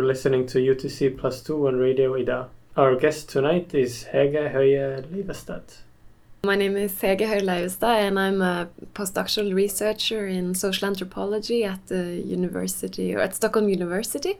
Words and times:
You're 0.00 0.06
listening 0.06 0.46
to 0.46 0.58
UTC 0.58 1.18
Plus 1.18 1.42
2 1.42 1.68
on 1.68 1.76
Radio 1.76 2.16
Ida. 2.16 2.48
Our 2.74 2.96
guest 2.96 3.28
tonight 3.28 3.74
is 3.74 4.06
Hege 4.10 4.50
Leivestad. 5.12 5.60
My 6.42 6.56
name 6.56 6.74
is 6.78 6.94
Hege 6.94 7.42
Leivestad, 7.42 8.08
and 8.08 8.18
I'm 8.18 8.40
a 8.40 8.70
postdoctoral 8.94 9.52
researcher 9.52 10.26
in 10.26 10.54
social 10.54 10.88
anthropology 10.88 11.64
at 11.64 11.88
the 11.88 12.14
university 12.14 13.14
or 13.14 13.18
at 13.18 13.34
Stockholm 13.34 13.68
University. 13.68 14.38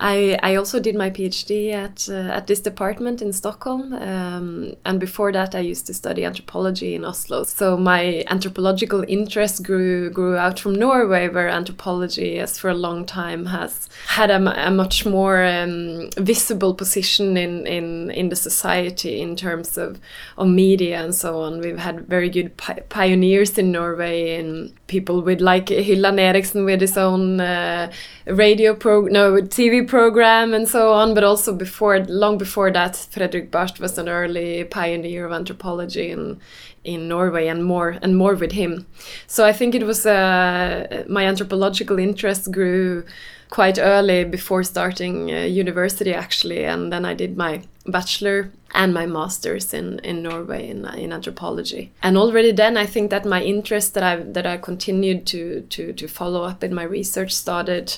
I, 0.00 0.38
I 0.42 0.56
also 0.56 0.80
did 0.80 0.96
my 0.96 1.08
PhD 1.08 1.72
at 1.72 2.08
uh, 2.08 2.34
at 2.34 2.48
this 2.48 2.60
department 2.60 3.22
in 3.22 3.32
Stockholm, 3.32 3.92
um, 3.92 4.74
and 4.84 4.98
before 4.98 5.30
that, 5.30 5.54
I 5.54 5.60
used 5.60 5.86
to 5.86 5.94
study 5.94 6.24
anthropology 6.24 6.96
in 6.96 7.04
Oslo. 7.04 7.44
So 7.44 7.76
my 7.76 8.24
anthropological 8.28 9.04
interest 9.06 9.62
grew 9.62 10.10
grew 10.10 10.36
out 10.36 10.58
from 10.58 10.74
Norway, 10.74 11.28
where 11.28 11.48
anthropology, 11.48 12.40
as 12.40 12.58
for 12.58 12.70
a 12.70 12.74
long 12.74 13.06
time, 13.06 13.46
has 13.46 13.88
had 14.08 14.32
a, 14.32 14.66
a 14.66 14.70
much 14.72 15.06
more 15.06 15.44
um, 15.44 16.10
visible 16.16 16.74
position 16.74 17.36
in, 17.36 17.64
in 17.64 18.10
in 18.10 18.30
the 18.30 18.36
society 18.36 19.20
in 19.20 19.36
terms 19.36 19.78
of 19.78 20.00
of 20.36 20.48
media 20.48 21.04
and 21.04 21.14
so 21.14 21.40
on. 21.40 21.60
We've 21.60 21.78
had 21.78 22.08
very 22.08 22.30
good 22.30 22.56
pi 22.56 22.80
pioneers 22.88 23.56
in 23.58 23.70
Norway, 23.70 24.34
and 24.40 24.74
people 24.88 25.22
with 25.22 25.40
like 25.40 25.68
Hylland 25.68 26.18
Eriksen 26.18 26.64
with 26.64 26.80
his 26.80 26.98
own 26.98 27.40
uh, 27.40 27.92
radio 28.26 28.74
pro 28.74 29.02
no 29.02 29.34
TV 29.34 29.83
program 29.84 30.54
and 30.54 30.68
so 30.68 30.92
on, 30.92 31.14
but 31.14 31.24
also 31.24 31.54
before, 31.54 32.00
long 32.00 32.38
before 32.38 32.70
that, 32.72 32.96
Fredrik 33.10 33.50
Barth 33.50 33.80
was 33.80 33.98
an 33.98 34.08
early 34.08 34.64
pioneer 34.64 35.26
of 35.26 35.32
anthropology 35.32 36.10
in 36.10 36.40
in 36.84 37.08
Norway, 37.08 37.48
and 37.48 37.64
more 37.64 37.98
and 38.02 38.14
more 38.14 38.34
with 38.34 38.52
him. 38.52 38.86
So 39.26 39.46
I 39.46 39.52
think 39.52 39.74
it 39.74 39.84
was 39.84 40.04
uh, 40.04 41.04
my 41.08 41.24
anthropological 41.24 41.98
interest 41.98 42.52
grew 42.52 43.04
quite 43.48 43.78
early 43.78 44.24
before 44.24 44.62
starting 44.62 45.30
uh, 45.30 45.44
university 45.44 46.12
actually, 46.12 46.64
and 46.64 46.92
then 46.92 47.04
I 47.04 47.14
did 47.14 47.36
my 47.36 47.62
bachelor 47.86 48.50
and 48.74 48.92
my 48.92 49.06
masters 49.06 49.72
in, 49.72 50.00
in 50.00 50.22
Norway 50.22 50.68
in, 50.68 50.84
in 50.98 51.12
anthropology. 51.12 51.92
And 52.02 52.18
already 52.18 52.52
then, 52.52 52.76
I 52.76 52.86
think 52.86 53.10
that 53.10 53.24
my 53.24 53.42
interest 53.42 53.94
that 53.94 54.02
I 54.02 54.16
that 54.16 54.46
I 54.46 54.58
continued 54.58 55.26
to 55.26 55.62
to 55.70 55.92
to 55.92 56.08
follow 56.08 56.42
up 56.42 56.62
in 56.64 56.74
my 56.74 56.84
research 56.84 57.32
started 57.32 57.96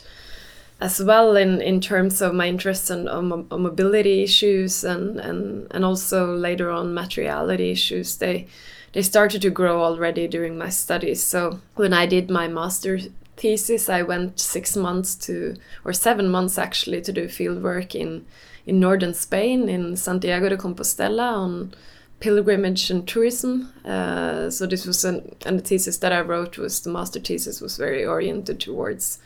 as 0.80 1.02
well 1.02 1.36
in, 1.36 1.60
in 1.60 1.80
terms 1.80 2.20
of 2.20 2.34
my 2.34 2.46
interest 2.46 2.90
in 2.90 3.08
on, 3.08 3.46
on 3.50 3.62
mobility 3.62 4.22
issues 4.22 4.84
and, 4.84 5.18
and, 5.18 5.66
and 5.70 5.84
also 5.84 6.34
later 6.34 6.70
on 6.70 6.92
materiality 6.92 7.70
issues. 7.70 8.16
They 8.16 8.46
they 8.92 9.02
started 9.02 9.42
to 9.42 9.50
grow 9.50 9.82
already 9.82 10.26
during 10.26 10.56
my 10.56 10.70
studies. 10.70 11.22
So 11.22 11.60
when 11.74 11.92
I 11.92 12.06
did 12.06 12.30
my 12.30 12.48
master 12.48 12.98
thesis, 13.36 13.90
I 13.90 14.00
went 14.00 14.40
six 14.40 14.74
months 14.74 15.14
to 15.26 15.56
or 15.84 15.92
seven 15.92 16.30
months 16.30 16.56
actually 16.56 17.02
to 17.02 17.12
do 17.12 17.28
field 17.28 17.62
work 17.62 17.94
in 17.94 18.24
in 18.66 18.80
northern 18.80 19.14
Spain 19.14 19.68
in 19.68 19.96
Santiago 19.96 20.48
de 20.48 20.56
Compostela 20.56 21.32
on 21.36 21.74
pilgrimage 22.20 22.90
and 22.90 23.06
tourism. 23.06 23.72
Uh, 23.84 24.50
so 24.50 24.66
this 24.66 24.86
was 24.86 25.04
an 25.04 25.36
and 25.44 25.58
the 25.58 25.62
thesis 25.64 25.98
that 25.98 26.12
I 26.12 26.20
wrote 26.20 26.58
was 26.58 26.80
the 26.80 26.90
master 26.90 27.20
thesis 27.20 27.60
was 27.60 27.76
very 27.76 28.04
oriented 28.04 28.60
towards 28.60 29.18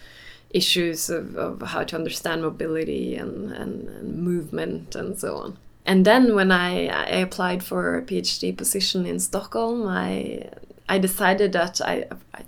issues 0.50 1.09
of, 1.11 1.37
of 1.37 1.62
how 1.62 1.84
to 1.84 1.97
understand 1.97 2.43
mobility 2.43 3.16
and, 3.16 3.53
and, 3.53 3.88
and, 3.88 4.19
movement 4.19 4.94
and 4.94 5.19
so 5.19 5.37
on. 5.37 5.56
And 5.87 6.05
then 6.05 6.34
when 6.34 6.53
I, 6.53 6.87
I 6.87 7.16
applied 7.16 7.62
for 7.62 7.97
a 7.97 8.03
PhD 8.03 8.56
position 8.56 9.06
in 9.06 9.19
Stockholm, 9.21 9.87
I 9.87 10.50
I 10.88 10.99
decided 10.99 11.53
that 11.53 11.81
I, 11.81 12.06
I 12.34 12.43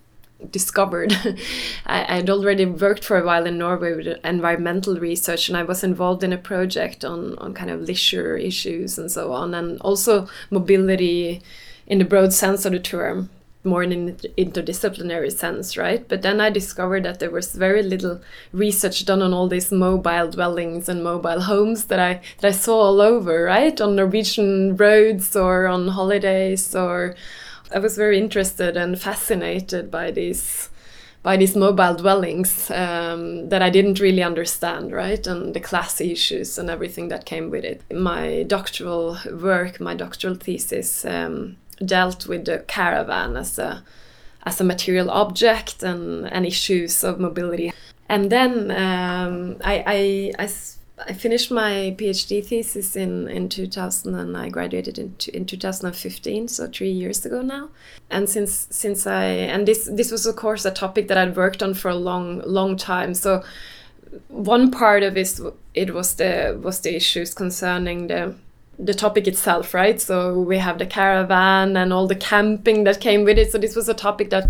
discovered 0.51 1.13
I, 1.87 2.17
I'd 2.17 2.29
already 2.29 2.67
worked 2.67 3.05
for 3.05 3.19
a 3.19 3.25
while 3.25 3.47
in 3.47 3.59
Norway 3.59 3.95
with 3.95 4.19
environmental 4.25 4.97
research 4.97 5.49
and 5.49 5.57
I 5.57 5.63
was 5.63 5.85
involved 5.85 6.25
in 6.25 6.33
a 6.33 6.39
project 6.39 7.05
on, 7.05 7.39
on 7.39 7.55
kind 7.55 7.71
of 7.71 7.83
leisure 7.83 8.37
issues 8.37 8.99
and 8.99 9.11
so 9.11 9.33
on 9.33 9.55
and 9.55 9.81
also 9.81 10.29
mobility 10.51 11.41
in 11.87 11.99
the 11.99 12.05
broad 12.05 12.33
sense 12.33 12.65
of 12.65 12.73
the 12.73 12.81
term 12.81 13.31
more 13.65 13.83
in 13.83 13.93
an 13.93 14.17
interdisciplinary 14.37 15.31
sense, 15.33 15.77
right? 15.77 16.07
But 16.09 16.23
then 16.23 16.41
I 16.41 16.51
discovered 16.51 17.05
that 17.05 17.21
there 17.21 17.31
was 17.31 17.55
very 17.55 17.83
little 17.83 18.21
research 18.53 19.05
done 19.05 19.23
on 19.23 19.33
all 19.33 19.49
these 19.49 19.71
mobile 19.71 20.29
dwellings 20.29 20.89
and 20.89 21.05
mobile 21.05 21.43
homes 21.43 21.85
that 21.85 22.01
I 22.01 22.21
that 22.41 22.49
I 22.49 22.53
saw 22.53 22.81
all 22.81 23.01
over, 23.01 23.45
right? 23.45 23.81
On 23.81 23.95
Norwegian 23.95 24.77
roads 24.77 25.37
or 25.37 25.67
on 25.67 25.89
holidays 25.89 26.75
or 26.75 27.15
I 27.75 27.79
was 27.79 27.97
very 27.97 28.19
interested 28.19 28.77
and 28.77 29.01
fascinated 29.01 29.91
by 29.91 30.11
these 30.11 30.69
by 31.23 31.37
these 31.37 31.55
mobile 31.55 31.95
dwellings 31.95 32.69
um, 32.73 33.49
that 33.49 33.63
I 33.63 33.71
didn't 33.71 34.01
really 34.01 34.25
understand, 34.25 34.91
right? 34.91 35.25
And 35.25 35.55
the 35.55 35.61
class 35.61 36.01
issues 36.01 36.59
and 36.59 36.69
everything 36.69 37.09
that 37.09 37.27
came 37.27 37.49
with 37.49 37.65
it. 37.65 37.81
My 37.95 38.43
doctoral 38.43 39.19
work, 39.33 39.79
my 39.81 39.95
doctoral 39.95 40.35
thesis, 40.35 41.05
um, 41.05 41.59
dealt 41.85 42.27
with 42.27 42.45
the 42.45 42.59
caravan 42.67 43.37
as 43.37 43.59
a 43.59 43.83
as 44.45 44.61
a 44.61 44.65
material 44.65 45.11
object 45.11 45.83
and, 45.83 46.27
and 46.33 46.45
issues 46.45 47.05
of 47.05 47.21
mobility. 47.21 47.73
And 48.09 48.31
then 48.31 48.71
um, 48.71 49.57
I, 49.65 49.85
I, 49.87 50.45
I, 50.45 50.49
I, 51.09 51.13
finished 51.13 51.51
my 51.51 51.95
PhD 51.97 52.45
thesis 52.45 52.97
in, 52.97 53.29
in 53.29 53.49
2000 53.49 54.15
and 54.15 54.37
I 54.37 54.49
graduated 54.49 54.99
in, 54.99 55.15
in 55.33 55.47
2015, 55.47 56.49
so 56.49 56.67
three 56.67 56.91
years 56.91 57.25
ago 57.25 57.41
now. 57.41 57.71
And 58.11 58.29
since 58.29 58.67
since 58.71 59.07
I 59.07 59.25
and 59.25 59.67
this 59.67 59.89
this 59.91 60.11
was 60.11 60.27
of 60.27 60.37
course 60.37 60.65
a 60.65 60.71
topic 60.71 61.09
that 61.09 61.17
I'd 61.17 61.37
worked 61.37 61.63
on 61.63 61.75
for 61.75 61.89
a 61.89 61.95
long 61.95 62.43
long 62.45 62.77
time. 62.77 63.15
So 63.15 63.43
one 64.29 64.71
part 64.71 65.03
of 65.03 65.17
it 65.17 65.41
it 65.73 65.95
was 65.95 66.17
the 66.17 66.61
was 66.63 66.81
the 66.81 66.95
issues 66.95 67.33
concerning 67.33 68.09
the 68.09 68.35
the 68.85 68.95
topic 68.95 69.27
itself, 69.29 69.75
right? 69.75 70.01
So 70.01 70.39
we 70.39 70.59
have 70.59 70.79
the 70.79 70.87
caravan 70.87 71.77
and 71.77 71.93
all 71.93 72.07
the 72.07 72.17
camping 72.17 72.85
that 72.85 73.01
came 73.01 73.25
with 73.25 73.39
it. 73.39 73.53
So 73.53 73.59
this 73.59 73.77
was 73.77 73.89
a 73.89 73.95
topic 73.95 74.31
that 74.31 74.49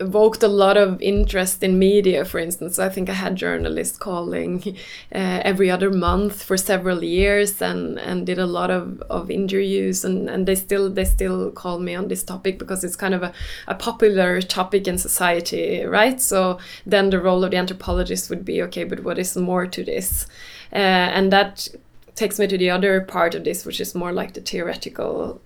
evoked 0.00 0.42
a 0.42 0.48
lot 0.48 0.76
of 0.76 1.00
interest 1.00 1.62
in 1.62 1.78
media, 1.78 2.24
for 2.24 2.38
instance. 2.40 2.78
I 2.80 2.88
think 2.88 3.08
I 3.08 3.12
had 3.12 3.36
journalists 3.36 3.96
calling 3.96 4.62
uh, 5.14 5.40
every 5.44 5.70
other 5.70 5.90
month 5.90 6.42
for 6.42 6.56
several 6.56 7.04
years 7.04 7.62
and, 7.62 7.98
and 7.98 8.26
did 8.26 8.38
a 8.38 8.46
lot 8.46 8.70
of, 8.70 9.00
of 9.02 9.30
interviews 9.30 10.04
and, 10.04 10.28
and 10.28 10.46
they 10.46 10.56
still 10.56 10.90
they 10.90 11.04
still 11.04 11.50
call 11.52 11.78
me 11.78 11.94
on 11.94 12.08
this 12.08 12.24
topic 12.24 12.58
because 12.58 12.82
it's 12.82 12.96
kind 12.96 13.14
of 13.14 13.22
a, 13.22 13.32
a 13.68 13.74
popular 13.74 14.42
topic 14.42 14.88
in 14.88 14.98
society, 14.98 15.84
right? 15.84 16.20
So 16.20 16.58
then 16.84 17.10
the 17.10 17.20
role 17.20 17.44
of 17.44 17.52
the 17.52 17.56
anthropologist 17.56 18.30
would 18.30 18.44
be 18.44 18.62
okay, 18.62 18.84
but 18.84 19.04
what 19.04 19.18
is 19.18 19.36
more 19.36 19.66
to 19.66 19.84
this? 19.84 20.26
Uh, 20.72 20.76
and 20.76 21.32
that 21.32 21.68
takes 22.14 22.38
me 22.38 22.46
to 22.46 22.58
the 22.58 22.70
other 22.70 23.00
part 23.00 23.34
of 23.34 23.44
this, 23.44 23.64
which 23.66 23.80
is 23.80 23.94
more 23.94 24.12
like 24.12 24.34
the 24.34 24.40
theoretical 24.40 25.40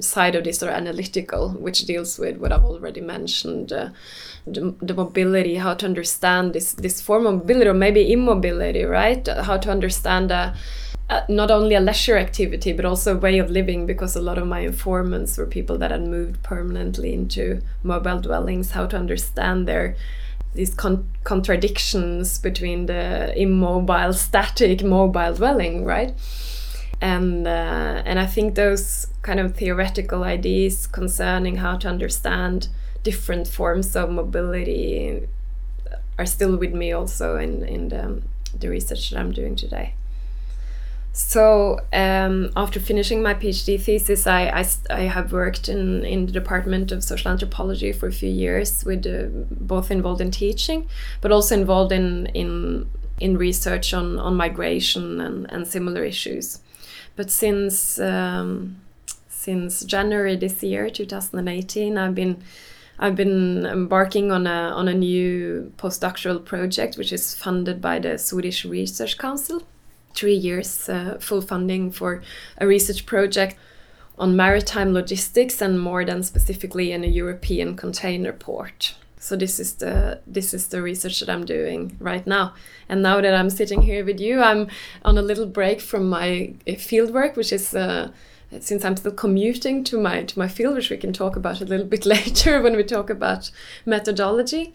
side 0.00 0.34
of 0.34 0.44
this 0.44 0.62
or 0.62 0.70
analytical, 0.70 1.50
which 1.50 1.84
deals 1.84 2.18
with 2.18 2.36
what 2.36 2.52
I've 2.52 2.64
already 2.64 3.00
mentioned, 3.00 3.72
uh, 3.72 3.90
the, 4.46 4.74
the, 4.80 4.94
mobility, 4.94 5.56
how 5.56 5.74
to 5.74 5.86
understand 5.86 6.52
this 6.52 6.72
this 6.72 7.00
form 7.00 7.26
of 7.26 7.34
mobility 7.34 7.68
or 7.68 7.74
maybe 7.74 8.12
immobility, 8.12 8.84
right? 8.84 9.26
How 9.26 9.56
to 9.58 9.70
understand 9.70 10.30
uh, 10.30 10.54
uh, 11.10 11.22
not 11.28 11.50
only 11.50 11.74
a 11.74 11.80
leisure 11.80 12.16
activity 12.16 12.72
but 12.72 12.84
also 12.84 13.16
a 13.16 13.18
way 13.18 13.38
of 13.38 13.50
living, 13.50 13.86
because 13.86 14.14
a 14.14 14.22
lot 14.22 14.38
of 14.38 14.46
my 14.46 14.60
informants 14.60 15.36
were 15.36 15.46
people 15.46 15.78
that 15.78 15.90
had 15.90 16.02
moved 16.02 16.42
permanently 16.42 17.12
into 17.12 17.60
mobile 17.82 18.20
dwellings. 18.20 18.72
How 18.72 18.86
to 18.86 18.96
understand 18.96 19.66
their 19.66 19.96
these 20.54 20.74
con 20.74 21.08
contradictions 21.24 22.38
between 22.38 22.86
the 22.86 23.36
immobile, 23.40 24.12
static, 24.12 24.82
mobile 24.82 25.34
dwelling, 25.34 25.84
right? 25.84 26.14
And 27.00 27.46
uh, 27.46 28.02
and 28.04 28.18
I 28.18 28.26
think 28.26 28.54
those 28.54 29.06
kind 29.22 29.40
of 29.40 29.56
theoretical 29.56 30.24
ideas 30.24 30.86
concerning 30.86 31.56
how 31.56 31.76
to 31.78 31.88
understand 31.88 32.68
different 33.04 33.46
forms 33.46 33.94
of 33.94 34.10
mobility 34.10 35.28
are 36.18 36.26
still 36.26 36.56
with 36.56 36.72
me 36.72 36.92
also 36.92 37.36
in 37.36 37.62
in 37.64 37.88
the, 37.88 38.22
the 38.58 38.68
research 38.68 39.10
that 39.10 39.18
I'm 39.18 39.32
doing 39.32 39.54
today. 39.54 39.94
So 41.12 41.80
um, 41.92 42.50
after 42.56 42.78
finishing 42.78 43.22
my 43.22 43.34
PhD 43.34 43.80
thesis, 43.80 44.26
I, 44.26 44.48
I, 44.48 44.66
I, 44.90 45.00
have 45.02 45.32
worked 45.32 45.68
in, 45.68 46.04
in 46.04 46.26
the 46.26 46.32
Department 46.32 46.92
of 46.92 47.02
Social 47.02 47.32
Anthropology 47.32 47.92
for 47.92 48.06
a 48.06 48.12
few 48.12 48.30
years, 48.30 48.84
with 48.84 49.04
uh, 49.06 49.28
both 49.50 49.90
involved 49.90 50.20
in 50.20 50.30
teaching, 50.30 50.88
but 51.20 51.32
also 51.32 51.56
involved 51.56 51.92
in 51.92 52.26
in 52.26 52.88
in 53.20 53.36
research 53.36 53.92
on, 53.92 54.18
on 54.20 54.36
migration 54.36 55.20
and, 55.20 55.50
and 55.50 55.66
similar 55.66 56.04
issues. 56.04 56.60
But 57.16 57.32
since 57.32 57.98
um, 57.98 58.80
since 59.28 59.84
January 59.84 60.36
this 60.36 60.62
year, 60.62 60.88
2018, 60.88 61.98
I've 61.98 62.14
been 62.14 62.42
I've 63.00 63.16
been 63.16 63.66
embarking 63.66 64.30
on 64.30 64.46
a 64.46 64.70
on 64.70 64.86
a 64.86 64.94
new 64.94 65.72
postdoctoral 65.78 66.44
project, 66.44 66.96
which 66.96 67.12
is 67.12 67.34
funded 67.34 67.80
by 67.80 67.98
the 67.98 68.18
Swedish 68.18 68.64
Research 68.64 69.18
Council 69.18 69.64
three 70.14 70.34
years 70.34 70.88
uh, 70.88 71.18
full 71.20 71.40
funding 71.40 71.90
for 71.90 72.22
a 72.58 72.66
research 72.66 73.06
project 73.06 73.56
on 74.18 74.36
maritime 74.36 74.92
logistics 74.92 75.62
and 75.62 75.80
more 75.80 76.04
than 76.04 76.22
specifically 76.22 76.92
in 76.92 77.04
a 77.04 77.06
European 77.06 77.76
container 77.76 78.32
port. 78.32 78.94
So 79.20 79.36
this 79.36 79.58
is 79.58 79.74
the 79.74 80.20
this 80.26 80.54
is 80.54 80.68
the 80.68 80.80
research 80.80 81.20
that 81.20 81.28
I'm 81.28 81.44
doing 81.44 81.96
right 82.00 82.26
now. 82.26 82.54
And 82.88 83.02
now 83.02 83.20
that 83.20 83.34
I'm 83.34 83.50
sitting 83.50 83.82
here 83.82 84.04
with 84.04 84.20
you, 84.20 84.40
I'm 84.40 84.68
on 85.04 85.18
a 85.18 85.22
little 85.22 85.46
break 85.46 85.80
from 85.80 86.08
my 86.08 86.54
uh, 86.66 86.74
field 86.74 87.12
work, 87.12 87.36
which 87.36 87.52
is 87.52 87.74
uh, 87.74 88.10
since 88.60 88.84
I'm 88.84 88.96
still 88.96 89.12
commuting 89.12 89.84
to 89.84 90.00
my 90.00 90.22
to 90.22 90.38
my 90.38 90.48
field, 90.48 90.76
which 90.76 90.90
we 90.90 90.96
can 90.96 91.12
talk 91.12 91.36
about 91.36 91.60
a 91.60 91.64
little 91.64 91.86
bit 91.86 92.06
later 92.16 92.62
when 92.62 92.76
we 92.76 92.84
talk 92.84 93.10
about 93.10 93.50
methodology. 93.84 94.72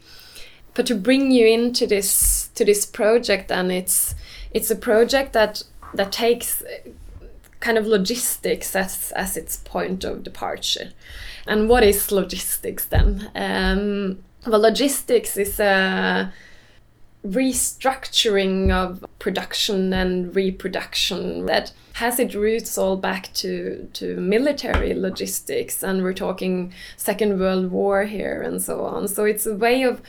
But 0.74 0.86
to 0.86 0.94
bring 0.94 1.30
you 1.30 1.46
into 1.46 1.86
this 1.86 2.48
to 2.54 2.64
this 2.64 2.84
project, 2.84 3.50
and 3.50 3.72
it's 3.72 4.14
it's 4.54 4.70
a 4.70 4.76
project 4.76 5.32
that 5.34 5.62
that 5.92 6.10
takes 6.12 6.62
kind 7.60 7.76
of 7.76 7.86
logistics 7.86 8.74
as 8.74 9.12
as 9.12 9.36
its 9.36 9.56
point 9.58 10.04
of 10.04 10.22
departure. 10.22 10.92
And 11.46 11.68
what 11.68 11.82
is 11.82 12.10
logistics 12.10 12.86
then? 12.86 13.30
Um, 13.34 14.18
well, 14.46 14.60
logistics 14.60 15.36
is 15.36 15.60
a 15.60 16.32
restructuring 17.26 18.70
of 18.70 19.04
production 19.18 19.94
and 19.94 20.36
reproduction 20.36 21.46
that 21.46 21.72
has 21.94 22.18
its 22.18 22.34
roots 22.34 22.76
all 22.76 22.96
back 22.98 23.32
to, 23.32 23.88
to 23.94 24.16
military 24.16 24.92
logistics 24.92 25.82
and 25.82 26.02
we're 26.02 26.12
talking 26.12 26.70
second 26.98 27.40
world 27.40 27.70
war 27.70 28.04
here 28.04 28.42
and 28.42 28.60
so 28.60 28.84
on 28.84 29.08
so 29.08 29.24
it's 29.24 29.46
a 29.46 29.54
way 29.54 29.82
of 29.82 30.02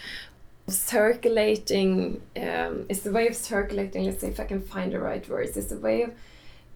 circulating 0.68 2.22
um, 2.38 2.86
it's 2.90 3.06
a 3.06 3.12
way 3.12 3.28
of 3.28 3.36
circulating 3.36 4.06
let's 4.06 4.22
see 4.22 4.28
if 4.28 4.40
i 4.40 4.46
can 4.46 4.62
find 4.62 4.92
the 4.92 5.00
right 5.00 5.30
words 5.30 5.56
it's 5.58 5.72
a 5.72 5.78
way 5.78 6.02
of 6.02 6.12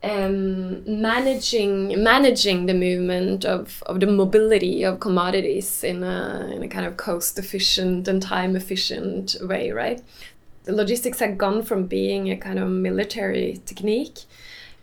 um, 0.01 1.01
managing 1.01 2.01
managing 2.01 2.65
the 2.65 2.73
movement 2.73 3.43
of, 3.43 3.83
of 3.85 3.99
the 3.99 4.07
mobility 4.07 4.83
of 4.83 4.99
commodities 4.99 5.83
in 5.83 6.03
a, 6.03 6.49
in 6.53 6.63
a 6.63 6.67
kind 6.67 6.85
of 6.85 6.95
cost 6.97 7.37
efficient 7.37 8.07
and 8.07 8.21
time 8.21 8.55
efficient 8.55 9.35
way, 9.41 9.71
right? 9.71 10.01
The 10.63 10.73
logistics 10.73 11.19
had 11.19 11.37
gone 11.37 11.63
from 11.63 11.87
being 11.87 12.29
a 12.29 12.37
kind 12.37 12.59
of 12.59 12.69
military 12.69 13.59
technique. 13.65 14.19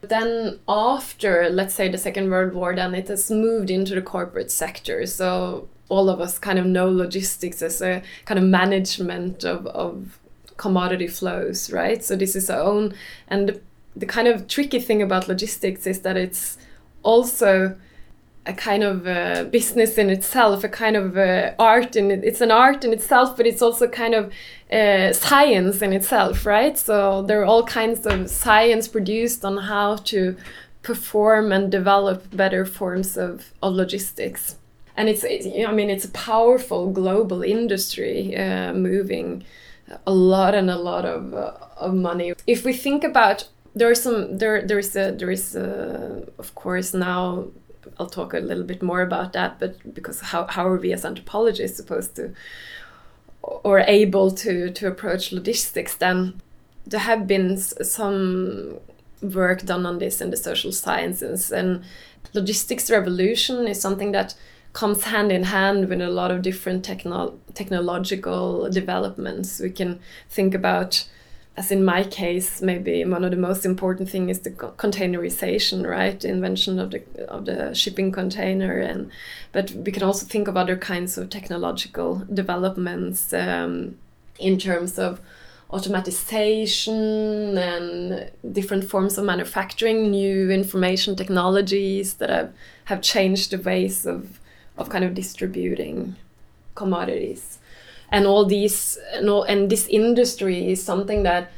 Then 0.03 0.59
after, 0.69 1.49
let's 1.49 1.75
say, 1.75 1.89
the 1.89 1.99
Second 1.99 2.31
World 2.31 2.53
War, 2.53 2.77
then 2.77 2.95
it 2.95 3.09
has 3.09 3.31
moved 3.31 3.71
into 3.71 3.95
the 3.95 4.03
corporate 4.03 4.51
sector. 4.51 5.07
So 5.07 5.69
all 5.89 6.09
of 6.09 6.21
us 6.21 6.39
kind 6.39 6.59
of 6.59 6.67
know 6.67 6.89
logistics 6.89 7.63
as 7.63 7.81
a 7.81 8.03
kind 8.25 8.39
of 8.39 8.45
management 8.45 9.45
of, 9.45 9.67
of 9.69 10.19
commodity 10.57 11.07
flows, 11.07 11.71
right? 11.73 12.03
So 12.05 12.17
this 12.17 12.35
is 12.35 12.51
our 12.51 12.61
own, 12.61 12.95
and 13.29 13.49
the 13.49 13.61
the 13.97 14.07
kind 14.07 14.29
of 14.29 14.47
tricky 14.47 14.79
thing 14.79 15.01
about 15.01 15.27
logistics 15.27 15.87
is 15.87 16.01
that 16.03 16.17
it's 16.17 16.59
also 17.03 17.77
a 18.45 18.53
kind 18.53 18.85
of 18.85 19.51
business 19.51 19.99
in 19.99 20.11
itself, 20.11 20.63
a 20.63 20.69
kind 20.69 20.97
of 20.97 21.17
art 21.59 21.97
it. 21.97 22.23
It's 22.23 22.41
an 22.41 22.53
art 22.53 22.85
in 22.85 22.93
itself, 22.93 23.37
but 23.37 23.47
it's 23.47 23.63
also 23.63 23.89
kind 23.89 24.15
of 24.15 24.33
science 25.17 25.83
in 25.83 25.93
itself, 25.93 26.47
right? 26.47 26.79
So 26.79 27.23
there 27.23 27.41
are 27.41 27.45
all 27.45 27.65
kinds 27.65 28.07
of 28.07 28.31
science 28.31 28.87
produced 28.87 29.45
on 29.45 29.57
how 29.57 29.97
to 29.97 30.37
perform 30.83 31.51
and 31.51 31.73
develop 31.73 32.37
better 32.37 32.65
forms 32.65 33.17
of, 33.17 33.53
of 33.63 33.75
logistics. 33.75 34.57
And 34.97 35.09
it's, 35.09 35.25
I 35.25 35.73
mean, 35.73 35.91
it's 35.91 36.05
a 36.05 36.11
powerful 36.11 36.91
global 36.91 37.43
industry 37.43 38.37
uh, 38.37 38.73
moving 38.73 39.45
a 40.07 40.13
lot 40.13 40.55
and 40.55 40.71
a 40.71 40.77
lot 40.77 41.05
of, 41.05 41.35
uh, 41.35 41.53
of 41.77 41.95
money. 41.95 42.33
If 42.47 42.65
we 42.65 42.73
think 42.73 43.05
about 43.05 43.49
there 43.77 43.91
are 43.91 43.95
some 43.95 44.39
there 44.39 44.67
there 44.67 44.79
is 44.79 44.97
a 44.97 45.13
there 45.13 45.31
is 45.31 45.55
a, 45.55 46.27
of 46.39 46.55
course 46.55 46.95
now 46.95 47.45
I'll 47.99 48.09
talk 48.09 48.33
a 48.33 48.39
little 48.39 48.65
bit 48.65 48.83
more 48.83 49.03
about 49.03 49.35
that 49.35 49.61
but 49.61 49.95
because 49.95 50.21
how 50.21 50.47
how 50.47 50.67
are 50.67 50.79
we 50.79 50.93
as 50.93 51.05
anthropologists 51.05 51.77
supposed 51.77 52.17
to 52.17 52.35
or 53.43 53.81
able 53.81 54.31
to 54.31 54.71
to 54.71 54.89
approach 54.89 55.31
logistics 55.31 55.95
then 55.95 56.41
there 56.87 57.01
have 57.01 57.27
been 57.27 57.59
some 57.59 58.79
work 59.21 59.63
done 59.63 59.85
on 59.85 59.99
this 59.99 60.21
in 60.23 60.31
the 60.31 60.37
social 60.37 60.73
sciences 60.73 61.53
and 61.53 61.85
logistics 62.33 62.91
revolution 62.91 63.69
is 63.69 63.81
something 63.81 64.13
that 64.13 64.35
comes 64.77 65.05
hand 65.05 65.33
in 65.33 65.45
hand 65.45 65.89
with 65.89 66.03
a 66.03 66.09
lot 66.21 66.31
of 66.31 66.43
different 66.43 66.85
techno 66.85 67.33
technological 67.55 68.69
developments 68.71 69.59
we 69.59 69.71
can 69.71 69.99
think 70.29 70.55
about 70.55 71.09
as 71.57 71.73
in 71.73 71.83
my 71.83 72.05
case, 72.05 72.61
maybe 72.61 73.03
one 73.05 73.25
of 73.25 73.31
the 73.31 73.37
most 73.39 73.65
important 73.65 74.11
thing 74.11 74.29
is 74.29 74.41
the 74.41 74.51
containerization, 74.51 75.89
right? 75.89 76.21
The 76.21 76.29
invention 76.29 76.79
of 76.79 76.91
the 76.91 77.03
of 77.29 77.47
the 77.47 77.75
shipping 77.75 78.13
container, 78.13 78.79
and 78.79 79.11
but 79.53 79.71
we 79.71 79.91
can 79.91 80.03
also 80.03 80.27
think 80.27 80.49
of 80.49 80.57
other 80.57 80.77
kinds 80.77 81.17
of 81.17 81.31
technological 81.31 82.27
developments 82.33 83.33
um, 83.33 83.97
in 84.39 84.59
terms 84.59 84.99
of 84.99 85.21
automatization 85.71 87.57
and 87.57 88.31
different 88.55 88.85
forms 88.85 89.17
of 89.19 89.25
manufacturing, 89.25 90.11
new 90.11 90.51
information 90.51 91.17
technologies 91.17 92.15
that 92.15 92.31
have, 92.31 92.53
have 92.85 93.01
changed 93.01 93.51
the 93.51 93.59
ways 93.59 94.07
of 94.07 94.39
of 94.79 94.89
kind 94.89 95.05
of 95.05 95.15
distributing 95.15 96.17
commodities 96.75 97.59
and 98.11 98.27
all 98.27 98.45
these 98.45 98.99
and, 99.15 99.29
all, 99.29 99.43
and 99.43 99.71
this 99.71 99.87
industry 99.89 100.71
is 100.71 100.83
something 100.83 101.23
that 101.23 101.51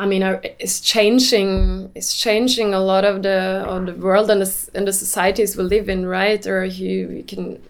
I 0.00 0.06
mean, 0.06 0.22
uh, 0.22 0.40
is 0.60 0.80
changing. 0.80 1.90
is 1.94 2.14
changing 2.14 2.72
a 2.72 2.80
lot 2.80 3.04
of 3.04 3.22
the 3.22 3.64
of 3.66 3.86
the 3.86 3.94
world 3.94 4.30
and 4.30 4.42
the, 4.42 4.70
and 4.74 4.86
the 4.86 4.92
societies 4.92 5.56
we 5.56 5.64
live 5.64 5.88
in, 5.88 6.06
right? 6.06 6.46
Or 6.46 6.64
you, 6.64 7.10
you 7.10 7.24
can 7.24 7.60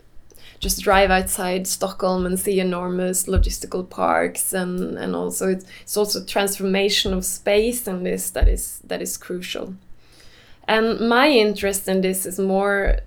just 0.60 0.82
drive 0.82 1.10
outside 1.10 1.66
Stockholm 1.66 2.26
and 2.26 2.38
see 2.38 2.60
enormous 2.60 3.26
logistical 3.26 3.88
parks, 3.88 4.52
and 4.52 4.98
and 4.98 5.16
also 5.16 5.48
it's, 5.48 5.64
it's 5.82 5.96
also 5.96 6.22
transformation 6.22 7.14
of 7.14 7.24
space 7.24 7.86
and 7.86 8.04
this 8.04 8.30
that 8.30 8.46
is 8.46 8.80
that 8.84 9.00
is 9.00 9.16
crucial. 9.16 9.74
And 10.66 11.00
my 11.08 11.28
interest 11.30 11.88
in 11.88 12.02
this 12.02 12.26
is 12.26 12.38
more 12.38 12.98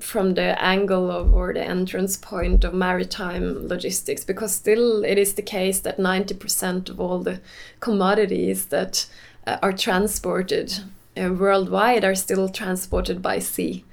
from 0.00 0.34
the 0.34 0.62
angle 0.62 1.10
of 1.10 1.34
or 1.34 1.52
the 1.52 1.62
entrance 1.62 2.16
point 2.16 2.64
of 2.64 2.72
maritime 2.72 3.68
logistics 3.68 4.24
because 4.24 4.54
still 4.54 5.04
it 5.04 5.18
is 5.18 5.34
the 5.34 5.42
case 5.42 5.80
that 5.80 5.98
90% 5.98 6.88
of 6.88 6.98
all 6.98 7.18
the 7.18 7.40
commodities 7.80 8.66
that 8.66 9.06
uh, 9.46 9.58
are 9.62 9.72
transported 9.72 10.72
uh, 11.16 11.30
worldwide 11.32 12.04
are 12.04 12.14
still 12.14 12.48
transported 12.48 13.20
by 13.20 13.38
sea. 13.38 13.84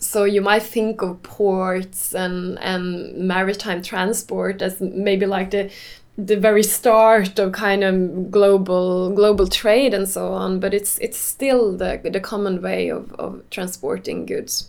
So 0.00 0.24
you 0.24 0.40
might 0.40 0.62
think 0.62 1.02
of 1.02 1.22
ports 1.22 2.14
and 2.14 2.58
and 2.60 3.14
maritime 3.16 3.82
transport 3.82 4.62
as 4.62 4.80
maybe 4.80 5.26
like 5.26 5.50
the 5.50 5.70
the 6.16 6.36
very 6.36 6.62
start 6.62 7.38
of 7.38 7.52
kind 7.52 7.84
of 7.84 8.30
global 8.30 9.10
global 9.10 9.46
trade 9.46 9.94
and 9.94 10.08
so 10.08 10.32
on 10.32 10.58
but 10.58 10.74
it's 10.74 10.98
it's 10.98 11.18
still 11.18 11.76
the 11.76 12.00
the 12.12 12.18
common 12.20 12.60
way 12.60 12.88
of, 12.88 13.12
of 13.14 13.40
transporting 13.50 14.26
goods 14.26 14.68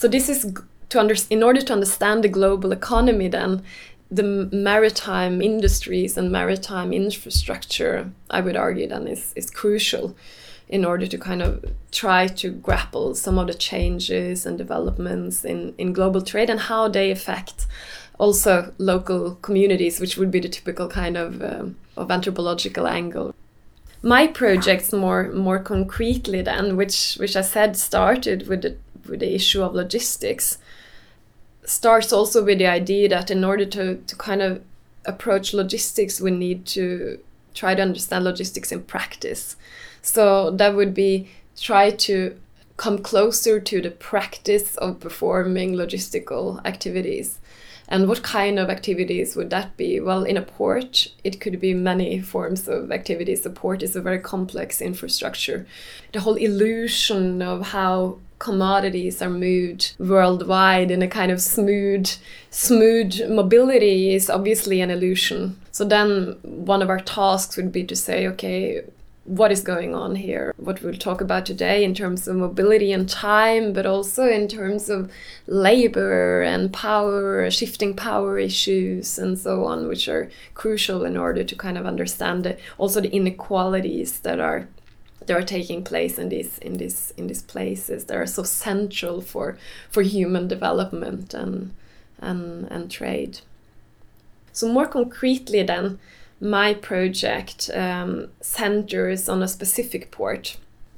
so 0.00 0.08
this 0.08 0.30
is 0.30 0.50
to 0.88 0.98
under, 0.98 1.14
in 1.28 1.42
order 1.42 1.60
to 1.60 1.74
understand 1.74 2.24
the 2.24 2.28
global 2.28 2.72
economy 2.72 3.28
then 3.28 3.62
the 4.10 4.22
maritime 4.22 5.42
industries 5.42 6.16
and 6.16 6.32
maritime 6.32 6.90
infrastructure 6.92 8.10
I 8.30 8.40
would 8.40 8.56
argue 8.56 8.88
then 8.88 9.06
is, 9.06 9.34
is 9.36 9.50
crucial 9.50 10.16
in 10.70 10.86
order 10.86 11.06
to 11.06 11.18
kind 11.18 11.42
of 11.42 11.64
try 11.92 12.28
to 12.28 12.50
grapple 12.50 13.14
some 13.14 13.38
of 13.38 13.48
the 13.48 13.54
changes 13.54 14.46
and 14.46 14.56
developments 14.56 15.44
in, 15.44 15.74
in 15.76 15.92
global 15.92 16.22
trade 16.22 16.48
and 16.48 16.60
how 16.60 16.88
they 16.88 17.10
affect 17.10 17.66
also 18.18 18.72
local 18.78 19.34
communities, 19.36 20.00
which 20.00 20.16
would 20.16 20.30
be 20.30 20.40
the 20.40 20.48
typical 20.48 20.88
kind 20.88 21.18
of, 21.18 21.42
um, 21.42 21.76
of 21.96 22.10
anthropological 22.10 22.86
angle. 22.86 23.34
My 24.02 24.26
projects 24.26 24.94
more 24.94 25.30
more 25.30 25.58
concretely 25.58 26.40
then, 26.40 26.76
which 26.76 27.16
which 27.20 27.36
I 27.36 27.42
said 27.42 27.76
started 27.76 28.48
with 28.48 28.62
the 28.62 28.76
with 29.10 29.20
the 29.20 29.34
issue 29.34 29.62
of 29.62 29.74
logistics 29.74 30.58
starts 31.64 32.12
also 32.12 32.44
with 32.44 32.58
the 32.58 32.66
idea 32.66 33.08
that 33.08 33.30
in 33.30 33.44
order 33.44 33.64
to, 33.64 33.96
to 33.96 34.16
kind 34.16 34.42
of 34.42 34.62
approach 35.04 35.54
logistics, 35.54 36.20
we 36.20 36.30
need 36.30 36.66
to 36.66 37.18
try 37.54 37.74
to 37.74 37.82
understand 37.82 38.24
logistics 38.24 38.72
in 38.72 38.82
practice. 38.82 39.56
So 40.02 40.50
that 40.52 40.74
would 40.74 40.94
be 40.94 41.28
try 41.56 41.90
to 41.90 42.38
come 42.76 42.98
closer 42.98 43.60
to 43.60 43.82
the 43.82 43.90
practice 43.90 44.76
of 44.76 45.00
performing 45.00 45.74
logistical 45.74 46.64
activities. 46.64 47.38
And 47.88 48.08
what 48.08 48.22
kind 48.22 48.58
of 48.58 48.70
activities 48.70 49.34
would 49.34 49.50
that 49.50 49.76
be? 49.76 49.98
Well, 50.00 50.22
in 50.22 50.36
a 50.36 50.42
port, 50.42 51.08
it 51.24 51.40
could 51.40 51.60
be 51.60 51.74
many 51.74 52.20
forms 52.20 52.68
of 52.68 52.92
activities. 52.92 53.40
The 53.42 53.50
port 53.50 53.82
is 53.82 53.96
a 53.96 54.00
very 54.00 54.20
complex 54.20 54.80
infrastructure. 54.80 55.66
The 56.12 56.20
whole 56.20 56.36
illusion 56.36 57.42
of 57.42 57.66
how 57.66 58.18
commodities 58.40 59.20
are 59.22 59.30
moved 59.30 59.94
worldwide 59.98 60.90
in 60.90 61.02
a 61.02 61.08
kind 61.08 61.30
of 61.30 61.40
smooth 61.40 62.10
smooth 62.50 63.30
mobility 63.30 64.14
is 64.14 64.28
obviously 64.28 64.80
an 64.80 64.90
illusion. 64.90 65.60
So 65.70 65.84
then 65.84 66.38
one 66.42 66.82
of 66.82 66.88
our 66.88 66.98
tasks 66.98 67.56
would 67.56 67.70
be 67.70 67.84
to 67.84 67.94
say 67.94 68.26
okay 68.28 68.82
what 69.24 69.52
is 69.52 69.62
going 69.62 69.94
on 69.94 70.16
here, 70.16 70.52
what 70.56 70.82
we'll 70.82 70.94
talk 70.94 71.20
about 71.20 71.46
today 71.46 71.84
in 71.84 71.94
terms 71.94 72.26
of 72.26 72.34
mobility 72.34 72.90
and 72.90 73.08
time, 73.08 73.72
but 73.72 73.86
also 73.86 74.26
in 74.26 74.48
terms 74.48 74.88
of 74.88 75.12
labor 75.46 76.42
and 76.42 76.72
power, 76.72 77.48
shifting 77.50 77.94
power 77.94 78.38
issues, 78.38 79.18
and 79.18 79.38
so 79.38 79.64
on, 79.64 79.86
which 79.86 80.08
are 80.08 80.30
crucial 80.54 81.04
in 81.04 81.16
order 81.16 81.44
to 81.44 81.54
kind 81.54 81.78
of 81.78 81.86
understand 81.86 82.56
also 82.76 83.00
the 83.00 83.14
inequalities 83.14 84.18
that 84.20 84.40
are 84.40 84.66
that 85.26 85.36
are 85.36 85.42
taking 85.42 85.84
place 85.84 86.18
in 86.18 86.28
these 86.28 86.58
in 86.58 86.74
these 86.78 87.12
in 87.16 87.26
these 87.26 87.42
places 87.42 88.06
that 88.06 88.16
are 88.16 88.26
so 88.26 88.42
central 88.42 89.20
for 89.20 89.58
for 89.90 90.02
human 90.02 90.48
development 90.48 91.34
and 91.34 91.74
and 92.18 92.66
and 92.70 92.90
trade. 92.90 93.40
So 94.52 94.68
more 94.68 94.86
concretely, 94.86 95.62
then 95.62 95.98
my 96.40 96.74
project 96.74 97.70
um, 97.74 98.28
centers 98.40 99.28
on 99.28 99.42
a 99.42 99.48
specific 99.48 100.10
port. 100.10 100.56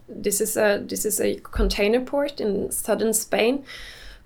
This 0.08 0.40
is 0.40 0.56
a 0.56 0.82
this 0.86 1.04
is 1.04 1.20
a 1.20 1.36
container 1.36 2.00
port 2.00 2.40
in 2.40 2.70
southern 2.70 3.12
Spain 3.12 3.64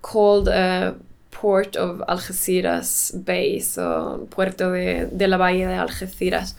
called 0.03 0.49
uh, 0.49 0.95
Port 1.31 1.77
of 1.77 2.03
Algeciras 2.09 3.13
Bay, 3.25 3.59
so 3.61 4.27
Puerto 4.31 4.73
de, 4.73 5.07
de 5.07 5.27
la 5.27 5.39
Bahía 5.39 5.69
de 5.69 5.77
Algeciras. 5.77 6.55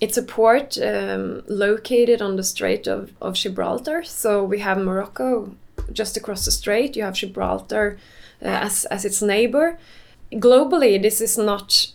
It's 0.00 0.16
a 0.16 0.22
port 0.22 0.78
um, 0.78 1.42
located 1.48 2.22
on 2.22 2.36
the 2.36 2.44
Strait 2.44 2.86
of, 2.86 3.12
of 3.20 3.34
Gibraltar. 3.34 4.04
So 4.04 4.44
we 4.44 4.60
have 4.60 4.78
Morocco 4.78 5.56
just 5.92 6.16
across 6.16 6.44
the 6.44 6.50
strait. 6.50 6.96
You 6.96 7.02
have 7.04 7.14
Gibraltar 7.14 7.98
uh, 8.42 8.46
as 8.46 8.84
as 8.86 9.04
its 9.04 9.22
neighbor. 9.22 9.78
Globally, 10.32 11.00
this 11.00 11.20
is 11.20 11.38
not 11.38 11.92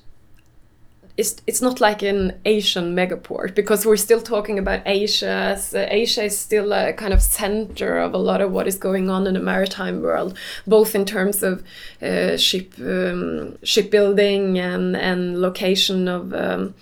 it's, 1.16 1.36
it's 1.46 1.62
not 1.62 1.80
like 1.80 2.02
an 2.02 2.40
Asian 2.44 2.96
megaport 2.96 3.54
because 3.54 3.86
we're 3.86 3.98
still 3.98 4.22
talking 4.22 4.58
about 4.58 4.82
Asia. 4.86 5.56
So 5.60 5.86
Asia 5.88 6.24
is 6.24 6.40
still 6.40 6.74
a 6.74 6.92
kind 6.94 7.14
of 7.14 7.22
center 7.22 8.00
of 8.00 8.16
a 8.16 8.18
lot 8.18 8.42
of 8.42 8.52
what 8.52 8.68
is 8.68 8.78
going 8.78 9.12
on 9.12 9.28
in 9.28 9.36
the 9.36 9.40
maritime 9.40 10.02
world, 10.02 10.36
both 10.66 10.96
in 10.96 11.06
terms 11.06 11.44
of 11.44 11.64
uh, 12.02 12.36
ship 12.38 12.74
um, 12.80 13.58
shipbuilding 13.64 14.58
and 14.58 14.96
and 14.96 15.40
location 15.40 16.08
of. 16.08 16.34
Um, 16.34 16.74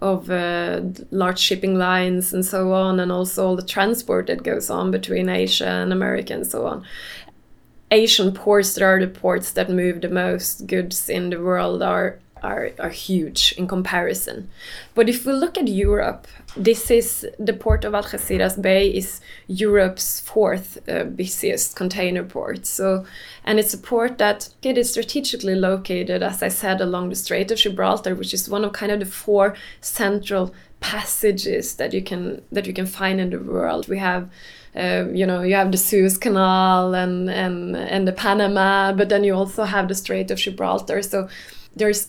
of 0.00 0.30
uh, 0.30 0.80
large 1.10 1.38
shipping 1.38 1.76
lines 1.76 2.32
and 2.32 2.44
so 2.44 2.72
on, 2.72 3.00
and 3.00 3.12
also 3.12 3.46
all 3.46 3.56
the 3.56 3.62
transport 3.62 4.26
that 4.26 4.42
goes 4.42 4.70
on 4.70 4.90
between 4.90 5.28
Asia 5.28 5.66
and 5.66 5.92
America 5.92 6.32
and 6.32 6.46
so 6.46 6.66
on. 6.66 6.84
Asian 7.90 8.32
ports 8.32 8.74
that 8.74 8.84
are 8.84 9.00
the 9.00 9.08
ports 9.08 9.52
that 9.52 9.68
move 9.68 10.00
the 10.00 10.08
most 10.08 10.66
goods 10.66 11.08
in 11.08 11.30
the 11.30 11.40
world 11.40 11.82
are 11.82 12.20
are, 12.42 12.70
are 12.78 12.90
huge 12.90 13.54
in 13.58 13.66
comparison. 13.66 14.48
But 14.94 15.08
if 15.08 15.26
we 15.26 15.32
look 15.32 15.58
at 15.58 15.68
Europe, 15.68 16.26
this 16.56 16.90
is 16.90 17.26
the 17.38 17.52
port 17.52 17.84
of 17.84 17.92
Algeciras 17.92 18.60
Bay 18.60 18.88
is 18.88 19.20
Europe's 19.46 20.20
fourth 20.20 20.78
uh, 20.88 21.04
busiest 21.04 21.76
container 21.76 22.24
port. 22.24 22.66
So, 22.66 23.04
and 23.44 23.58
it's 23.58 23.74
a 23.74 23.78
port 23.78 24.18
that 24.18 24.48
it 24.62 24.76
is 24.76 24.90
strategically 24.90 25.54
located, 25.54 26.22
as 26.22 26.42
I 26.42 26.48
said, 26.48 26.80
along 26.80 27.10
the 27.10 27.16
Strait 27.16 27.50
of 27.50 27.58
Gibraltar, 27.58 28.14
which 28.14 28.34
is 28.34 28.48
one 28.48 28.64
of 28.64 28.72
kind 28.72 28.92
of 28.92 29.00
the 29.00 29.06
four 29.06 29.54
central 29.80 30.54
passages 30.80 31.76
that 31.76 31.92
you 31.92 32.02
can 32.02 32.42
that 32.50 32.66
you 32.66 32.72
can 32.72 32.86
find 32.86 33.20
in 33.20 33.30
the 33.30 33.38
world. 33.38 33.88
We 33.88 33.98
have. 33.98 34.30
Uh, 34.72 35.06
you 35.12 35.26
know, 35.26 35.42
you 35.42 35.56
have 35.56 35.72
the 35.72 35.76
Suez 35.76 36.16
Canal 36.16 36.94
and, 36.94 37.28
and 37.28 37.76
and 37.76 38.06
the 38.06 38.12
Panama, 38.12 38.92
but 38.92 39.08
then 39.08 39.24
you 39.24 39.34
also 39.34 39.64
have 39.64 39.88
the 39.88 39.96
Strait 39.96 40.30
of 40.30 40.38
Gibraltar. 40.38 41.02
So 41.02 41.28
there's 41.74 42.06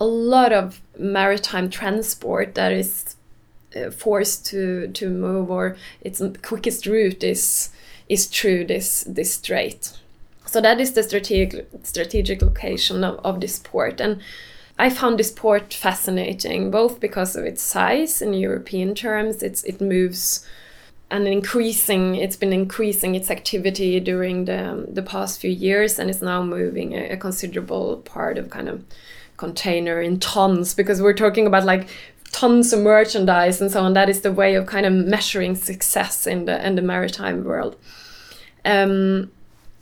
a 0.00 0.06
lot 0.06 0.52
of 0.52 0.80
maritime 0.98 1.70
transport 1.70 2.54
that 2.54 2.72
is 2.72 3.16
uh, 3.76 3.90
forced 3.90 4.46
to 4.46 4.88
to 4.88 5.10
move 5.10 5.50
or 5.50 5.76
its 6.00 6.22
quickest 6.42 6.86
route 6.86 7.22
is 7.22 7.70
is 8.08 8.26
through 8.26 8.64
this 8.64 9.04
this 9.04 9.34
strait. 9.34 9.98
So 10.46 10.60
that 10.60 10.80
is 10.80 10.92
the 10.92 11.02
strategic 11.02 11.68
strategic 11.82 12.40
location 12.40 13.04
of, 13.04 13.18
of 13.24 13.40
this 13.40 13.58
port. 13.58 14.00
And 14.00 14.20
I 14.78 14.90
found 14.90 15.18
this 15.18 15.30
port 15.30 15.74
fascinating 15.74 16.70
both 16.70 17.00
because 17.00 17.36
of 17.36 17.44
its 17.44 17.60
size 17.60 18.22
in 18.22 18.32
European 18.32 18.94
terms 18.94 19.42
it's 19.42 19.64
it 19.64 19.80
moves 19.80 20.46
and 21.10 21.26
increasing 21.26 22.14
it's 22.14 22.36
been 22.36 22.52
increasing 22.52 23.14
its 23.14 23.30
activity 23.30 23.98
during 23.98 24.44
the 24.44 24.86
the 24.88 25.02
past 25.02 25.40
few 25.40 25.50
years 25.50 25.98
and 25.98 26.08
it's 26.10 26.22
now 26.22 26.42
moving 26.42 26.94
a, 26.94 27.10
a 27.10 27.16
considerable 27.16 27.96
part 27.98 28.38
of 28.38 28.50
kind 28.50 28.68
of 28.68 28.84
container 29.38 30.02
in 30.02 30.20
tons 30.20 30.74
because 30.74 31.00
we're 31.00 31.14
talking 31.14 31.46
about 31.46 31.64
like 31.64 31.88
tons 32.32 32.72
of 32.74 32.80
merchandise 32.80 33.60
and 33.60 33.70
so 33.70 33.80
on. 33.80 33.94
That 33.94 34.10
is 34.10 34.20
the 34.20 34.32
way 34.32 34.54
of 34.54 34.66
kind 34.66 34.84
of 34.84 34.92
measuring 34.92 35.54
success 35.54 36.26
in 36.26 36.44
the 36.44 36.64
in 36.66 36.74
the 36.74 36.82
maritime 36.82 37.44
world. 37.44 37.76
Um, 38.66 39.30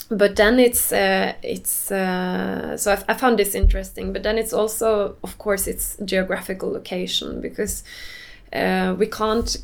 but 0.09 0.37
then 0.37 0.61
it's 0.61 0.93
uh, 0.93 1.35
it's 1.43 1.91
uh, 1.91 2.77
so 2.77 2.93
I, 2.93 3.03
I, 3.09 3.15
found 3.15 3.41
this 3.41 3.55
interesting. 3.55 4.13
But 4.13 4.23
then 4.23 4.39
it's 4.39 4.53
also, 4.53 5.17
of 5.25 5.39
course, 5.39 5.67
it's 5.67 5.97
geographical 6.05 6.71
location 6.71 7.41
because 7.41 7.83
uh, 8.53 8.95
we 8.97 9.07
can't 9.07 9.57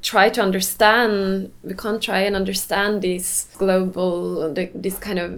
try 0.00 0.28
to 0.28 0.40
understand 0.40 1.50
we 1.64 1.74
can't 1.74 2.00
try 2.00 2.20
and 2.20 2.36
understand 2.36 3.02
these 3.02 3.48
global 3.58 4.54
these 4.54 4.96
kind 4.98 5.18
of 5.18 5.30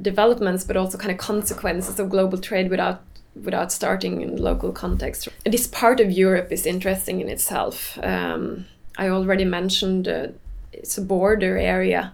developments 0.00 0.62
but 0.62 0.76
also 0.76 0.96
kind 0.96 1.10
of 1.10 1.18
consequences 1.18 1.98
of 1.98 2.08
global 2.08 2.38
trade 2.38 2.70
without 2.70 3.02
without 3.34 3.72
starting 3.72 4.20
in 4.20 4.36
local 4.36 4.72
context. 4.72 5.28
This 5.44 5.66
part 5.66 6.00
of 6.00 6.10
Europe 6.10 6.52
is 6.52 6.66
interesting 6.66 7.20
in 7.20 7.28
itself. 7.28 7.98
Um, 8.02 8.66
I 8.98 9.08
already 9.08 9.44
mentioned 9.44 10.08
uh, 10.08 10.28
it's 10.72 10.98
a 10.98 11.02
border 11.02 11.56
area, 11.56 12.12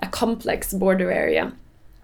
a 0.00 0.08
complex 0.08 0.72
border 0.72 1.10
area, 1.10 1.52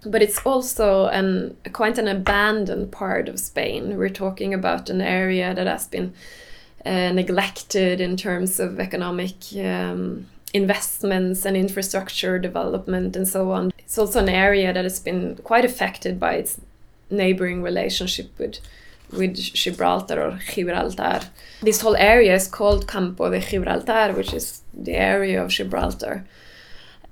but 0.07 0.23
it's 0.23 0.45
also 0.47 1.07
an 1.07 1.57
quite 1.73 1.99
an 1.99 2.09
abandoned 2.09 2.93
part 2.93 3.29
of 3.29 3.39
Spain. 3.39 3.97
We're 3.97 4.09
talking 4.09 4.55
about 4.55 4.91
an 4.91 5.01
area 5.01 5.55
that 5.55 5.67
has 5.67 5.87
been 5.87 6.15
uh, 6.85 7.13
neglected 7.13 8.01
in 8.01 8.17
terms 8.17 8.61
of 8.61 8.81
economic. 8.81 9.35
Um, 9.57 10.29
investments 10.55 11.47
and 11.47 11.57
infrastructure 11.57 12.39
development 12.39 13.17
and 13.17 13.27
so 13.27 13.53
on. 13.53 13.73
It's 13.79 13.97
also 13.97 14.21
an 14.21 14.29
area 14.29 14.73
that 14.73 14.85
has 14.85 15.01
been 15.01 15.37
quite 15.37 15.65
affected 15.65 16.21
by 16.21 16.35
its 16.35 16.61
neighboring 17.13 17.63
relationship 17.63 18.39
with 18.39 18.59
with 19.13 19.37
Gibraltar 19.37 20.23
or 20.23 20.39
Gibraltar. 20.55 21.21
This 21.61 21.81
whole 21.83 21.97
area 21.97 22.35
is 22.35 22.49
called 22.49 22.89
Campo 22.89 23.31
de 23.31 23.41
Gibraltar, 23.41 24.15
which 24.15 24.33
is 24.33 24.63
the 24.73 24.95
area 24.95 25.43
of 25.43 25.51
Gibraltar. 25.51 26.25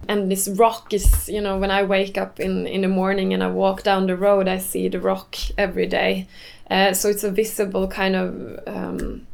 And 0.08 0.30
this 0.30 0.48
rock 0.48 0.94
is, 0.94 1.28
you 1.28 1.42
know, 1.42 1.58
when 1.58 1.70
I 1.70 1.82
wake 1.82 2.16
up 2.16 2.40
in, 2.40 2.66
in 2.66 2.80
the 2.80 2.88
morning 2.88 3.34
and 3.34 3.42
I 3.42 3.48
walk 3.48 3.82
down 3.82 4.06
the 4.06 4.16
road, 4.16 4.48
I 4.48 4.56
see 4.58 4.88
the 4.88 4.98
rock 4.98 5.36
every 5.58 5.86
day. 5.86 6.26
Uh, 6.70 6.94
so 6.94 7.08
it's 7.08 7.24
a 7.24 7.30
visible 7.30 7.86
kind 7.86 8.16
of 8.16 8.60
um, 8.66 9.26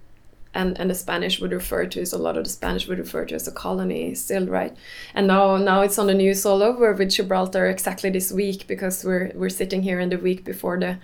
and 0.57 0.79
and 0.81 0.91
the 0.91 0.95
Spanish 0.95 1.41
would 1.41 1.53
refer 1.53 1.87
to 1.87 2.01
is 2.01 2.13
a 2.13 2.19
lot 2.19 2.37
of 2.37 2.45
the 2.45 2.51
Spanish 2.51 2.89
would 2.89 2.99
refer 2.99 3.25
to 3.27 3.35
as 3.35 3.47
a 3.47 3.53
colony 3.53 4.15
still, 4.15 4.47
right? 4.47 4.77
And 5.15 5.27
now 5.27 5.57
now 5.57 5.83
it's 5.83 5.99
on 5.99 6.07
the 6.07 6.15
news 6.15 6.47
all 6.47 6.63
over 6.63 6.93
with 6.93 7.11
Gibraltar 7.11 7.67
exactly 7.67 8.11
this 8.11 8.33
week 8.33 8.67
because 8.67 9.05
we're 9.05 9.31
we're 9.35 9.59
sitting 9.61 9.83
here 9.83 10.01
in 10.01 10.11
the 10.11 10.19
week 10.19 10.45
before 10.45 10.79
the 10.81 10.99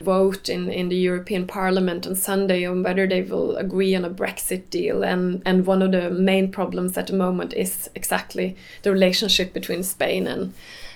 vote 0.00 0.48
in, 0.48 0.70
in 0.70 0.88
the 0.88 0.96
European 0.96 1.46
Parliament 1.46 2.06
on 2.06 2.14
Sunday 2.14 2.66
on 2.66 2.82
whether 2.82 3.06
they 3.06 3.22
will 3.22 3.56
agree 3.56 3.94
on 3.94 4.04
a 4.04 4.10
Brexit 4.10 4.68
deal. 4.70 5.02
And, 5.02 5.42
and 5.46 5.66
one 5.66 5.82
of 5.82 5.92
the 5.92 6.10
main 6.10 6.50
problems 6.50 6.98
at 6.98 7.06
the 7.06 7.14
moment 7.14 7.54
is 7.54 7.88
exactly 7.94 8.56
the 8.82 8.92
relationship 8.92 9.52
between 9.52 9.82
Spain 9.82 10.26
and, 10.26 10.52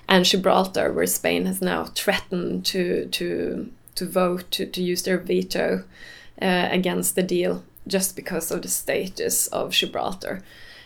and 0.08 0.24
Gibraltar, 0.24 0.92
where 0.92 1.06
Spain 1.06 1.46
has 1.46 1.62
now 1.62 1.84
threatened 1.84 2.66
to, 2.66 3.06
to, 3.06 3.70
to 3.94 4.06
vote, 4.06 4.50
to, 4.52 4.66
to 4.66 4.82
use 4.82 5.02
their 5.02 5.18
veto 5.18 5.84
uh, 6.42 6.68
against 6.70 7.14
the 7.14 7.22
deal 7.22 7.62
just 7.90 8.16
because 8.16 8.50
of 8.50 8.62
the 8.62 8.68
status 8.68 9.46
of 9.48 9.72
Gibraltar. 9.72 10.42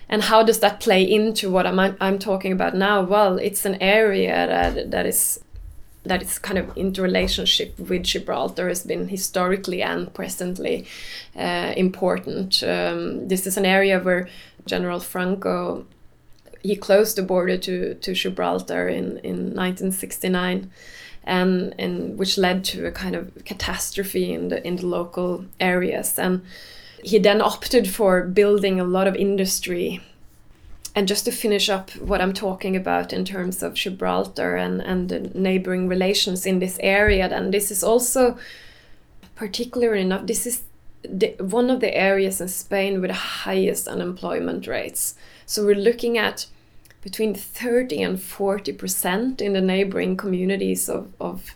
And 0.08 0.23
how 0.23 0.42
does 0.42 0.61
that 0.61 0.80
play 0.80 1.02
into 1.02 1.50
what 1.50 1.66
I'm, 1.66 1.78
I'm 2.00 2.18
talking 2.18 2.52
about 2.52 2.75
now? 2.75 3.02
Well, 3.02 3.38
it's 3.38 3.64
an 3.64 3.80
area 3.80 4.46
that, 4.46 4.90
that 4.90 5.06
is 5.06 5.40
that 6.06 6.23
is 6.23 6.38
kind 6.38 6.58
of 6.58 6.76
interrelationship 6.76 7.78
with 7.78 8.02
Gibraltar 8.02 8.68
has 8.68 8.84
been 8.84 9.08
historically 9.08 9.82
and 9.82 10.12
presently 10.12 10.87
uh, 11.34 11.73
important. 11.76 12.62
Um, 12.62 13.26
this 13.26 13.46
is 13.46 13.56
an 13.56 13.64
area 13.64 13.99
where 13.99 14.28
General 14.66 15.00
Franco 15.00 15.87
he 16.64 16.76
closed 16.76 17.16
the 17.16 17.23
border 17.23 17.58
to, 17.58 17.94
to 17.94 18.14
Gibraltar 18.14 18.88
in, 18.88 19.18
in 19.18 19.54
1969 19.54 20.70
and, 21.25 21.75
and 21.78 22.18
which 22.18 22.38
led 22.38 22.64
to 22.64 22.87
a 22.87 22.90
kind 22.90 23.14
of 23.14 23.44
catastrophe 23.44 24.32
in 24.32 24.49
the 24.49 24.66
in 24.66 24.76
the 24.76 24.87
local 24.87 25.44
areas 25.61 26.18
and 26.18 26.42
he 27.04 27.18
then 27.18 27.42
opted 27.42 27.88
for 27.88 28.23
building 28.23 28.80
a 28.80 28.84
lot 28.84 29.06
of 29.06 29.14
industry. 29.14 30.00
And 30.94 31.06
just 31.06 31.26
to 31.26 31.32
finish 31.32 31.68
up 31.68 31.90
what 31.96 32.20
I'm 32.20 32.32
talking 32.32 32.76
about 32.76 33.12
in 33.12 33.25
terms 33.25 33.62
of 33.62 33.75
Gibraltar 33.75 34.56
and, 34.56 34.80
and 34.80 35.08
the 35.11 35.20
neighboring 35.34 35.87
relations 35.87 36.46
in 36.46 36.61
this 36.61 36.78
area, 36.80 37.28
then 37.28 37.50
this 37.50 37.70
is 37.70 37.84
also 37.84 38.38
particularly 39.34 40.00
enough, 40.00 40.26
this 40.26 40.46
is 40.46 40.62
the, 41.02 41.34
one 41.40 41.68
of 41.68 41.80
the 41.80 41.94
areas 41.94 42.40
in 42.40 42.49
Spain 42.49 43.00
with 43.00 43.11
the 43.11 43.14
highest 43.14 43.87
unemployment 43.87 44.66
rates. 44.66 45.14
So 45.44 45.66
we're 45.66 45.75
looking 45.75 46.16
at 46.16 46.46
between 47.02 47.34
30 47.34 48.00
and 48.02 48.23
40 48.23 48.73
percent 48.73 49.42
in 49.42 49.52
the 49.52 49.61
neighboring 49.61 50.16
communities 50.16 50.88
of, 50.88 51.12
of 51.20 51.54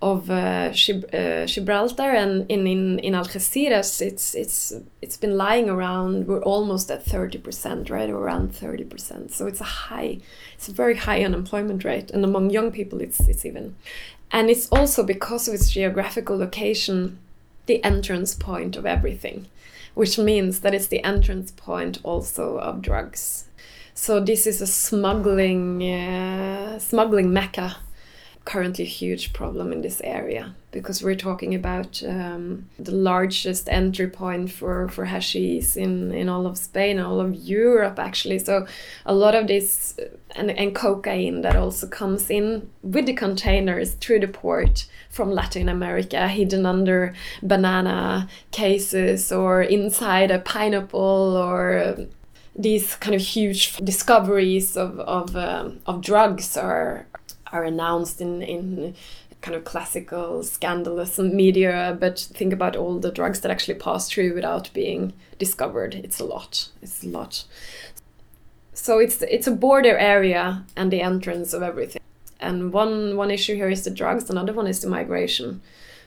of 0.00 0.30
uh, 0.30 0.70
uh, 0.72 1.46
Gibraltar 1.46 2.10
and 2.10 2.48
in, 2.48 2.66
in, 2.66 2.98
in 3.00 3.14
Algeciras, 3.14 4.00
it's 4.00 4.34
it's 4.34 4.72
it's 5.02 5.16
been 5.16 5.36
lying 5.36 5.68
around. 5.68 6.28
We're 6.28 6.42
almost 6.42 6.90
at 6.90 7.04
thirty 7.04 7.38
percent, 7.38 7.90
right, 7.90 8.08
around 8.08 8.54
thirty 8.54 8.84
percent. 8.84 9.32
So 9.32 9.46
it's 9.48 9.60
a 9.60 9.64
high, 9.64 10.18
it's 10.54 10.68
a 10.68 10.72
very 10.72 10.96
high 10.96 11.24
unemployment 11.24 11.84
rate, 11.84 12.12
and 12.12 12.24
among 12.24 12.50
young 12.50 12.70
people, 12.70 13.00
it's 13.00 13.20
it's 13.28 13.44
even, 13.44 13.74
and 14.30 14.50
it's 14.50 14.68
also 14.68 15.02
because 15.02 15.48
of 15.48 15.54
its 15.54 15.70
geographical 15.70 16.38
location, 16.38 17.18
the 17.66 17.82
entrance 17.82 18.36
point 18.36 18.76
of 18.76 18.86
everything, 18.86 19.46
which 19.94 20.16
means 20.16 20.60
that 20.60 20.74
it's 20.74 20.88
the 20.88 21.02
entrance 21.02 21.50
point 21.50 21.98
also 22.04 22.58
of 22.58 22.82
drugs. 22.82 23.46
So 23.94 24.20
this 24.20 24.46
is 24.46 24.60
a 24.60 24.66
smuggling 24.66 25.82
uh, 25.82 26.78
smuggling 26.78 27.32
mecca 27.32 27.78
currently 28.48 28.84
a 28.84 28.88
huge 28.88 29.34
problem 29.34 29.72
in 29.72 29.82
this 29.82 30.00
area 30.02 30.54
because 30.70 31.02
we're 31.02 31.14
talking 31.14 31.54
about 31.54 32.02
um, 32.08 32.66
the 32.78 32.94
largest 32.94 33.68
entry 33.68 34.08
point 34.08 34.50
for, 34.50 34.88
for 34.88 35.04
hashish 35.04 35.76
in, 35.76 36.12
in 36.12 36.30
all 36.30 36.46
of 36.46 36.56
Spain, 36.56 36.98
all 36.98 37.20
of 37.20 37.34
Europe 37.34 37.98
actually. 37.98 38.38
So 38.38 38.66
a 39.04 39.14
lot 39.14 39.34
of 39.34 39.48
this 39.48 39.98
uh, 39.98 40.04
and, 40.34 40.50
and 40.50 40.74
cocaine 40.74 41.42
that 41.42 41.56
also 41.56 41.86
comes 41.86 42.30
in 42.30 42.70
with 42.82 43.04
the 43.04 43.12
containers 43.12 43.92
through 43.94 44.20
the 44.20 44.28
port 44.28 44.86
from 45.10 45.30
Latin 45.30 45.68
America, 45.68 46.26
hidden 46.26 46.64
under 46.64 47.14
banana 47.42 48.28
cases 48.50 49.30
or 49.30 49.60
inside 49.60 50.30
a 50.30 50.38
pineapple 50.38 51.36
or 51.36 51.96
these 52.58 52.96
kind 52.96 53.14
of 53.14 53.20
huge 53.20 53.76
discoveries 53.76 54.76
of 54.76 54.98
of, 55.00 55.36
um, 55.36 55.80
of 55.86 56.00
drugs 56.00 56.56
are 56.56 57.06
are 57.52 57.64
announced 57.64 58.20
in 58.20 58.42
in 58.42 58.94
kind 59.40 59.54
of 59.54 59.64
classical 59.64 60.42
scandalous 60.42 61.16
media 61.18 61.96
but 62.00 62.18
think 62.18 62.52
about 62.52 62.74
all 62.74 62.98
the 62.98 63.12
drugs 63.12 63.40
that 63.40 63.52
actually 63.52 63.74
pass 63.74 64.10
through 64.10 64.34
without 64.34 64.68
being 64.74 65.12
discovered. 65.38 65.94
It's 65.94 66.18
a 66.18 66.24
lot. 66.24 66.68
It's 66.82 67.04
a 67.04 67.08
lot. 67.08 67.44
So 68.72 68.98
it's 68.98 69.22
it's 69.22 69.46
a 69.46 69.52
border 69.52 69.96
area 69.96 70.64
and 70.76 70.92
the 70.92 71.00
entrance 71.00 71.52
of 71.52 71.62
everything. 71.62 72.02
And 72.40 72.72
one 72.72 73.16
one 73.16 73.30
issue 73.30 73.54
here 73.54 73.70
is 73.70 73.84
the 73.84 73.90
drugs 73.90 74.28
another 74.30 74.52
one 74.52 74.66
is 74.66 74.80
the 74.80 74.88
migration. 74.88 75.60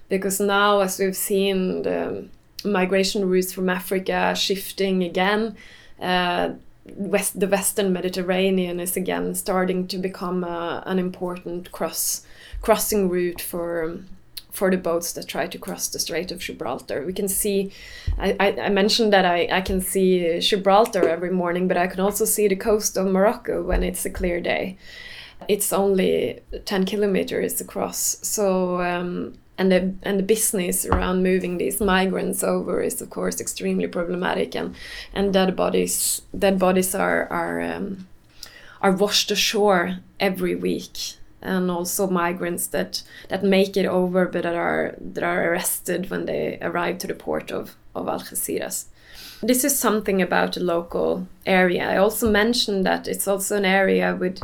Because 0.10 0.40
now 0.40 0.82
as 0.82 1.00
we've 1.00 1.16
seen 1.16 1.84
the 1.84 2.28
migration 2.64 3.28
routes 3.28 3.52
from 3.52 3.70
africa 3.70 4.36
shifting 4.36 5.04
again 5.04 5.56
uh, 6.00 6.52
west 6.86 7.40
the 7.40 7.48
western 7.48 7.94
Mediterranean 7.94 8.80
is 8.80 8.98
again 8.98 9.36
starting 9.36 9.88
to 9.88 9.98
become 9.98 10.44
uh, 10.44 10.82
an 10.86 11.00
important 11.00 11.72
cross 11.72 12.26
crossing 12.62 13.10
route 13.10 13.42
for 13.42 14.00
for 14.52 14.70
the 14.70 14.78
boats 14.78 15.14
that 15.14 15.28
try 15.28 15.48
to 15.48 15.58
cross 15.58 15.88
the 15.88 15.98
Strait 15.98 16.32
of 16.32 16.40
Gibraltar. 16.40 17.06
We 17.06 17.14
can 17.14 17.30
see, 17.30 17.72
I, 18.18 18.36
I, 18.38 18.62
I, 18.64 18.70
mentioned 18.70 19.14
that 19.14 19.26
I, 19.26 19.48
I 19.50 19.62
can 19.62 19.80
see 19.80 20.40
Gibraltar 20.42 21.08
every 21.08 21.32
morning, 21.32 21.70
but 21.70 21.78
I 21.78 21.88
can 21.88 22.02
also 22.02 22.26
see 22.26 22.50
the 22.50 22.58
coast 22.58 22.98
of 22.98 23.08
Morocco 23.08 23.64
when 23.64 23.82
it's 23.82 24.06
a 24.06 24.10
clear 24.10 24.42
day. 24.42 24.78
It's 25.48 25.72
only 25.72 26.42
10 26.66 26.86
kilometers 26.86 27.62
across. 27.62 28.18
So 28.28 28.82
um, 28.82 29.36
and 29.62 29.72
the 29.72 29.94
and 30.02 30.18
the 30.20 30.24
business 30.24 30.86
around 30.86 31.22
moving 31.24 31.58
these 31.58 31.80
migrants 31.80 32.44
over 32.44 32.82
is 32.82 33.02
of 33.02 33.10
course 33.10 33.40
extremely 33.40 33.88
problematic 33.88 34.56
and 34.56 34.76
and 35.14 35.34
dead 35.34 35.56
bodies 35.56 36.24
dead 36.38 36.58
bodies 36.58 36.96
are 36.96 37.28
are 37.30 37.62
um, 37.62 38.08
are 38.82 38.92
washed 38.92 39.30
ashore 39.32 39.98
every 40.20 40.56
week 40.56 40.98
and 41.42 41.70
also 41.70 42.08
migrants 42.08 42.68
that 42.68 43.04
that 43.30 43.44
make 43.44 43.78
it 43.78 43.86
over 43.86 44.26
but 44.26 44.44
that 44.44 44.56
are 44.56 44.96
that 45.00 45.24
are 45.24 45.52
arrested 45.52 46.10
when 46.10 46.26
they 46.26 46.58
arrive 46.62 46.98
to 46.98 47.08
the 47.08 47.14
port 47.14 47.52
of 47.52 47.76
of 47.94 48.08
Algeciras. 48.08 48.86
This 49.44 49.64
is 49.64 49.78
something 49.78 50.22
about 50.22 50.54
the 50.54 50.64
local 50.64 51.28
area. 51.46 51.90
I 51.90 51.98
also 51.98 52.32
mentioned 52.32 52.86
that 52.86 53.08
it's 53.08 53.28
also 53.28 53.58
an 53.58 53.66
area 53.66 54.16
with 54.16 54.40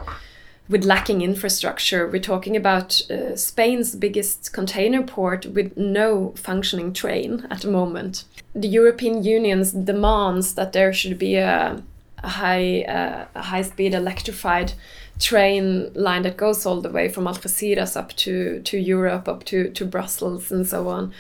with 0.70 0.84
lacking 0.84 1.22
infrastructure. 1.22 2.08
We're 2.08 2.22
talking 2.22 2.56
about 2.56 3.02
uh, 3.10 3.36
Spain's 3.36 3.96
biggest 3.96 4.54
container 4.54 5.04
port 5.04 5.46
with 5.46 5.76
no 5.78 6.34
functioning 6.36 6.94
train 6.94 7.48
at 7.50 7.62
the 7.62 7.72
moment. 7.72 8.26
The 8.54 8.68
European 8.68 9.24
Union's 9.24 9.72
demands 9.72 10.56
that 10.56 10.74
there 10.74 10.92
should 10.92 11.18
be 11.18 11.36
a, 11.36 11.82
a 12.24 12.30
high 12.30 12.82
uh, 12.82 13.26
a 13.36 13.42
high 13.42 13.62
speed 13.62 13.94
electrified 13.94 14.74
train 15.20 15.92
line 15.94 16.24
that 16.24 16.38
goes 16.38 16.66
all 16.66 16.82
the 16.82 16.92
way 16.92 17.10
from 17.10 17.26
Algeciras 17.26 17.98
up 17.98 18.14
to, 18.14 18.62
to 18.62 18.78
Europe, 18.78 19.28
up 19.28 19.44
to, 19.46 19.72
to 19.72 19.84
Brussels 19.84 20.52
and 20.52 20.68
so 20.68 20.88
on 20.90 21.12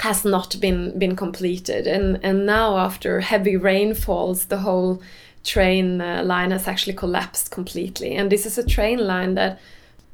has 0.00 0.24
not 0.24 0.60
been 0.60 0.98
been 0.98 1.16
completed 1.16 1.86
and 1.86 2.20
and 2.22 2.44
now 2.44 2.76
after 2.76 3.20
heavy 3.20 3.56
rainfalls 3.56 4.46
the 4.46 4.58
whole 4.58 5.00
train 5.46 6.00
uh, 6.00 6.22
line 6.24 6.50
has 6.50 6.68
actually 6.68 6.94
collapsed 6.94 7.50
completely. 7.50 8.16
And 8.16 8.30
this 8.30 8.44
is 8.44 8.58
a 8.58 8.66
train 8.66 8.98
line 8.98 9.34
that 9.34 9.60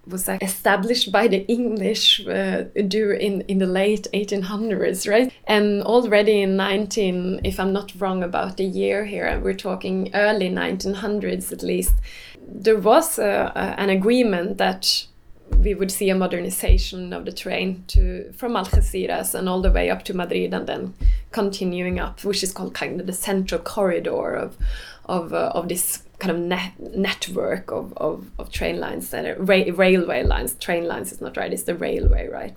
was 0.06 0.28
established 0.28 1.12
by 1.12 1.28
the 1.28 1.46
English 1.46 2.26
uh, 2.26 2.64
in 2.74 3.42
in 3.42 3.58
the 3.58 3.66
late 3.66 4.08
1800s, 4.12 5.08
right? 5.08 5.32
And 5.46 5.82
already 5.82 6.42
in 6.42 6.56
19, 6.56 7.40
if 7.44 7.60
I'm 7.60 7.72
not 7.72 7.92
wrong 8.00 8.22
about 8.22 8.56
the 8.56 8.64
year 8.64 9.04
here, 9.04 9.40
we're 9.40 9.54
talking 9.54 10.10
early 10.14 10.50
1900s 10.50 11.52
at 11.52 11.62
least, 11.62 11.94
there 12.48 12.78
was 12.78 13.18
a, 13.18 13.52
a, 13.54 13.80
an 13.80 13.90
agreement 13.90 14.58
that 14.58 15.06
we 15.58 15.74
would 15.74 15.90
see 15.90 16.10
a 16.10 16.14
modernization 16.14 17.12
of 17.12 17.24
the 17.24 17.32
train 17.32 17.84
to 17.86 18.32
from 18.32 18.54
Algeciras 18.54 19.34
and 19.34 19.48
all 19.48 19.60
the 19.60 19.70
way 19.70 19.90
up 19.90 20.04
to 20.04 20.14
Madrid 20.14 20.54
and 20.54 20.66
then 20.66 20.94
continuing 21.30 22.00
up, 22.00 22.24
which 22.24 22.42
is 22.42 22.52
called 22.52 22.74
kind 22.74 23.00
of 23.00 23.06
the 23.06 23.12
central 23.12 23.60
corridor 23.60 24.34
of 24.34 24.56
of 25.06 25.32
uh, 25.32 25.52
of 25.54 25.68
this 25.68 26.02
kind 26.18 26.30
of 26.30 26.38
net 26.38 26.72
network 26.78 27.72
of, 27.72 27.92
of, 27.96 28.30
of 28.38 28.52
train 28.52 28.78
lines 28.78 29.10
that 29.10 29.24
are 29.24 29.42
ra 29.42 29.62
railway 29.74 30.22
lines. 30.22 30.54
Train 30.54 30.86
lines 30.86 31.12
is 31.12 31.20
not 31.20 31.36
right; 31.36 31.52
it's 31.52 31.64
the 31.64 31.74
railway, 31.74 32.28
right? 32.28 32.54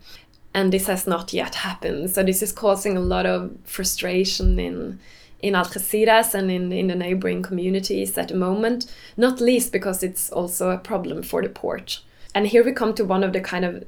And 0.54 0.72
this 0.72 0.88
has 0.88 1.06
not 1.06 1.34
yet 1.34 1.56
happened. 1.56 2.12
So 2.12 2.24
this 2.24 2.42
is 2.42 2.52
causing 2.52 2.96
a 2.96 3.02
lot 3.02 3.26
of 3.26 3.52
frustration 3.66 4.60
in 4.60 5.00
in 5.42 5.54
Algeciras 5.54 6.34
and 6.34 6.50
in, 6.50 6.72
in 6.72 6.88
the 6.88 6.96
neighboring 6.96 7.44
communities 7.44 8.18
at 8.18 8.30
the 8.30 8.36
moment, 8.36 8.92
not 9.16 9.42
least 9.42 9.72
because 9.72 10.02
it's 10.02 10.32
also 10.32 10.72
a 10.72 10.78
problem 10.78 11.22
for 11.22 11.42
the 11.42 11.50
port. 11.50 12.02
And 12.34 12.48
here 12.48 12.64
we 12.64 12.72
come 12.72 12.94
to 12.96 13.06
one 13.06 13.24
of 13.24 13.34
the 13.34 13.42
kind 13.42 13.64
of 13.64 13.84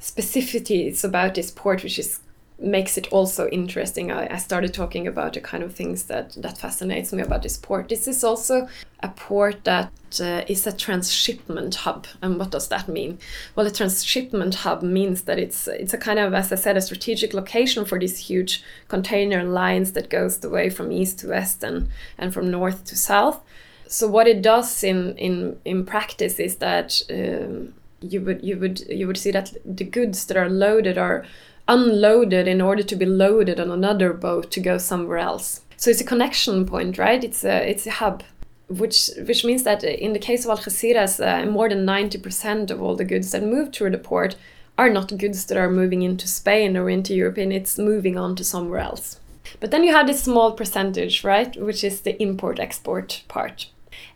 specificities 0.00 1.04
about 1.04 1.34
this 1.34 1.50
port, 1.50 1.82
which 1.82 1.98
is 1.98 2.20
makes 2.58 2.96
it 2.96 3.12
also 3.12 3.48
interesting. 3.48 4.10
I, 4.12 4.34
I, 4.34 4.36
started 4.36 4.72
talking 4.72 5.06
about 5.06 5.32
the 5.32 5.40
kind 5.40 5.62
of 5.62 5.74
things 5.74 6.04
that 6.04 6.32
that 6.34 6.58
fascinates 6.58 7.12
me 7.12 7.22
about 7.22 7.42
this 7.42 7.56
port. 7.56 7.88
This 7.88 8.06
is 8.06 8.22
also 8.22 8.68
a 9.00 9.08
port 9.08 9.64
that 9.64 9.92
uh, 10.20 10.44
is 10.46 10.66
a 10.66 10.72
transshipment 10.72 11.74
hub. 11.74 12.06
And 12.20 12.38
what 12.38 12.50
does 12.50 12.68
that 12.68 12.88
mean? 12.88 13.18
Well, 13.56 13.66
a 13.66 13.70
transshipment 13.70 14.56
hub 14.56 14.82
means 14.82 15.22
that 15.22 15.38
it's 15.38 15.66
it's 15.66 15.94
a 15.94 15.98
kind 15.98 16.18
of, 16.18 16.34
as 16.34 16.52
I 16.52 16.56
said, 16.56 16.76
a 16.76 16.80
strategic 16.80 17.34
location 17.34 17.84
for 17.84 17.98
these 17.98 18.18
huge 18.18 18.62
container 18.88 19.42
lines 19.44 19.92
that 19.92 20.10
goes 20.10 20.38
the 20.38 20.50
way 20.50 20.70
from 20.70 20.92
east 20.92 21.18
to 21.20 21.28
west 21.28 21.64
and 21.64 21.88
and 22.18 22.32
from 22.32 22.50
north 22.50 22.84
to 22.84 22.96
south. 22.96 23.40
So 23.88 24.08
what 24.08 24.26
it 24.26 24.40
does 24.42 24.84
in 24.84 25.16
in 25.16 25.58
in 25.64 25.84
practice 25.84 26.38
is 26.38 26.56
that 26.56 27.02
um, 27.10 27.74
you 28.00 28.20
would 28.20 28.42
you 28.42 28.58
would 28.58 28.80
you 28.88 29.06
would 29.06 29.18
see 29.18 29.30
that 29.30 29.52
the 29.64 29.84
goods 29.84 30.26
that 30.26 30.36
are 30.36 30.48
loaded 30.48 30.98
are 30.98 31.24
unloaded 31.68 32.48
in 32.48 32.60
order 32.60 32.82
to 32.82 32.96
be 32.96 33.06
loaded 33.06 33.60
on 33.60 33.70
another 33.70 34.12
boat 34.12 34.50
to 34.50 34.60
go 34.60 34.78
somewhere 34.78 35.18
else. 35.18 35.60
So 35.76 35.90
it's 35.90 36.00
a 36.00 36.04
connection 36.04 36.66
point, 36.66 36.98
right? 36.98 37.24
It's 37.24 37.44
a 37.44 37.68
it's 37.68 37.86
a 37.86 37.90
hub, 37.90 38.22
which 38.68 39.10
which 39.26 39.44
means 39.44 39.62
that 39.64 39.82
in 39.84 40.12
the 40.12 40.18
case 40.18 40.44
of 40.44 40.58
Algeciras, 40.58 41.20
uh, 41.20 41.50
more 41.50 41.68
than 41.68 41.84
ninety 41.84 42.18
percent 42.18 42.70
of 42.70 42.80
all 42.80 42.96
the 42.96 43.04
goods 43.04 43.30
that 43.32 43.42
move 43.42 43.72
through 43.72 43.90
the 43.90 43.98
port 43.98 44.36
are 44.78 44.90
not 44.90 45.18
goods 45.18 45.44
that 45.46 45.58
are 45.58 45.70
moving 45.70 46.02
into 46.02 46.26
Spain 46.26 46.76
or 46.76 46.88
into 46.88 47.14
Europe, 47.14 47.38
and 47.38 47.52
it's 47.52 47.78
moving 47.78 48.16
on 48.16 48.34
to 48.36 48.44
somewhere 48.44 48.80
else. 48.80 49.20
But 49.60 49.70
then 49.70 49.84
you 49.84 49.92
have 49.92 50.06
this 50.06 50.22
small 50.22 50.52
percentage, 50.52 51.24
right, 51.24 51.54
which 51.56 51.84
is 51.84 52.00
the 52.00 52.20
import-export 52.22 53.22
part. 53.28 53.68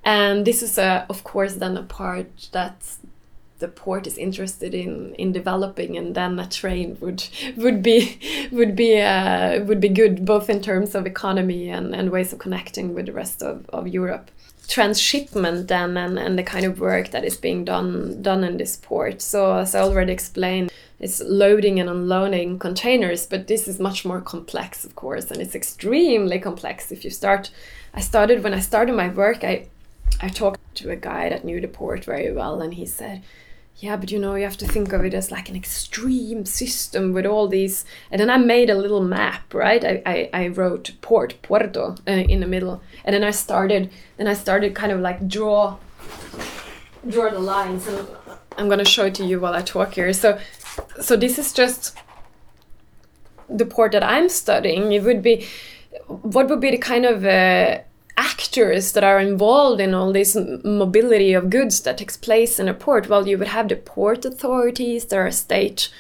And 0.03 0.47
this 0.47 0.63
is, 0.63 0.79
a, 0.79 1.05
of 1.11 1.25
course, 1.25 1.55
then 1.55 1.77
a 1.77 1.83
part 1.83 2.49
that's 2.53 2.99
the 3.59 3.69
port 3.69 4.07
is 4.07 4.19
interested 4.19 4.75
in 4.75 5.15
in 5.15 5.33
developing 5.33 5.97
and 5.97 6.15
then 6.15 6.39
a 6.39 6.47
train 6.47 6.97
would 7.01 7.27
would 7.57 7.83
be 7.83 8.19
would 8.53 8.77
be 8.77 9.01
uh, 9.01 9.65
would 9.65 9.81
be 9.81 9.89
good 9.89 10.25
both 10.25 10.51
in 10.51 10.61
terms 10.61 10.95
of 10.95 11.07
economy 11.07 11.71
and, 11.71 11.95
and 11.95 12.11
ways 12.11 12.33
of 12.33 12.39
connecting 12.39 12.95
with 12.95 13.07
the 13.07 13.13
rest 13.13 13.43
of, 13.43 13.69
of 13.71 13.89
Europe. 13.89 14.31
Transshipment 14.69 15.69
then 15.69 15.97
and, 15.97 16.19
and 16.19 16.39
the 16.39 16.43
kind 16.43 16.67
of 16.67 16.81
work 16.81 17.11
that 17.11 17.25
is 17.25 17.37
being 17.37 17.65
done 17.65 18.21
done 18.23 18.45
in 18.45 18.57
this 18.57 18.77
port. 18.77 19.23
So 19.23 19.57
as 19.57 19.75
I 19.75 19.81
already 19.81 20.13
explained 20.13 20.71
it's 20.99 21.21
loading 21.21 21.79
and 21.79 21.91
unloading 21.91 22.59
containers 22.59 23.27
but 23.27 23.47
this 23.47 23.69
is 23.69 23.79
much 23.79 24.05
more 24.05 24.21
complex 24.21 24.85
of 24.85 24.95
course 24.97 25.31
and 25.31 25.41
it's 25.41 25.55
extremely 25.55 26.39
complex. 26.39 26.93
If 26.93 27.05
you 27.05 27.11
start 27.11 27.51
i 27.95 28.01
started 28.01 28.43
when 28.45 28.53
i 28.53 28.61
started 28.61 28.95
my 28.95 29.09
work 29.09 29.43
i 29.43 29.67
i 30.21 30.29
talked 30.29 30.61
to 30.75 30.91
a 30.91 30.97
guy 30.97 31.29
that 31.31 31.45
knew 31.45 31.61
the 31.61 31.69
port 31.69 32.05
very 32.05 32.31
well 32.31 32.61
and 32.61 32.75
he 32.75 32.87
said 32.87 33.23
yeah 33.79 33.97
but 33.97 34.11
you 34.11 34.19
know 34.19 34.35
you 34.35 34.45
have 34.45 34.57
to 34.57 34.67
think 34.67 34.93
of 34.93 35.05
it 35.05 35.15
as 35.15 35.31
like 35.31 35.49
an 35.49 35.57
extreme 35.57 36.45
system 36.47 37.13
with 37.13 37.27
all 37.27 37.47
these 37.49 37.85
and 38.11 38.21
then 38.21 38.31
i 38.31 38.37
made 38.37 38.71
a 38.71 38.75
little 38.75 39.03
map 39.03 39.53
right 39.53 39.85
i 39.85 40.03
i, 40.07 40.31
I 40.33 40.49
wrote 40.49 40.93
port 41.01 41.35
puerto 41.43 41.97
uh, 42.07 42.11
in 42.11 42.41
the 42.41 42.47
middle 42.47 42.83
and 43.05 43.15
then 43.15 43.23
i 43.23 43.31
started 43.31 43.91
then 44.17 44.27
i 44.27 44.35
started 44.35 44.75
kind 44.75 44.93
of 44.93 45.01
like 45.01 45.29
draw 45.29 45.77
draw 47.09 47.31
the 47.31 47.39
lines 47.39 47.87
and 47.87 48.09
i'm 48.57 48.67
going 48.67 48.79
to 48.79 48.85
show 48.85 49.07
it 49.07 49.15
to 49.17 49.25
you 49.25 49.41
while 49.41 49.55
i 49.55 49.63
talk 49.63 49.95
here 49.95 50.13
so 50.13 50.39
so 51.01 51.17
this 51.17 51.39
is 51.39 51.53
just 51.53 51.97
the 53.49 53.67
port 53.67 53.93
that 53.93 54.03
I'm 54.03 54.29
studying. 54.29 54.93
It 54.93 55.03
would 55.03 55.23
be 55.23 55.47
what 56.07 56.49
would 56.49 56.61
be 56.61 56.71
the 56.71 56.79
kind 56.79 57.05
of 57.05 57.25
uh, 57.25 57.79
actors 58.17 58.93
that 58.93 59.05
are 59.05 59.21
involved 59.21 59.81
in 59.81 59.95
all 59.95 60.13
this 60.13 60.37
mobility 60.65 61.33
of 61.33 61.51
goods 61.51 61.81
that 61.83 61.99
takes 61.99 62.17
place 62.17 62.59
in 62.59 62.69
a 62.69 62.75
port? 62.75 63.09
Well, 63.09 63.29
you 63.29 63.39
would 63.39 63.49
have 63.49 63.69
the 63.69 63.77
port 63.77 64.25
authorities. 64.25 65.07
There 65.07 65.27
are 65.27 65.31
state 65.31 65.91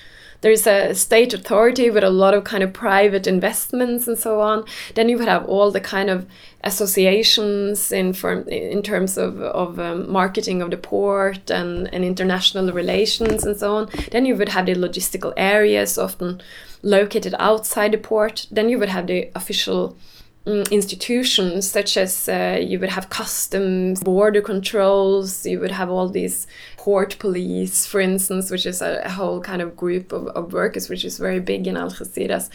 there's 0.40 0.66
a 0.66 0.94
state 0.94 1.34
authority 1.34 1.90
with 1.90 2.04
a 2.04 2.10
lot 2.10 2.34
of 2.34 2.44
kind 2.44 2.62
of 2.62 2.72
private 2.72 3.26
investments 3.26 4.06
and 4.06 4.18
so 4.18 4.40
on. 4.40 4.64
Then 4.94 5.08
you 5.08 5.18
would 5.18 5.28
have 5.28 5.46
all 5.46 5.70
the 5.70 5.80
kind 5.80 6.10
of 6.10 6.26
associations 6.62 7.90
in 7.92 8.12
firm, 8.12 8.46
in 8.48 8.82
terms 8.82 9.16
of, 9.16 9.40
of 9.40 9.78
um, 9.78 10.10
marketing 10.10 10.62
of 10.62 10.70
the 10.70 10.76
port 10.76 11.50
and, 11.50 11.92
and 11.92 12.04
international 12.04 12.72
relations 12.72 13.44
and 13.44 13.56
so 13.56 13.76
on. 13.76 13.88
Then 14.10 14.26
you 14.26 14.36
would 14.36 14.50
have 14.50 14.66
the 14.66 14.74
logistical 14.74 15.32
areas 15.36 15.98
often 15.98 16.40
located 16.82 17.34
outside 17.38 17.92
the 17.92 17.98
port. 17.98 18.46
Then 18.50 18.68
you 18.68 18.78
would 18.78 18.90
have 18.90 19.06
the 19.06 19.30
official 19.34 19.96
institutions 20.46 21.68
such 21.68 21.96
as 21.96 22.28
uh, 22.28 22.58
you 22.60 22.78
would 22.78 22.90
have 22.90 23.10
customs, 23.10 24.02
border 24.02 24.40
controls, 24.40 25.44
you 25.44 25.58
would 25.58 25.72
have 25.72 25.90
all 25.90 26.08
these 26.08 26.46
port 26.76 27.18
police, 27.18 27.84
for 27.84 28.00
instance, 28.00 28.48
which 28.50 28.64
is 28.64 28.80
a, 28.80 29.02
a 29.04 29.10
whole 29.10 29.40
kind 29.40 29.60
of 29.60 29.76
group 29.76 30.12
of, 30.12 30.28
of, 30.28 30.52
workers, 30.52 30.88
which 30.88 31.04
is 31.04 31.18
very 31.18 31.40
big 31.40 31.66
in 31.66 31.74
Algeciras. 31.74 32.48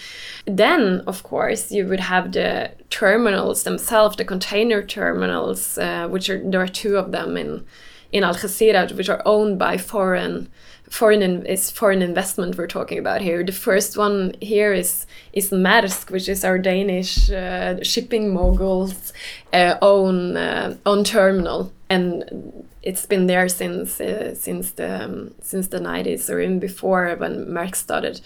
Then, 0.46 1.02
of 1.06 1.24
course, 1.24 1.70
you 1.70 1.86
would 1.86 2.00
have 2.00 2.32
the 2.32 2.72
terminals 2.90 3.64
themselves, 3.64 4.16
the 4.16 4.24
container 4.24 4.82
terminals, 4.82 5.78
uh, 5.78 6.08
which 6.08 6.30
are 6.30 6.42
there 6.50 6.62
are 6.62 6.68
two 6.68 6.98
of 6.98 7.12
them 7.12 7.36
in 7.36 7.66
in 8.14 8.24
Algeciras, 8.24 8.94
which 8.94 9.10
are 9.10 9.22
owned 9.26 9.58
by 9.60 9.78
foreign 9.78 10.50
foreign 10.92 11.22
in, 11.22 11.46
is 11.46 11.72
foreign 11.72 12.02
investment 12.02 12.58
we're 12.58 12.68
talking 12.68 13.00
about 13.00 13.22
here. 13.22 13.44
The 13.44 13.54
first 13.54 13.98
one 13.98 14.36
here 14.42 14.74
is 14.74 15.08
is 15.34 15.50
Maersk, 15.50 16.12
which 16.12 16.28
is 16.28 16.44
our 16.44 16.60
Danish 16.60 17.32
uh, 17.32 17.82
shipping 17.82 18.34
mogul's 18.34 19.14
uh, 19.54 19.76
own 19.82 20.38
uh, 20.38 20.76
own 20.86 21.04
terminal, 21.04 21.72
and 21.90 22.68
it's 22.84 23.06
been 23.06 23.28
there 23.28 23.48
since 23.48 24.02
uh, 24.02 24.36
since 24.36 24.72
the 24.72 25.06
um, 25.06 25.34
since 25.42 25.68
the 25.68 25.80
90s 25.80 26.30
or 26.30 26.42
even 26.42 26.60
before 26.60 27.16
when 27.18 27.46
Maersk 27.46 27.76
started 27.76 28.22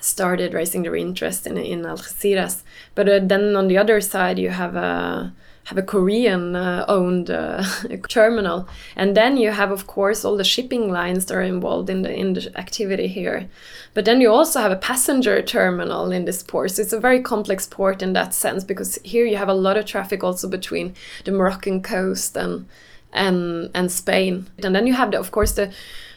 started 0.00 0.54
raising 0.54 0.82
their 0.82 0.96
interest 0.96 1.46
in 1.46 1.56
in 1.56 1.82
Algeciras. 1.82 2.62
But 2.96 3.08
uh, 3.08 3.20
then 3.22 3.54
on 3.54 3.68
the 3.68 3.78
other 3.78 4.00
side, 4.00 4.38
you 4.38 4.50
have 4.50 4.74
a 4.74 5.32
have 5.68 5.76
a 5.76 5.82
Korean 5.82 6.56
uh, 6.56 6.86
owned 6.88 7.30
uh, 7.30 7.62
terminal. 8.08 8.66
And 8.96 9.14
then 9.14 9.36
you 9.36 9.50
have, 9.50 9.70
of 9.70 9.86
course, 9.86 10.24
all 10.24 10.34
the 10.34 10.44
shipping 10.44 10.90
lines 10.90 11.26
that 11.26 11.34
are 11.34 11.42
involved 11.42 11.90
in 11.90 12.00
the, 12.00 12.10
in 12.10 12.32
the 12.32 12.50
activity 12.56 13.06
here. 13.06 13.50
But 13.92 14.06
then 14.06 14.22
you 14.22 14.32
also 14.32 14.60
have 14.60 14.72
a 14.72 14.76
passenger 14.76 15.42
terminal 15.42 16.10
in 16.10 16.24
this 16.24 16.42
port. 16.42 16.70
So 16.70 16.80
it's 16.80 16.94
a 16.94 17.00
very 17.00 17.20
complex 17.20 17.66
port 17.66 18.02
in 18.02 18.14
that 18.14 18.32
sense 18.32 18.64
because 18.64 18.98
here 19.04 19.26
you 19.26 19.36
have 19.36 19.50
a 19.50 19.54
lot 19.54 19.76
of 19.76 19.84
traffic 19.84 20.24
also 20.24 20.48
between 20.48 20.94
the 21.24 21.32
Moroccan 21.32 21.82
coast 21.82 22.34
and 22.36 22.66
and 23.12 23.70
and 23.74 23.92
Spain. 23.92 24.46
And 24.64 24.74
then 24.74 24.86
you 24.86 24.94
have, 24.94 25.10
the, 25.10 25.18
of 25.18 25.32
course, 25.32 25.52
the 25.52 25.70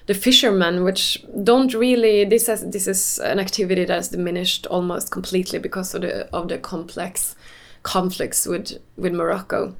the 0.08 0.14
fishermen, 0.14 0.84
which 0.84 1.24
don't 1.44 1.74
really 1.74 2.24
this 2.26 2.48
has 2.48 2.70
this 2.70 2.88
is 2.88 3.20
an 3.20 3.40
activity 3.40 3.86
that 3.86 3.94
has 3.94 4.08
diminished 4.08 4.66
almost 4.68 5.12
completely 5.12 5.60
because 5.60 5.94
of 5.94 6.02
the 6.02 6.30
of 6.34 6.48
the 6.48 6.58
complex 6.58 7.36
conflicts 7.84 8.46
with 8.46 8.78
with 8.98 9.14
Morocco. 9.14 9.76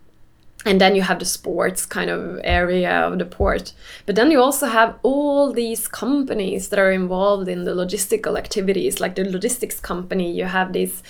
And 0.64 0.80
then 0.80 0.96
you 0.96 1.02
have 1.02 1.18
the 1.18 1.26
sports 1.26 1.88
kind 1.88 2.12
of 2.12 2.40
area 2.44 2.92
of 2.92 3.18
the 3.18 3.26
port. 3.26 3.74
But 4.06 4.16
then 4.16 4.30
you 4.30 4.40
also 4.40 4.68
have 4.68 4.96
all 5.02 5.52
these 5.52 5.88
companies 5.88 6.70
that 6.70 6.78
are 6.78 6.92
involved 6.92 7.48
in 7.48 7.64
the 7.64 7.72
logistical 7.72 8.38
activities, 8.38 9.00
like 9.00 9.16
the 9.16 9.24
logistics 9.24 9.80
company. 9.80 10.32
You 10.32 10.46
have 10.46 10.72
these 10.74 11.02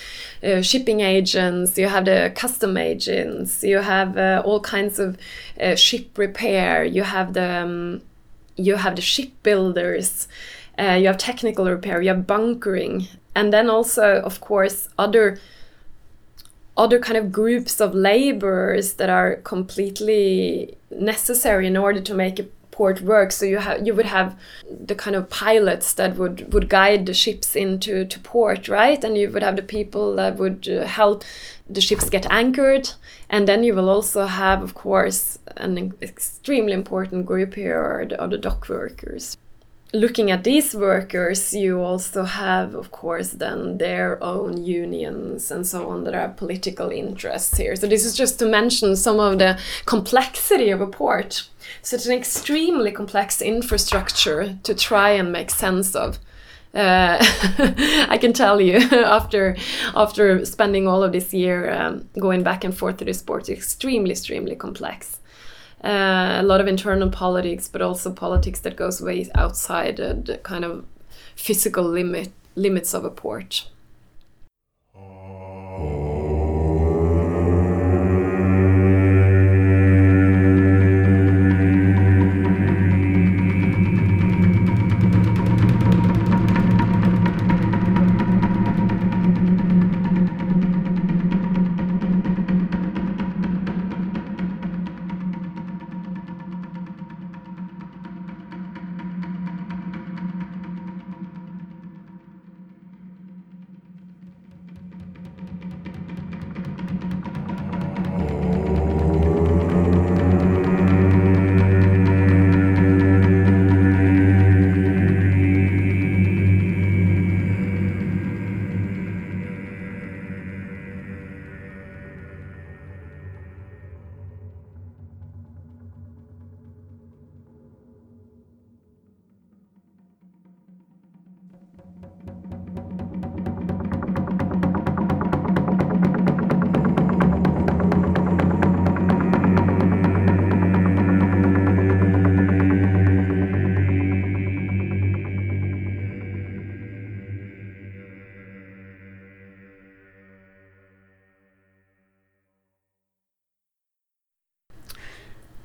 uh, 0.42 0.62
shipping 0.62 1.02
agents, 1.02 1.78
you 1.78 1.88
have 1.88 2.06
the 2.06 2.32
custom 2.34 2.78
agents, 2.78 3.62
you 3.62 3.80
have 3.80 4.18
uh, 4.18 4.42
all 4.46 4.62
kinds 4.62 5.00
of 5.00 5.18
uh, 5.60 5.76
ship 5.76 6.18
repair, 6.18 6.86
you 6.86 7.04
have 7.04 7.34
the 7.34 7.64
um, 7.64 8.02
you 8.56 8.76
have 8.78 8.96
the 8.96 9.02
shipbuilders, 9.02 10.28
uh, 10.80 10.94
you 10.94 11.08
have 11.08 11.18
technical 11.18 11.66
repair, 11.66 12.02
you 12.02 12.10
have 12.10 12.28
bunkering, 12.28 13.08
and 13.36 13.52
then 13.52 13.70
also, 13.70 14.22
of 14.22 14.40
course, 14.40 14.88
other 14.98 15.40
other 16.82 17.00
kind 17.00 17.18
of 17.18 17.32
groups 17.32 17.80
of 17.80 17.94
laborers 17.94 18.94
that 18.94 19.10
are 19.10 19.36
completely 19.54 20.76
necessary 20.90 21.68
in 21.68 21.78
order 21.78 22.02
to 22.02 22.14
make 22.14 22.40
a 22.40 22.48
port 22.72 23.02
work. 23.02 23.32
So 23.32 23.46
you 23.46 23.60
have 23.60 23.86
you 23.86 23.94
would 23.94 24.08
have 24.08 24.30
the 24.90 24.96
kind 24.96 25.16
of 25.16 25.30
pilots 25.30 25.94
that 25.94 26.16
would 26.16 26.52
would 26.54 26.68
guide 26.70 27.06
the 27.06 27.14
ships 27.14 27.56
into 27.56 28.06
to 28.06 28.20
port, 28.20 28.68
right? 28.68 29.04
And 29.04 29.16
you 29.16 29.30
would 29.30 29.44
have 29.44 29.58
the 29.58 29.74
people 29.78 30.16
that 30.16 30.38
would 30.38 30.68
uh, 30.68 30.86
help 30.86 31.24
the 31.70 31.82
ships 31.82 32.10
get 32.10 32.26
anchored, 32.32 32.90
and 33.30 33.48
then 33.48 33.64
you 33.64 33.76
will 33.76 33.90
also 33.90 34.26
have, 34.26 34.64
of 34.64 34.74
course, 34.74 35.40
an 35.58 35.94
extremely 36.02 36.74
important 36.74 37.26
group 37.26 37.54
here 37.54 37.80
are 37.80 38.06
the, 38.06 38.20
are 38.22 38.28
the 38.28 38.38
dock 38.38 38.68
workers 38.70 39.38
looking 39.94 40.32
at 40.32 40.44
these 40.44 40.74
workers, 40.74 41.54
you 41.54 41.82
also 41.82 42.24
have, 42.24 42.76
of 42.76 42.92
course, 42.92 43.30
then 43.32 43.78
their 43.78 44.24
own 44.24 44.64
unions 44.64 45.52
and 45.52 45.68
so 45.68 45.90
on 45.90 46.04
that 46.06 46.14
are 46.14 46.30
political 46.30 46.90
interests 46.90 47.58
here. 47.58 47.76
So 47.76 47.88
this 47.88 48.06
is 48.06 48.16
just 48.16 48.40
to 48.40 48.46
mention 48.46 48.96
some 48.96 49.20
of 49.20 49.40
the 49.40 49.60
complexity 49.86 50.70
of 50.70 50.82
a 50.82 50.88
port. 50.88 51.48
So 51.82 51.96
it's 51.96 52.06
an 52.06 52.14
extremely 52.14 52.92
complex 52.92 53.42
infrastructure 53.42 54.58
to 54.64 54.74
try 54.74 55.12
and 55.12 55.32
make 55.32 55.52
sense 55.52 55.96
of. 55.96 56.20
Uh, 56.74 57.18
I 58.08 58.18
can 58.18 58.32
tell 58.32 58.62
you 58.62 58.78
after 58.92 59.58
after 59.94 60.46
spending 60.46 60.88
all 60.88 61.04
of 61.04 61.12
this 61.12 61.34
year 61.34 61.70
um, 61.70 62.08
going 62.18 62.44
back 62.44 62.64
and 62.64 62.76
forth 62.76 62.98
to 62.98 63.06
this 63.06 63.22
port, 63.22 63.50
it's 63.50 63.50
extremely, 63.50 64.12
extremely 64.12 64.56
complex 64.56 65.20
uh, 65.84 66.38
a 66.40 66.44
lot 66.44 66.62
of 66.62 66.68
internal 66.68 67.10
politics, 67.10 67.68
but 67.68 67.82
also 67.82 68.12
politics 68.12 68.60
that 68.62 68.76
goes 68.76 69.02
way 69.02 69.30
outside 69.36 69.98
the 69.98 70.40
kind 70.44 70.64
of 70.64 70.86
physical 71.36 71.84
limit 71.84 72.32
limits 72.56 72.94
of 72.94 73.06
a 73.06 73.10
port. 73.10 73.68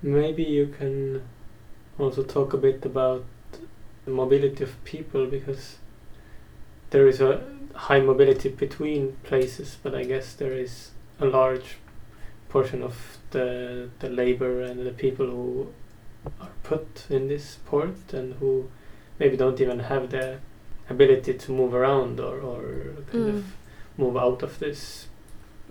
Maybe 0.06 0.44
you 0.44 0.68
can 0.68 1.22
also 1.98 2.22
talk 2.22 2.52
a 2.52 2.56
bit 2.56 2.84
about 2.86 3.24
the 4.04 4.12
mobility 4.12 4.62
of 4.62 4.72
people 4.84 5.26
because 5.26 5.78
there 6.90 7.08
is 7.08 7.20
a 7.20 7.42
high 7.74 7.98
mobility 8.00 8.48
between 8.50 9.16
places, 9.24 9.78
but 9.82 9.96
I 9.96 10.04
guess 10.04 10.32
there 10.34 10.52
is 10.52 10.90
a 11.20 11.24
large 11.26 11.78
portion 12.48 12.84
of 12.84 13.18
the 13.32 13.88
the 13.98 14.08
labor 14.08 14.62
and 14.62 14.86
the 14.86 14.92
people 14.92 15.26
who 15.26 15.66
are 16.40 16.50
put 16.62 17.06
in 17.10 17.26
this 17.26 17.58
port 17.66 18.12
and 18.12 18.34
who 18.34 18.68
maybe 19.18 19.36
don't 19.36 19.60
even 19.60 19.80
have 19.80 20.10
the 20.10 20.38
ability 20.88 21.34
to 21.34 21.50
move 21.52 21.74
around 21.74 22.20
or, 22.20 22.38
or 22.40 22.62
kind 23.10 23.24
Mm. 23.24 23.38
of 23.38 23.44
move 23.98 24.16
out 24.16 24.42
of 24.44 24.58
this 24.60 25.08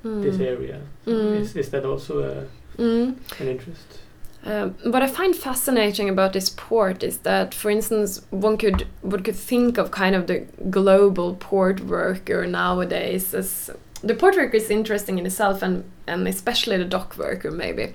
this 0.03 0.35
Mm. 0.37 0.41
area. 0.53 0.81
Mm. 1.07 1.39
Is, 1.39 1.55
is 1.55 1.69
that 1.69 1.85
also 1.85 2.13
a, 2.19 2.81
Mm. 2.81 3.15
an 3.39 3.47
interest? 3.47 3.99
Um, 4.45 4.75
what 4.83 5.01
I 5.01 5.07
find 5.07 5.35
fascinating 5.35 6.07
about 6.07 6.33
this 6.33 6.49
port 6.49 7.01
is 7.01 7.17
that, 7.19 7.53
for 7.53 7.71
instance, 7.71 8.21
one 8.29 8.57
could 8.57 8.87
one 9.01 9.23
could 9.23 9.35
think 9.35 9.79
of 9.79 9.89
kind 9.89 10.15
of 10.15 10.27
the 10.27 10.45
global 10.69 11.35
port 11.35 11.79
worker 11.79 12.45
nowadays 12.45 13.33
as 13.33 13.71
the 14.03 14.13
port 14.13 14.35
worker 14.35 14.57
is 14.57 14.69
interesting 14.69 15.17
in 15.17 15.25
itself, 15.25 15.63
and 15.63 15.83
and 16.05 16.27
especially 16.27 16.77
the 16.77 16.85
dock 16.85 17.17
worker 17.17 17.49
maybe. 17.49 17.93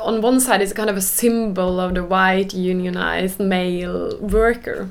On 0.00 0.20
one 0.20 0.38
side, 0.40 0.62
it's 0.62 0.72
kind 0.72 0.90
of 0.90 0.96
a 0.96 1.00
symbol 1.00 1.80
of 1.80 1.94
the 1.94 2.04
white 2.04 2.54
unionized 2.54 3.40
male 3.40 4.16
worker, 4.18 4.90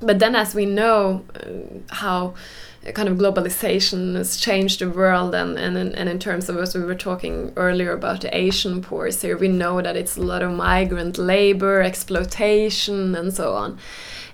but 0.00 0.18
then, 0.18 0.34
as 0.36 0.54
we 0.54 0.66
know, 0.66 1.24
uh, 1.34 1.94
how 1.94 2.34
kind 2.92 3.08
of 3.08 3.16
globalization 3.16 4.14
has 4.14 4.36
changed 4.36 4.80
the 4.80 4.90
world 4.90 5.34
and, 5.34 5.58
and, 5.58 5.76
and 5.76 6.08
in 6.08 6.18
terms 6.18 6.48
of 6.48 6.56
as 6.58 6.74
we 6.74 6.82
were 6.82 6.94
talking 6.94 7.52
earlier 7.56 7.92
about 7.92 8.20
the 8.20 8.36
asian 8.36 8.82
ports 8.82 9.22
here 9.22 9.38
we 9.38 9.48
know 9.48 9.80
that 9.80 9.96
it's 9.96 10.16
a 10.16 10.20
lot 10.20 10.42
of 10.42 10.52
migrant 10.52 11.16
labor 11.16 11.80
exploitation 11.80 13.14
and 13.14 13.32
so 13.32 13.54
on. 13.54 13.78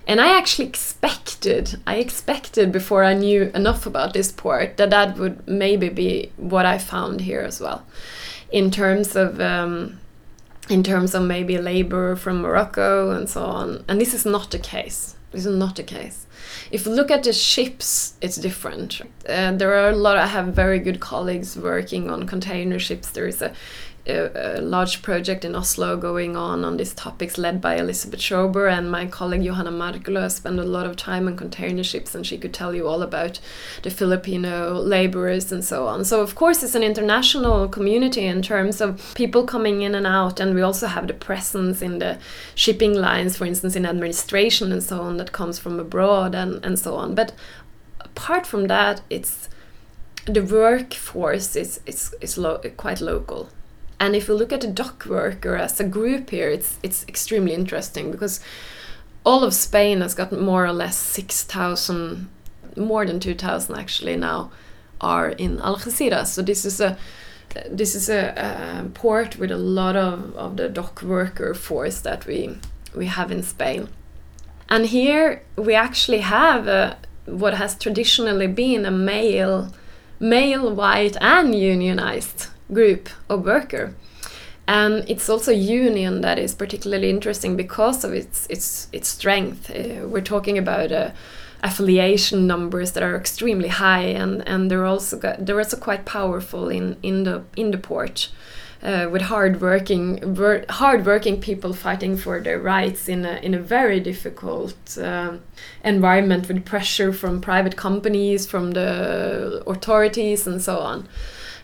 And 0.05 0.19
i 0.19 0.37
actually 0.37 0.67
expected 0.67 1.79
i 1.87 1.95
expected 1.95 2.71
before 2.71 3.03
i 3.03 3.13
knew 3.13 3.51
enough 3.55 3.85
about 3.85 4.13
this 4.13 4.31
port 4.31 4.77
that 4.77 4.89
that 4.89 5.17
would 5.17 5.47
maybe 5.47 5.89
be 5.89 6.31
what 6.35 6.65
i 6.65 6.77
found 6.77 7.21
here 7.21 7.41
as 7.41 7.61
well. 7.61 7.85
In 8.51 8.69
terms 8.69 9.15
of 9.15 9.39
um, 9.39 9.99
in 10.69 10.83
terms 10.83 11.15
of 11.15 11.23
maybe 11.23 11.57
labor 11.57 12.15
from 12.15 12.41
morocco 12.41 13.11
and 13.11 13.29
so 13.29 13.43
on. 13.43 13.83
And 13.87 13.99
this 13.99 14.13
is 14.13 14.25
not 14.25 14.51
the 14.51 14.59
case. 14.59 15.15
This 15.31 15.45
is 15.45 15.55
not 15.55 15.75
the 15.75 15.83
case 15.83 16.27
if 16.71 16.85
you 16.85 16.93
look 16.93 17.11
at 17.11 17.23
the 17.23 17.33
ships, 17.33 18.15
it's 18.21 18.37
different. 18.37 19.01
Uh, 19.27 19.51
there 19.51 19.73
are 19.73 19.89
a 19.89 19.95
lot. 19.95 20.17
I 20.17 20.27
have 20.27 20.47
very 20.47 20.79
good 20.79 20.99
colleagues 20.99 21.57
working 21.57 22.09
on 22.09 22.25
container 22.27 22.79
ships. 22.79 23.11
There 23.11 23.27
is 23.27 23.41
a, 23.41 23.53
a, 24.07 24.59
a 24.59 24.61
large 24.61 25.01
project 25.01 25.45
in 25.45 25.55
Oslo 25.55 25.97
going 25.97 26.35
on 26.35 26.65
on 26.65 26.77
these 26.77 26.93
topics, 26.93 27.37
led 27.37 27.61
by 27.61 27.75
Elizabeth 27.75 28.19
Schober 28.19 28.67
and 28.67 28.91
my 28.91 29.05
colleague 29.05 29.43
Johanna 29.43 29.71
Markkula. 29.71 30.31
spent 30.31 30.59
a 30.59 30.63
lot 30.63 30.85
of 30.85 30.95
time 30.95 31.27
on 31.27 31.37
container 31.37 31.83
ships, 31.83 32.15
and 32.15 32.25
she 32.25 32.37
could 32.37 32.53
tell 32.53 32.73
you 32.73 32.87
all 32.87 33.01
about 33.01 33.39
the 33.83 33.89
Filipino 33.89 34.73
laborers 34.73 35.51
and 35.51 35.63
so 35.63 35.87
on. 35.87 36.03
So 36.05 36.21
of 36.21 36.35
course, 36.35 36.63
it's 36.63 36.75
an 36.75 36.83
international 36.83 37.67
community 37.67 38.25
in 38.25 38.41
terms 38.41 38.81
of 38.81 39.13
people 39.15 39.45
coming 39.45 39.81
in 39.81 39.95
and 39.95 40.07
out, 40.07 40.39
and 40.39 40.55
we 40.55 40.61
also 40.61 40.87
have 40.87 41.07
the 41.07 41.13
presence 41.13 41.81
in 41.81 41.99
the 41.99 42.17
shipping 42.55 42.93
lines, 42.93 43.37
for 43.37 43.45
instance, 43.45 43.75
in 43.75 43.85
administration 43.85 44.71
and 44.71 44.83
so 44.83 45.01
on, 45.01 45.17
that 45.17 45.31
comes 45.31 45.59
from 45.59 45.79
abroad 45.79 46.35
and, 46.35 46.63
and 46.65 46.79
so 46.79 46.95
on. 46.95 47.15
But 47.15 47.33
apart 47.99 48.45
from 48.45 48.67
that, 48.67 49.01
it's 49.09 49.49
the 50.25 50.41
workforce 50.41 51.55
is 51.55 51.79
is, 51.85 52.13
is 52.21 52.37
lo- 52.37 52.61
quite 52.77 53.01
local. 53.01 53.49
And 54.01 54.15
if 54.15 54.27
we 54.27 54.33
look 54.33 54.51
at 54.51 54.61
the 54.61 54.67
dock 54.67 55.05
worker 55.05 55.55
as 55.55 55.79
a 55.79 55.83
group 55.83 56.31
here, 56.31 56.49
it's 56.49 56.79
it's 56.81 57.05
extremely 57.07 57.53
interesting 57.53 58.11
because 58.11 58.39
all 59.23 59.43
of 59.43 59.53
Spain 59.53 60.01
has 60.01 60.15
got 60.15 60.31
more 60.31 60.65
or 60.65 60.73
less 60.73 60.97
six 60.97 61.43
thousand, 61.43 62.27
more 62.75 63.05
than 63.05 63.19
two 63.19 63.35
thousand 63.35 63.77
actually 63.77 64.17
now, 64.17 64.49
are 64.99 65.29
in 65.29 65.59
Algeciras. 65.59 66.33
So 66.33 66.41
this 66.41 66.65
is 66.65 66.81
a 66.81 66.97
this 67.69 67.95
is 67.95 68.09
a, 68.09 68.33
a 68.37 68.89
port 68.89 69.37
with 69.37 69.51
a 69.51 69.57
lot 69.57 69.95
of, 69.95 70.35
of 70.35 70.57
the 70.57 70.67
dock 70.67 71.03
worker 71.03 71.53
force 71.53 72.01
that 72.01 72.25
we 72.25 72.57
we 72.95 73.05
have 73.05 73.31
in 73.31 73.43
Spain. 73.43 73.87
And 74.67 74.85
here 74.87 75.41
we 75.55 75.75
actually 75.75 76.21
have 76.21 76.67
a, 76.67 76.97
what 77.25 77.53
has 77.53 77.77
traditionally 77.77 78.47
been 78.47 78.85
a 78.85 78.91
male, 78.91 79.71
male, 80.19 80.73
white, 80.73 81.17
and 81.21 81.53
unionized 81.53 82.47
group 82.73 83.09
of 83.29 83.45
worker. 83.45 83.93
And 84.67 85.09
it's 85.09 85.29
also 85.29 85.51
union 85.51 86.21
that 86.21 86.39
is 86.39 86.53
particularly 86.55 87.09
interesting 87.09 87.57
because 87.57 88.03
of 88.03 88.13
its 88.13 88.47
its 88.47 88.87
its 88.91 89.09
strength. 89.09 89.69
Uh, 89.69 90.07
we're 90.07 90.21
talking 90.21 90.57
about 90.57 90.91
uh, 90.91 91.11
affiliation 91.63 92.47
numbers 92.47 92.91
that 92.91 93.03
are 93.03 93.15
extremely 93.15 93.69
high, 93.69 94.05
and 94.21 94.47
and 94.47 94.69
they're 94.69 94.85
also 94.85 95.17
got, 95.17 95.45
they're 95.45 95.59
also 95.59 95.77
quite 95.77 96.05
powerful 96.05 96.69
in 96.69 96.95
in 97.01 97.23
the 97.23 97.43
in 97.55 97.71
the 97.71 97.77
port 97.77 98.29
uh, 98.83 99.07
with 99.11 99.23
hardworking 99.23 100.35
wor- 100.35 100.65
hardworking 100.69 101.39
people 101.39 101.73
fighting 101.73 102.17
for 102.17 102.39
their 102.39 102.59
rights 102.59 103.07
in 103.07 103.25
a 103.25 103.39
in 103.43 103.53
a 103.53 103.59
very 103.59 103.99
difficult 103.99 104.97
um, 104.97 105.41
environment 105.83 106.47
with 106.47 106.65
pressure 106.65 107.13
from 107.13 107.41
private 107.41 107.75
companies, 107.75 108.47
from 108.47 108.71
the 108.71 109.63
authorities, 109.67 110.47
and 110.47 110.61
so 110.61 110.79
on. 110.79 111.07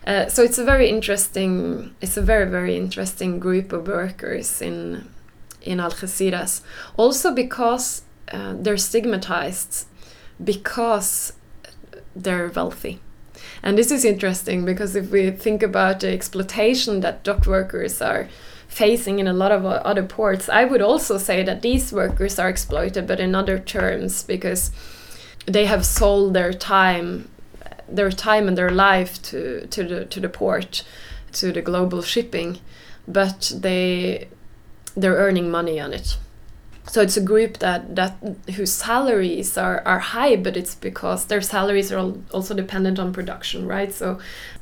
Uh, 0.08 0.26
so 0.26 0.42
it's 0.42 0.56
a 0.56 0.64
very 0.64 0.88
interesting 0.88 1.94
it's 2.00 2.16
a 2.16 2.22
very 2.22 2.50
very 2.50 2.74
interesting 2.74 3.38
group 3.38 3.74
of 3.74 3.86
workers 3.86 4.62
in 4.62 5.06
in 5.60 5.78
Algeciras. 5.78 6.62
Also 6.96 7.34
because 7.34 8.02
uh, 8.32 8.54
they're 8.58 8.78
stigmatized 8.78 9.86
because 10.42 11.34
they're 12.16 12.48
wealthy. 12.48 13.00
And 13.62 13.76
this 13.76 13.90
is 13.90 14.04
interesting 14.04 14.64
because 14.64 14.96
if 14.96 15.10
we 15.10 15.30
think 15.30 15.62
about 15.62 16.00
the 16.00 16.08
exploitation 16.08 17.00
that 17.00 17.22
dock 17.22 17.46
workers 17.46 18.00
are 18.00 18.28
facing 18.66 19.18
in 19.18 19.28
a 19.28 19.32
lot 19.32 19.52
of 19.52 19.66
other 19.66 20.02
ports, 20.02 20.48
I 20.48 20.64
would 20.64 20.82
also 20.82 21.18
say 21.18 21.42
that 21.42 21.62
these 21.62 21.92
workers 21.92 22.38
are 22.38 22.48
exploited, 22.48 23.06
but 23.06 23.20
in 23.20 23.34
other 23.34 23.58
terms, 23.58 24.22
because 24.22 24.70
they 25.46 25.66
have 25.66 25.84
sold 25.84 26.34
their 26.34 26.52
time, 26.52 27.28
their 27.88 28.10
time 28.10 28.48
and 28.48 28.56
their 28.56 28.70
life 28.70 29.20
to, 29.22 29.66
to 29.68 29.84
the 29.84 30.04
to 30.06 30.20
the 30.20 30.28
port, 30.28 30.84
to 31.32 31.52
the 31.52 31.62
global 31.62 32.02
shipping, 32.02 32.58
but 33.06 33.52
they 33.54 34.28
they're 34.96 35.16
earning 35.16 35.50
money 35.50 35.80
on 35.80 35.92
it 35.92 36.18
so 36.88 37.02
it's 37.02 37.16
a 37.16 37.20
group 37.20 37.58
that 37.58 37.94
that 37.96 38.16
whose 38.56 38.72
salaries 38.72 39.58
are, 39.58 39.82
are 39.84 39.98
high 39.98 40.36
but 40.36 40.56
it's 40.56 40.74
because 40.74 41.26
their 41.26 41.40
salaries 41.40 41.92
are 41.92 42.14
also 42.32 42.54
dependent 42.54 42.98
on 42.98 43.12
production 43.12 43.66
right? 43.66 43.92
So 43.92 44.18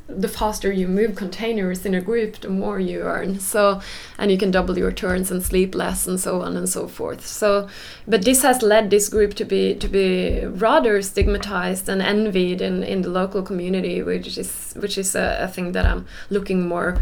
the 0.08 0.28
faster 0.28 0.70
you 0.70 0.86
move 0.86 1.16
containers 1.16 1.84
in 1.84 1.94
a 1.94 2.00
group 2.00 2.40
the 2.40 2.48
more 2.48 2.78
you 2.78 3.00
earn. 3.00 3.40
So 3.40 3.80
and 4.18 4.30
you 4.30 4.38
can 4.38 4.50
double 4.50 4.76
your 4.78 4.92
turns 4.92 5.30
and 5.30 5.42
sleep 5.42 5.74
less 5.74 6.06
and 6.06 6.18
so 6.18 6.42
on 6.42 6.56
and 6.56 6.68
so 6.68 6.88
forth. 6.88 7.26
So 7.26 7.68
but 8.06 8.24
this 8.24 8.42
has 8.42 8.62
led 8.62 8.90
this 8.90 9.08
group 9.08 9.34
to 9.34 9.44
be 9.44 9.74
to 9.76 9.88
be 9.88 10.44
rather 10.44 11.02
stigmatized 11.02 11.88
and 11.88 12.02
envied 12.02 12.60
in, 12.60 12.82
in 12.82 13.02
the 13.02 13.10
local 13.10 13.42
community 13.42 14.02
which 14.02 14.38
is 14.38 14.74
which 14.76 14.98
is 14.98 15.14
a, 15.14 15.38
a 15.40 15.48
thing 15.48 15.72
that 15.72 15.86
i'm 15.86 16.06
looking 16.30 16.66
more 16.68 16.98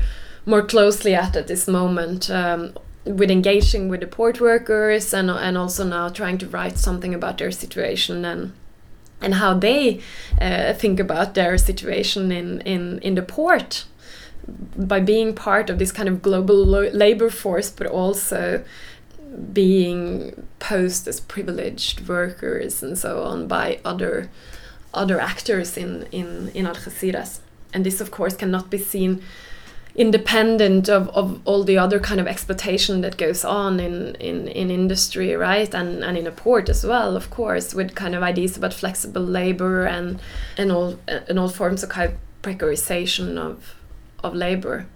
more 0.46 0.62
closely 0.62 1.14
at 1.14 1.36
at 1.36 1.46
this 1.46 1.66
moment. 1.66 2.30
Um, 2.30 2.74
with 3.04 3.30
engaging 3.30 3.88
with 3.88 4.00
the 4.00 4.06
port 4.06 4.40
workers 4.40 5.12
and 5.12 5.30
and 5.30 5.58
also 5.58 5.84
now 5.84 6.08
trying 6.08 6.38
to 6.38 6.48
write 6.48 6.78
something 6.78 7.14
about 7.14 7.38
their 7.38 7.50
situation 7.50 8.24
and 8.24 8.52
and 9.24 9.34
how 9.34 9.54
they 9.54 10.00
uh, 10.40 10.72
think 10.74 11.00
about 11.00 11.34
their 11.34 11.56
situation 11.58 12.30
in, 12.30 12.60
in, 12.60 12.98
in 13.00 13.14
the 13.14 13.22
port 13.22 13.86
by 14.76 15.00
being 15.00 15.34
part 15.34 15.70
of 15.70 15.78
this 15.78 15.90
kind 15.90 16.08
of 16.08 16.20
global 16.20 16.56
lo- 16.56 16.90
labor 16.92 17.30
force, 17.30 17.70
but 17.70 17.86
also 17.86 18.62
being 19.52 20.46
posed 20.58 21.08
as 21.08 21.20
privileged 21.20 22.06
workers 22.06 22.82
and 22.82 22.98
so 22.98 23.22
on 23.22 23.48
by 23.48 23.80
other 23.84 24.30
other 24.92 25.18
actors 25.18 25.76
in 25.76 26.06
in 26.12 26.50
in 26.54 26.66
Algeciras. 26.66 27.40
And 27.72 27.84
this, 27.84 28.00
of 28.00 28.10
course, 28.10 28.36
cannot 28.36 28.70
be 28.70 28.78
seen 28.78 29.22
independent 29.96 30.88
of, 30.88 31.08
of 31.10 31.40
all 31.44 31.62
the 31.62 31.78
other 31.78 32.00
kind 32.00 32.20
of 32.20 32.26
exploitation 32.26 33.00
that 33.02 33.16
goes 33.16 33.44
on 33.44 33.78
in, 33.78 34.16
in, 34.16 34.48
in 34.48 34.70
industry, 34.70 35.34
right? 35.34 35.72
And, 35.72 36.02
and 36.02 36.18
in 36.18 36.26
a 36.26 36.32
port 36.32 36.68
as 36.68 36.84
well, 36.84 37.16
of 37.16 37.30
course, 37.30 37.74
with 37.74 37.94
kind 37.94 38.14
of 38.14 38.22
ideas 38.22 38.56
about 38.56 38.74
flexible 38.74 39.22
labor 39.22 39.84
and, 39.84 40.20
and, 40.58 40.72
all, 40.72 40.98
and 41.06 41.38
all 41.38 41.48
forms 41.48 41.84
of 41.84 41.90
kind 41.90 42.12
of 42.12 42.18
precarization 42.42 43.38
of, 43.38 43.76
of 44.24 44.34
labor. 44.34 44.86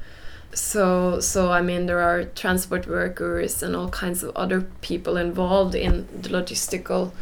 So, 0.52 1.20
so 1.20 1.52
I 1.52 1.62
mean, 1.62 1.86
there 1.86 2.00
are 2.00 2.24
transport 2.24 2.88
workers 2.88 3.62
and 3.62 3.76
all 3.76 3.90
kinds 3.90 4.24
of 4.24 4.36
other 4.36 4.62
people 4.80 5.16
involved 5.16 5.76
in 5.76 6.08
the 6.22 6.28
logistical 6.30 7.12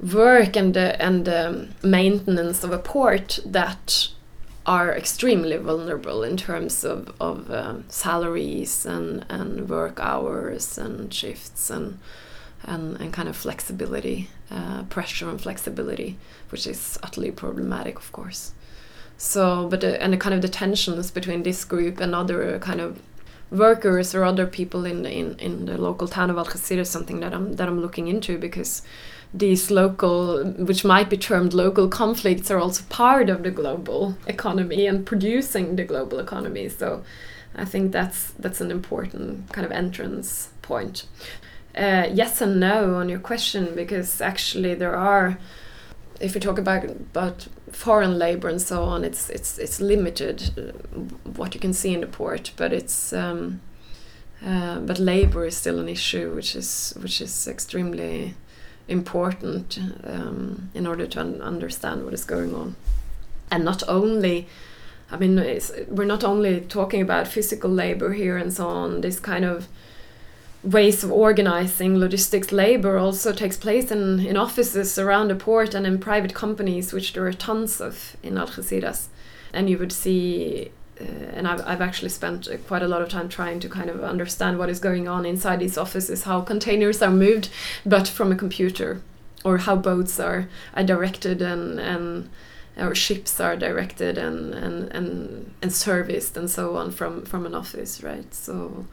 work 0.00 0.56
and 0.56 0.72
the, 0.72 1.00
and 1.02 1.26
the 1.26 1.68
maintenance 1.82 2.64
of 2.64 2.72
a 2.72 2.78
port 2.78 3.40
that 3.44 4.08
are 4.66 4.92
extremely 4.92 5.56
vulnerable 5.56 6.22
in 6.24 6.36
terms 6.36 6.84
of, 6.84 7.14
of 7.20 7.50
um, 7.50 7.84
salaries 7.88 8.84
and, 8.84 9.24
and 9.28 9.68
work 9.68 9.98
hours 10.00 10.76
and 10.76 11.14
shifts 11.14 11.70
and 11.70 11.98
and, 12.64 13.00
and 13.00 13.12
kind 13.12 13.28
of 13.28 13.36
flexibility, 13.36 14.28
uh, 14.50 14.82
pressure 14.84 15.28
and 15.30 15.40
flexibility, 15.40 16.18
which 16.50 16.66
is 16.66 16.98
utterly 17.02 17.30
problematic, 17.30 17.96
of 17.96 18.10
course. 18.12 18.52
So, 19.16 19.68
but 19.68 19.82
uh, 19.82 19.98
and 20.00 20.12
the 20.12 20.16
kind 20.16 20.34
of 20.34 20.42
the 20.42 20.48
tensions 20.48 21.10
between 21.10 21.42
this 21.42 21.64
group 21.64 22.00
and 22.00 22.14
other 22.14 22.58
kind 22.58 22.80
of 22.80 23.00
workers 23.50 24.14
or 24.14 24.24
other 24.24 24.46
people 24.46 24.84
in 24.84 25.02
the, 25.02 25.12
in, 25.12 25.38
in 25.38 25.66
the 25.66 25.78
local 25.78 26.08
town 26.08 26.30
of 26.30 26.36
Algeciras 26.36 26.88
something 26.88 27.20
that 27.20 27.32
I'm 27.32 27.54
that 27.54 27.68
I'm 27.68 27.80
looking 27.80 28.08
into 28.08 28.38
because 28.38 28.82
these 29.38 29.70
local, 29.70 30.44
which 30.44 30.84
might 30.84 31.10
be 31.10 31.16
termed 31.16 31.54
local 31.54 31.88
conflicts, 31.88 32.50
are 32.50 32.58
also 32.58 32.84
part 32.88 33.28
of 33.28 33.42
the 33.42 33.50
global 33.50 34.16
economy 34.26 34.86
and 34.86 35.06
producing 35.06 35.76
the 35.76 35.84
global 35.84 36.18
economy. 36.18 36.68
So, 36.68 37.04
I 37.54 37.64
think 37.64 37.92
that's 37.92 38.32
that's 38.38 38.60
an 38.60 38.70
important 38.70 39.52
kind 39.52 39.64
of 39.64 39.72
entrance 39.72 40.50
point. 40.62 41.06
Uh, 41.76 42.08
yes 42.12 42.40
and 42.40 42.58
no 42.58 42.94
on 42.94 43.08
your 43.08 43.18
question 43.18 43.74
because 43.74 44.22
actually 44.22 44.74
there 44.74 44.96
are 44.96 45.38
if 46.20 46.34
you 46.34 46.40
talk 46.40 46.58
about 46.58 46.84
about 46.84 47.48
foreign 47.70 48.18
labor 48.18 48.48
and 48.48 48.60
so 48.60 48.82
on, 48.82 49.04
it's 49.04 49.28
it's 49.30 49.58
it's 49.58 49.80
limited 49.80 50.50
uh, 50.58 50.98
what 51.36 51.54
you 51.54 51.60
can 51.60 51.72
see 51.72 51.92
in 51.94 52.00
the 52.00 52.06
port, 52.06 52.52
but 52.56 52.72
it's 52.72 53.12
um, 53.12 53.60
uh, 54.44 54.80
but 54.80 54.98
labor 54.98 55.44
is 55.44 55.56
still 55.56 55.78
an 55.78 55.88
issue, 55.88 56.34
which 56.34 56.56
is 56.56 56.94
which 57.02 57.20
is 57.20 57.46
extremely 57.48 58.34
important 58.88 59.78
um, 60.04 60.70
in 60.74 60.86
order 60.86 61.06
to 61.06 61.20
un 61.20 61.40
understand 61.42 62.04
what 62.04 62.14
is 62.14 62.24
going 62.24 62.54
on, 62.54 62.76
and 63.50 63.64
not 63.64 63.82
only. 63.88 64.46
I 65.08 65.16
mean, 65.16 65.36
we're 65.88 66.04
not 66.04 66.24
only 66.24 66.62
talking 66.62 67.00
about 67.00 67.28
physical 67.28 67.70
labor 67.70 68.12
here 68.14 68.36
and 68.36 68.52
so 68.52 68.66
on. 68.66 69.02
This 69.02 69.20
kind 69.20 69.44
of 69.44 69.68
ways 70.64 71.04
of 71.04 71.12
organizing 71.12 71.96
logistics 71.96 72.50
labor 72.50 72.98
also 72.98 73.32
takes 73.32 73.56
place 73.56 73.92
in, 73.92 74.26
in 74.26 74.36
offices 74.36 74.98
around 74.98 75.28
the 75.28 75.36
port 75.36 75.74
and 75.74 75.86
in 75.86 75.98
private 75.98 76.34
companies, 76.34 76.92
which 76.92 77.12
there 77.12 77.24
are 77.24 77.32
tons 77.32 77.80
of 77.80 78.16
in 78.22 78.34
Algeciras. 78.34 79.06
And 79.52 79.70
you 79.70 79.78
would 79.78 79.92
see, 79.92 80.72
uh, 81.00 81.04
and 81.04 81.46
I've, 81.46 81.66
I've 81.66 81.80
actually 81.80 82.08
spent 82.08 82.48
quite 82.66 82.82
a 82.82 82.88
lot 82.88 83.02
of 83.02 83.08
time 83.08 83.28
trying 83.28 83.60
to 83.60 83.68
kind 83.68 83.90
of 83.90 84.02
understand 84.02 84.58
what 84.58 84.68
is 84.68 84.80
going 84.80 85.08
on 85.08 85.26
inside 85.26 85.60
these 85.60 85.76
offices, 85.76 86.24
how 86.24 86.40
containers 86.40 87.02
are 87.02 87.10
moved, 87.10 87.50
but 87.84 88.08
from 88.08 88.32
a 88.32 88.36
computer, 88.36 89.02
or 89.44 89.58
how 89.58 89.76
boats 89.76 90.18
are, 90.18 90.48
are 90.74 90.84
directed 90.84 91.42
and, 91.42 91.78
and 91.78 92.30
or 92.76 92.94
ships 92.94 93.40
are 93.40 93.56
directed 93.56 94.18
and, 94.18 94.54
and, 94.54 94.92
and, 94.92 95.54
and 95.62 95.72
serviced 95.72 96.36
and 96.36 96.50
so 96.50 96.76
on 96.76 96.90
from, 96.90 97.24
from 97.24 97.46
an 97.46 97.54
office, 97.54 98.02
right? 98.02 98.34
So 98.34 98.86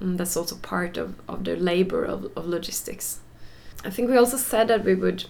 mm, 0.00 0.16
that's 0.16 0.36
also 0.36 0.56
part 0.56 0.96
of, 0.96 1.14
of 1.28 1.44
the 1.44 1.56
labor 1.56 2.04
of, 2.04 2.30
of 2.36 2.46
logistics. 2.46 3.20
I 3.84 3.90
think 3.90 4.08
we 4.08 4.16
also 4.16 4.36
said 4.36 4.68
that 4.68 4.84
we 4.84 4.94
would 4.94 5.24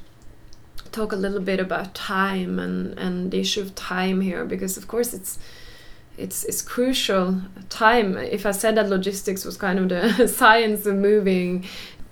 talk 0.92 1.12
a 1.12 1.16
little 1.16 1.40
bit 1.40 1.60
about 1.60 1.94
time 1.94 2.58
and, 2.58 2.98
and 2.98 3.30
the 3.30 3.40
issue 3.40 3.60
of 3.60 3.74
time 3.74 4.20
here 4.20 4.44
because 4.44 4.76
of 4.76 4.88
course 4.88 5.12
it's 5.12 5.38
it's 6.18 6.44
it's 6.44 6.62
crucial 6.62 7.40
time. 7.68 8.16
If 8.16 8.46
i 8.46 8.50
said 8.50 8.76
that 8.76 8.88
logistics 8.88 9.44
was 9.44 9.56
kind 9.56 9.78
of 9.78 9.88
the 9.88 10.28
science 10.40 10.86
of 10.86 10.96
moving 10.96 11.64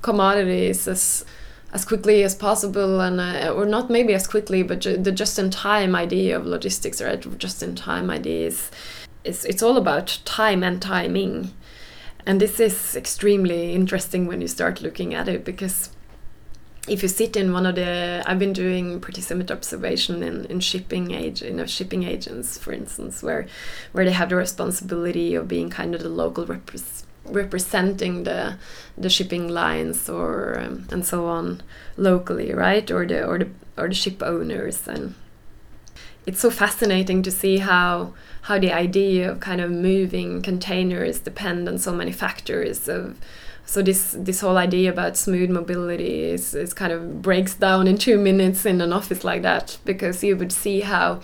commodities 0.03 0.87
as 0.89 1.25
as 1.73 1.85
quickly 1.85 2.23
as 2.23 2.35
possible 2.37 3.01
and 3.01 3.21
uh, 3.21 3.53
or 3.53 3.67
not 3.67 3.91
maybe 3.91 4.15
as 4.15 4.27
quickly 4.29 4.63
but 4.63 4.79
ju 4.79 4.97
the 4.97 5.11
just 5.11 5.39
in 5.39 5.51
time 5.51 5.97
idea 5.97 6.37
of 6.37 6.47
logistics 6.47 7.03
right 7.03 7.39
just 7.39 7.63
in 7.63 7.75
time 7.75 8.11
idea 8.11 8.47
is, 8.47 8.71
is 9.25 9.45
it's 9.45 9.63
all 9.63 9.77
about 9.77 10.21
time 10.25 10.63
and 10.63 10.81
timing. 10.81 11.51
And 12.27 12.41
this 12.41 12.59
is 12.59 12.97
extremely 12.97 13.75
interesting 13.75 14.27
when 14.27 14.41
you 14.41 14.49
start 14.49 14.81
looking 14.81 15.13
at 15.15 15.29
it 15.29 15.45
because 15.45 15.91
if 16.87 17.03
you 17.03 17.09
sit 17.09 17.37
in 17.37 17.53
one 17.53 17.65
of 17.65 17.75
the 17.77 18.23
i've 18.27 18.39
been 18.39 18.53
doing 18.53 19.03
similar 19.15 19.55
observation 19.55 20.23
in, 20.23 20.45
in 20.47 20.61
shipping 20.61 21.13
age 21.13 21.43
you 21.43 21.53
know 21.53 21.67
shipping 21.67 22.03
agents 22.03 22.59
for 22.59 22.73
instance 22.73 23.23
where 23.23 23.47
where 23.93 24.05
they 24.05 24.13
have 24.13 24.29
the 24.29 24.37
responsibility 24.37 25.35
of 25.35 25.49
being 25.49 25.71
kind 25.71 25.95
of 25.95 26.03
the 26.03 26.09
local 26.09 26.45
repres 26.47 27.05
representing 27.27 28.25
the 28.25 28.57
the 28.97 29.09
shipping 29.09 29.49
lines 29.49 30.09
or 30.09 30.59
um, 30.59 30.87
and 30.91 31.05
so 31.07 31.27
on 31.27 31.63
locally 31.97 32.53
right? 32.53 32.91
Or 32.91 33.07
the 33.07 33.25
or 33.25 33.39
the 33.39 33.49
or 33.77 33.89
the 33.89 33.95
ship 33.95 34.23
owners. 34.23 34.87
And 34.87 35.15
it's 36.27 36.41
so 36.41 36.51
fascinating 36.51 37.23
to 37.23 37.31
see 37.31 37.59
how 37.59 38.15
how 38.43 38.59
the 38.59 38.73
idea 38.73 39.31
of 39.31 39.41
kind 39.41 39.61
of 39.61 39.71
moving 39.71 40.43
containers 40.43 41.21
depend 41.21 41.69
on 41.69 41.79
so 41.79 41.93
many 41.93 42.13
factors 42.13 42.89
of 42.89 43.19
so 43.67 43.83
this 43.83 44.15
this 44.19 44.41
whole 44.41 44.57
idea 44.57 44.91
about 44.91 45.17
smooth 45.17 45.51
mobility 45.51 46.25
is, 46.25 46.55
is 46.55 46.75
kind 46.75 46.93
of 46.93 47.23
breaks 47.23 47.55
down 47.55 47.87
in 47.87 47.97
two 47.97 48.19
minutes 48.19 48.67
in 48.67 48.81
an 48.81 48.93
office 48.93 49.25
like 49.25 49.43
that 49.43 49.79
because 49.85 50.23
you 50.23 50.37
would 50.37 50.53
see 50.53 50.81
how 50.81 51.21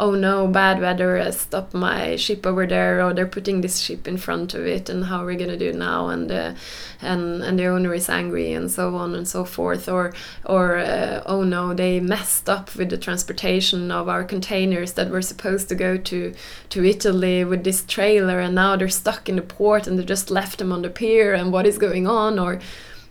oh 0.00 0.12
no, 0.12 0.46
bad 0.46 0.80
weather 0.80 1.30
stopped 1.32 1.74
my 1.74 2.16
ship 2.16 2.46
over 2.46 2.66
there, 2.66 3.02
or 3.04 3.12
they're 3.12 3.26
putting 3.26 3.60
this 3.60 3.78
ship 3.78 4.06
in 4.06 4.16
front 4.16 4.54
of 4.54 4.66
it, 4.66 4.88
and 4.88 5.04
how 5.06 5.22
are 5.22 5.26
we 5.26 5.36
gonna 5.36 5.56
do 5.56 5.72
now? 5.72 6.08
And 6.08 6.30
uh, 6.30 6.54
and 7.00 7.42
and 7.42 7.58
the 7.58 7.66
owner 7.66 7.94
is 7.94 8.08
angry, 8.08 8.52
and 8.52 8.70
so 8.70 8.94
on 8.96 9.14
and 9.14 9.26
so 9.26 9.44
forth. 9.44 9.88
Or 9.88 10.12
or 10.44 10.76
uh, 10.78 11.22
oh 11.26 11.42
no, 11.42 11.74
they 11.74 12.00
messed 12.00 12.48
up 12.48 12.74
with 12.76 12.90
the 12.90 12.98
transportation 12.98 13.90
of 13.90 14.08
our 14.08 14.24
containers 14.24 14.92
that 14.92 15.10
were 15.10 15.22
supposed 15.22 15.68
to 15.70 15.74
go 15.74 15.96
to 15.96 16.34
to 16.70 16.84
Italy 16.84 17.44
with 17.44 17.64
this 17.64 17.84
trailer, 17.84 18.40
and 18.40 18.54
now 18.54 18.76
they're 18.76 18.88
stuck 18.88 19.28
in 19.28 19.36
the 19.36 19.42
port, 19.42 19.86
and 19.86 19.98
they 19.98 20.04
just 20.04 20.30
left 20.30 20.58
them 20.58 20.72
on 20.72 20.82
the 20.82 20.90
pier, 20.90 21.34
and 21.34 21.52
what 21.52 21.66
is 21.66 21.78
going 21.78 22.06
on? 22.06 22.38
Or 22.38 22.60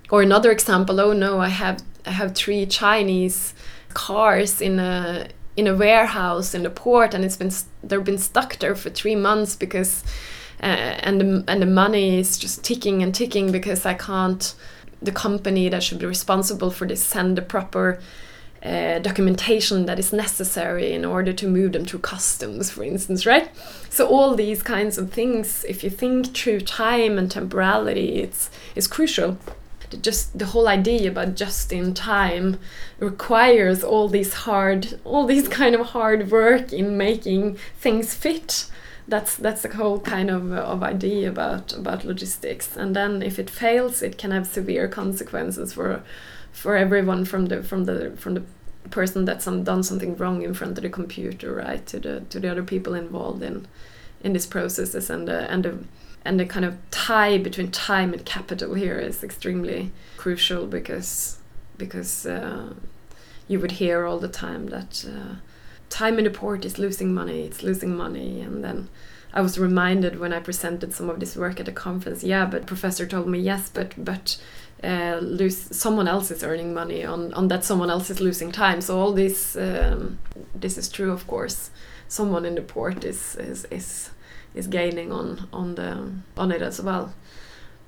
or 0.09 0.21
another 0.21 0.51
example, 0.51 0.99
oh 0.99 1.13
no, 1.13 1.39
I 1.39 1.49
have 1.49 1.83
I 2.05 2.11
have 2.11 2.33
three 2.35 2.65
Chinese 2.65 3.53
cars 3.93 4.61
in 4.61 4.79
a 4.79 5.27
in 5.57 5.67
a 5.67 5.75
warehouse 5.75 6.53
in 6.53 6.63
the 6.63 6.69
port 6.69 7.13
and 7.13 7.25
it's 7.25 7.35
been 7.35 7.51
they've 7.83 8.03
been 8.03 8.17
stuck 8.17 8.57
there 8.59 8.75
for 8.75 8.89
three 8.91 9.15
months 9.15 9.55
because 9.55 10.03
uh, 10.61 10.65
and 10.65 11.21
the, 11.21 11.43
and 11.47 11.61
the 11.61 11.67
money 11.67 12.19
is 12.19 12.37
just 12.37 12.63
ticking 12.63 13.03
and 13.03 13.13
ticking 13.13 13.51
because 13.51 13.85
I 13.85 13.95
can't 13.95 14.55
the 15.01 15.11
company 15.11 15.69
that 15.69 15.83
should 15.83 15.99
be 15.99 16.05
responsible 16.05 16.71
for 16.71 16.87
this 16.87 17.03
send 17.03 17.37
the 17.37 17.41
proper 17.41 17.99
uh, 18.63 18.99
documentation 18.99 19.85
that 19.85 19.99
is 19.99 20.11
necessary 20.11 20.93
in 20.93 21.05
order 21.05 21.31
to 21.31 21.47
move 21.47 21.73
them 21.73 21.85
through 21.85 21.99
customs, 21.99 22.71
for 22.71 22.83
instance, 22.83 23.23
right? 23.23 23.49
So 23.89 24.07
all 24.07 24.33
these 24.33 24.63
kinds 24.63 24.97
of 24.97 25.13
things, 25.13 25.63
if 25.69 25.83
you 25.83 25.91
think 25.91 26.35
through 26.35 26.61
time 26.61 27.19
and 27.19 27.29
temporality, 27.29 28.15
it's 28.15 28.49
it's 28.75 28.87
crucial 28.87 29.37
just 30.01 30.37
the 30.37 30.47
whole 30.47 30.67
idea 30.67 31.09
about 31.09 31.35
just 31.35 31.71
in 31.71 31.93
time 31.93 32.59
requires 32.99 33.83
all 33.83 34.07
these 34.07 34.33
hard 34.33 34.99
all 35.03 35.25
these 35.25 35.47
kind 35.47 35.75
of 35.75 35.87
hard 35.87 36.31
work 36.31 36.73
in 36.73 36.97
making 36.97 37.57
things 37.79 38.13
fit. 38.13 38.69
That's 39.07 39.35
that's 39.35 39.61
the 39.61 39.69
whole 39.69 39.99
kind 39.99 40.29
of 40.29 40.51
of 40.51 40.83
idea 40.83 41.29
about 41.29 41.73
about 41.73 42.03
logistics. 42.03 42.75
And 42.75 42.95
then 42.95 43.21
if 43.21 43.39
it 43.39 43.49
fails 43.49 44.01
it 44.01 44.17
can 44.17 44.31
have 44.31 44.47
severe 44.47 44.87
consequences 44.87 45.73
for 45.73 46.03
for 46.51 46.75
everyone 46.75 47.25
from 47.25 47.47
the 47.47 47.63
from 47.63 47.85
the 47.85 48.11
from 48.17 48.33
the 48.33 48.43
person 48.89 49.25
that's 49.25 49.45
done 49.45 49.83
something 49.83 50.15
wrong 50.15 50.41
in 50.41 50.53
front 50.53 50.77
of 50.77 50.81
the 50.81 50.89
computer 50.89 51.53
right 51.53 51.85
to 51.85 51.99
the 51.99 52.21
to 52.29 52.39
the 52.39 52.49
other 52.49 52.63
people 52.63 52.93
involved 52.93 53.43
in 53.43 53.67
in 54.23 54.33
these 54.33 54.45
processes 54.47 55.09
and 55.09 55.27
the 55.27 55.51
and 55.51 55.65
the 55.65 55.77
and 56.27 56.39
the 56.39 56.45
kind 56.45 56.65
of 56.65 56.75
tie 56.91 57.37
between 57.37 57.71
time 57.71 58.13
and 58.13 58.25
capital 58.25 58.73
here 58.73 58.99
is 58.99 59.23
extremely 59.23 59.91
crucial 60.17 60.67
because 60.67 61.39
because 61.77 62.25
uh, 62.25 62.73
you 63.47 63.59
would 63.59 63.71
hear 63.71 64.05
all 64.05 64.19
the 64.19 64.27
time 64.27 64.67
that 64.67 65.05
uh, 65.07 65.35
time 65.89 66.17
in 66.17 66.25
the 66.25 66.29
port 66.29 66.65
is 66.65 66.77
losing 66.77 67.13
money 67.13 67.41
it's 67.43 67.63
losing 67.63 67.95
money. 67.95 68.41
And 68.41 68.63
then 68.63 68.89
I 69.33 69.41
was 69.41 69.57
reminded 69.57 70.19
when 70.19 70.33
I 70.33 70.39
presented 70.39 70.93
some 70.93 71.09
of 71.09 71.19
this 71.19 71.35
work 71.37 71.59
at 71.61 71.67
a 71.67 71.71
conference 71.71 72.23
yeah 72.23 72.45
but 72.45 72.67
professor 72.67 73.05
told 73.07 73.27
me 73.27 73.39
yes 73.39 73.69
but 73.73 73.93
but 73.97 74.37
uh, 74.83 75.17
lose 75.21 75.57
someone 75.75 76.07
else 76.07 76.29
is 76.29 76.43
earning 76.43 76.73
money 76.73 77.03
on, 77.03 77.33
on 77.33 77.47
that 77.47 77.63
someone 77.63 77.89
else 77.89 78.09
is 78.09 78.19
losing 78.19 78.51
time. 78.51 78.81
So 78.81 78.99
all 78.99 79.13
this 79.13 79.55
um, 79.55 80.19
this 80.53 80.77
is 80.77 80.89
true 80.89 81.11
of 81.11 81.25
course. 81.25 81.71
Someone 82.09 82.45
in 82.45 82.55
the 82.55 82.61
port 82.61 83.05
is 83.05 83.35
is, 83.37 83.65
is 83.71 84.11
is 84.57 84.67
gaining 84.67 85.11
on 85.11 85.47
on 85.53 85.75
the 85.75 86.11
on 86.35 86.51
it 86.51 86.61
as 86.61 86.81
well. 86.81 87.13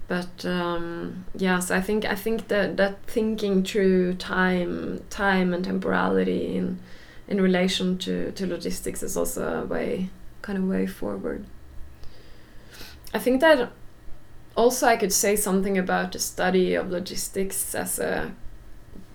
But 0.08 0.44
um, 0.46 1.26
yes 1.36 1.70
i 1.70 1.82
think 1.82 2.04
i 2.04 2.16
think 2.16 2.48
that 2.48 2.78
that 2.78 3.04
thinking 3.06 3.64
through 3.64 4.16
time 4.16 5.04
time 5.10 5.54
and 5.54 5.64
temporality 5.64 6.56
in 6.56 6.80
in 7.28 7.40
relation 7.40 7.98
to 8.00 8.32
to 8.32 8.48
logistics 8.48 9.04
is 9.04 9.16
also 9.16 9.62
a 9.62 9.66
way 9.66 10.10
kind 10.42 10.58
of 10.58 10.64
way 10.66 10.88
forward. 10.88 11.46
I 13.14 13.20
think 13.20 13.42
that 13.42 13.72
also 14.56 14.88
i 14.88 14.98
could 14.98 15.14
say 15.14 15.36
something 15.36 15.78
about 15.78 16.12
the 16.12 16.20
study 16.20 16.74
of 16.76 16.90
logistics 16.90 17.76
as 17.76 18.00
a 18.00 18.32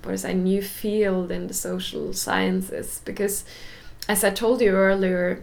what 0.03 0.15
is 0.15 0.25
a 0.25 0.33
new 0.33 0.63
field 0.63 1.31
in 1.31 1.49
the 1.49 1.55
social 1.55 2.13
sciences 2.13 3.01
because 3.05 3.45
as 4.09 4.23
I 4.23 4.31
told 4.31 4.61
you 4.61 4.71
earlier, 4.71 5.43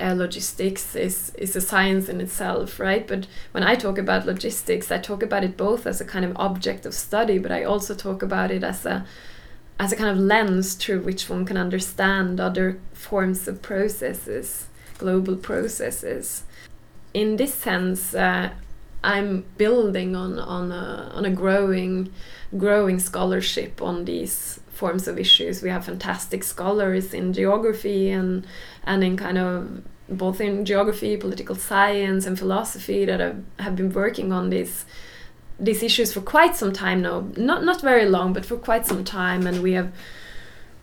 uh, 0.00 0.12
logistics 0.12 0.96
is 0.96 1.32
is 1.36 1.56
a 1.56 1.60
science 1.60 2.08
in 2.08 2.20
itself, 2.20 2.80
right? 2.80 3.06
But 3.06 3.26
when 3.52 3.62
I 3.62 3.74
talk 3.74 3.98
about 3.98 4.26
logistics, 4.26 4.90
I 4.90 4.98
talk 4.98 5.22
about 5.22 5.44
it 5.44 5.56
both 5.56 5.86
as 5.86 6.00
a 6.00 6.04
kind 6.04 6.24
of 6.24 6.36
object 6.36 6.86
of 6.86 6.94
study, 6.94 7.38
but 7.38 7.52
I 7.52 7.64
also 7.64 7.94
talk 7.94 8.22
about 8.22 8.50
it 8.50 8.64
as 8.64 8.86
a 8.86 9.06
as 9.78 9.92
a 9.92 9.96
kind 9.96 10.10
of 10.10 10.18
lens 10.18 10.74
through 10.74 11.00
which 11.00 11.28
one 11.28 11.44
can 11.44 11.56
understand 11.56 12.40
other 12.40 12.78
forms 12.92 13.48
of 13.48 13.60
processes, 13.62 14.68
global 14.98 15.36
processes. 15.36 16.44
In 17.12 17.36
this 17.36 17.54
sense, 17.54 18.14
uh, 18.14 18.50
I'm 19.02 19.44
building 19.58 20.16
on 20.16 20.38
on 20.38 20.72
a, 20.72 21.10
on 21.14 21.24
a 21.24 21.30
growing 21.30 22.12
growing 22.56 22.98
scholarship 22.98 23.82
on 23.82 24.04
these 24.04 24.60
forms 24.74 25.08
of 25.08 25.18
issues. 25.18 25.62
We 25.62 25.70
have 25.70 25.84
fantastic 25.84 26.44
scholars 26.44 27.14
in 27.14 27.32
geography 27.32 28.10
and 28.10 28.46
and 28.84 29.02
in 29.02 29.16
kind 29.16 29.38
of 29.38 29.82
both 30.08 30.40
in 30.40 30.64
geography, 30.64 31.16
political 31.16 31.54
science, 31.54 32.26
and 32.26 32.38
philosophy 32.38 33.06
that 33.06 33.20
have, 33.20 33.42
have 33.58 33.76
been 33.76 33.92
working 33.92 34.32
on 34.32 34.50
these 34.50 34.84
these 35.58 35.82
issues 35.82 36.12
for 36.12 36.20
quite 36.20 36.56
some 36.56 36.72
time 36.72 37.02
now. 37.02 37.26
Not 37.36 37.64
not 37.64 37.80
very 37.80 38.06
long, 38.06 38.32
but 38.32 38.44
for 38.44 38.56
quite 38.56 38.86
some 38.86 39.04
time, 39.04 39.46
and 39.46 39.62
we 39.62 39.72
have 39.72 39.92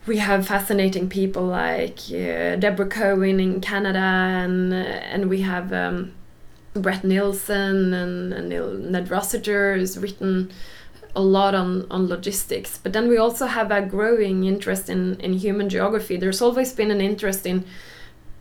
we 0.08 0.18
have 0.18 0.48
fascinating 0.48 1.10
people 1.10 1.44
like 1.44 2.00
uh, 2.10 2.56
Deborah 2.56 2.88
Cowen 2.88 3.40
in 3.40 3.62
Canada, 3.62 4.00
and 4.00 4.74
and 4.74 5.30
we 5.30 5.42
have 5.42 5.72
um, 5.72 6.14
Brett 6.74 7.04
Neilson 7.04 7.94
and, 7.94 8.34
and 8.34 8.92
Ned 8.92 9.12
Rossiter 9.12 9.78
has 9.78 9.98
written 9.98 10.52
a 11.16 11.22
lot 11.22 11.56
on, 11.56 11.86
on 11.92 12.08
logistics. 12.08 12.78
But 12.78 12.94
then 12.94 13.08
we 13.08 13.18
also 13.18 13.46
have 13.46 13.72
a 13.72 13.82
growing 13.82 14.46
interest 14.46 14.90
in, 14.90 15.20
in 15.20 15.34
human 15.34 15.70
geography. 15.70 16.18
There's 16.18 16.42
always 16.42 16.74
been 16.74 16.92
an 16.92 17.02
interest 17.02 17.46
in 17.46 17.66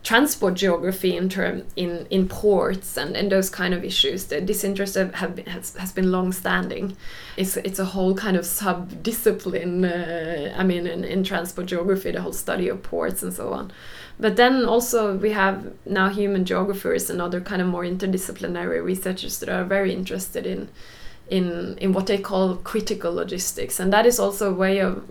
transport 0.03 0.55
geography 0.55 1.15
in 1.15 1.29
term 1.29 1.63
in, 1.75 2.07
in 2.09 2.27
ports 2.27 2.97
and, 2.97 3.15
and 3.15 3.31
those 3.31 3.49
kind 3.49 3.73
of 3.73 3.83
issues. 3.83 4.25
The, 4.25 4.41
this 4.41 4.63
interest 4.63 4.95
have, 4.95 5.35
been, 5.35 5.45
has, 5.45 5.75
has 5.75 5.91
been 5.91 6.11
long 6.11 6.31
standing. 6.31 6.97
It's, 7.37 7.57
it's 7.57 7.77
a 7.77 7.85
whole 7.85 8.15
kind 8.15 8.35
of 8.35 8.45
sub 8.45 9.03
discipline, 9.03 9.85
uh, 9.85 10.55
I 10.57 10.63
mean, 10.63 10.87
in, 10.87 11.03
in 11.03 11.23
transport 11.23 11.67
geography, 11.67 12.11
the 12.11 12.21
whole 12.21 12.33
study 12.33 12.67
of 12.67 12.81
ports 12.81 13.21
and 13.21 13.31
so 13.31 13.53
on. 13.53 13.71
But 14.19 14.37
then 14.37 14.65
also 14.65 15.15
we 15.15 15.31
have 15.31 15.71
now 15.85 16.09
human 16.09 16.45
geographers 16.45 17.09
and 17.09 17.21
other 17.21 17.41
kind 17.41 17.61
of 17.61 17.67
more 17.67 17.83
interdisciplinary 17.83 18.83
researchers 18.83 19.39
that 19.39 19.49
are 19.49 19.63
very 19.63 19.93
interested 19.93 20.47
in 20.47 20.69
in 21.31 21.77
in 21.77 21.93
what 21.93 22.07
they 22.07 22.17
call 22.17 22.57
critical 22.57 23.13
logistics 23.13 23.79
and 23.79 23.91
that 23.91 24.05
is 24.05 24.19
also 24.19 24.51
a 24.51 24.53
way 24.53 24.79
of 24.79 25.01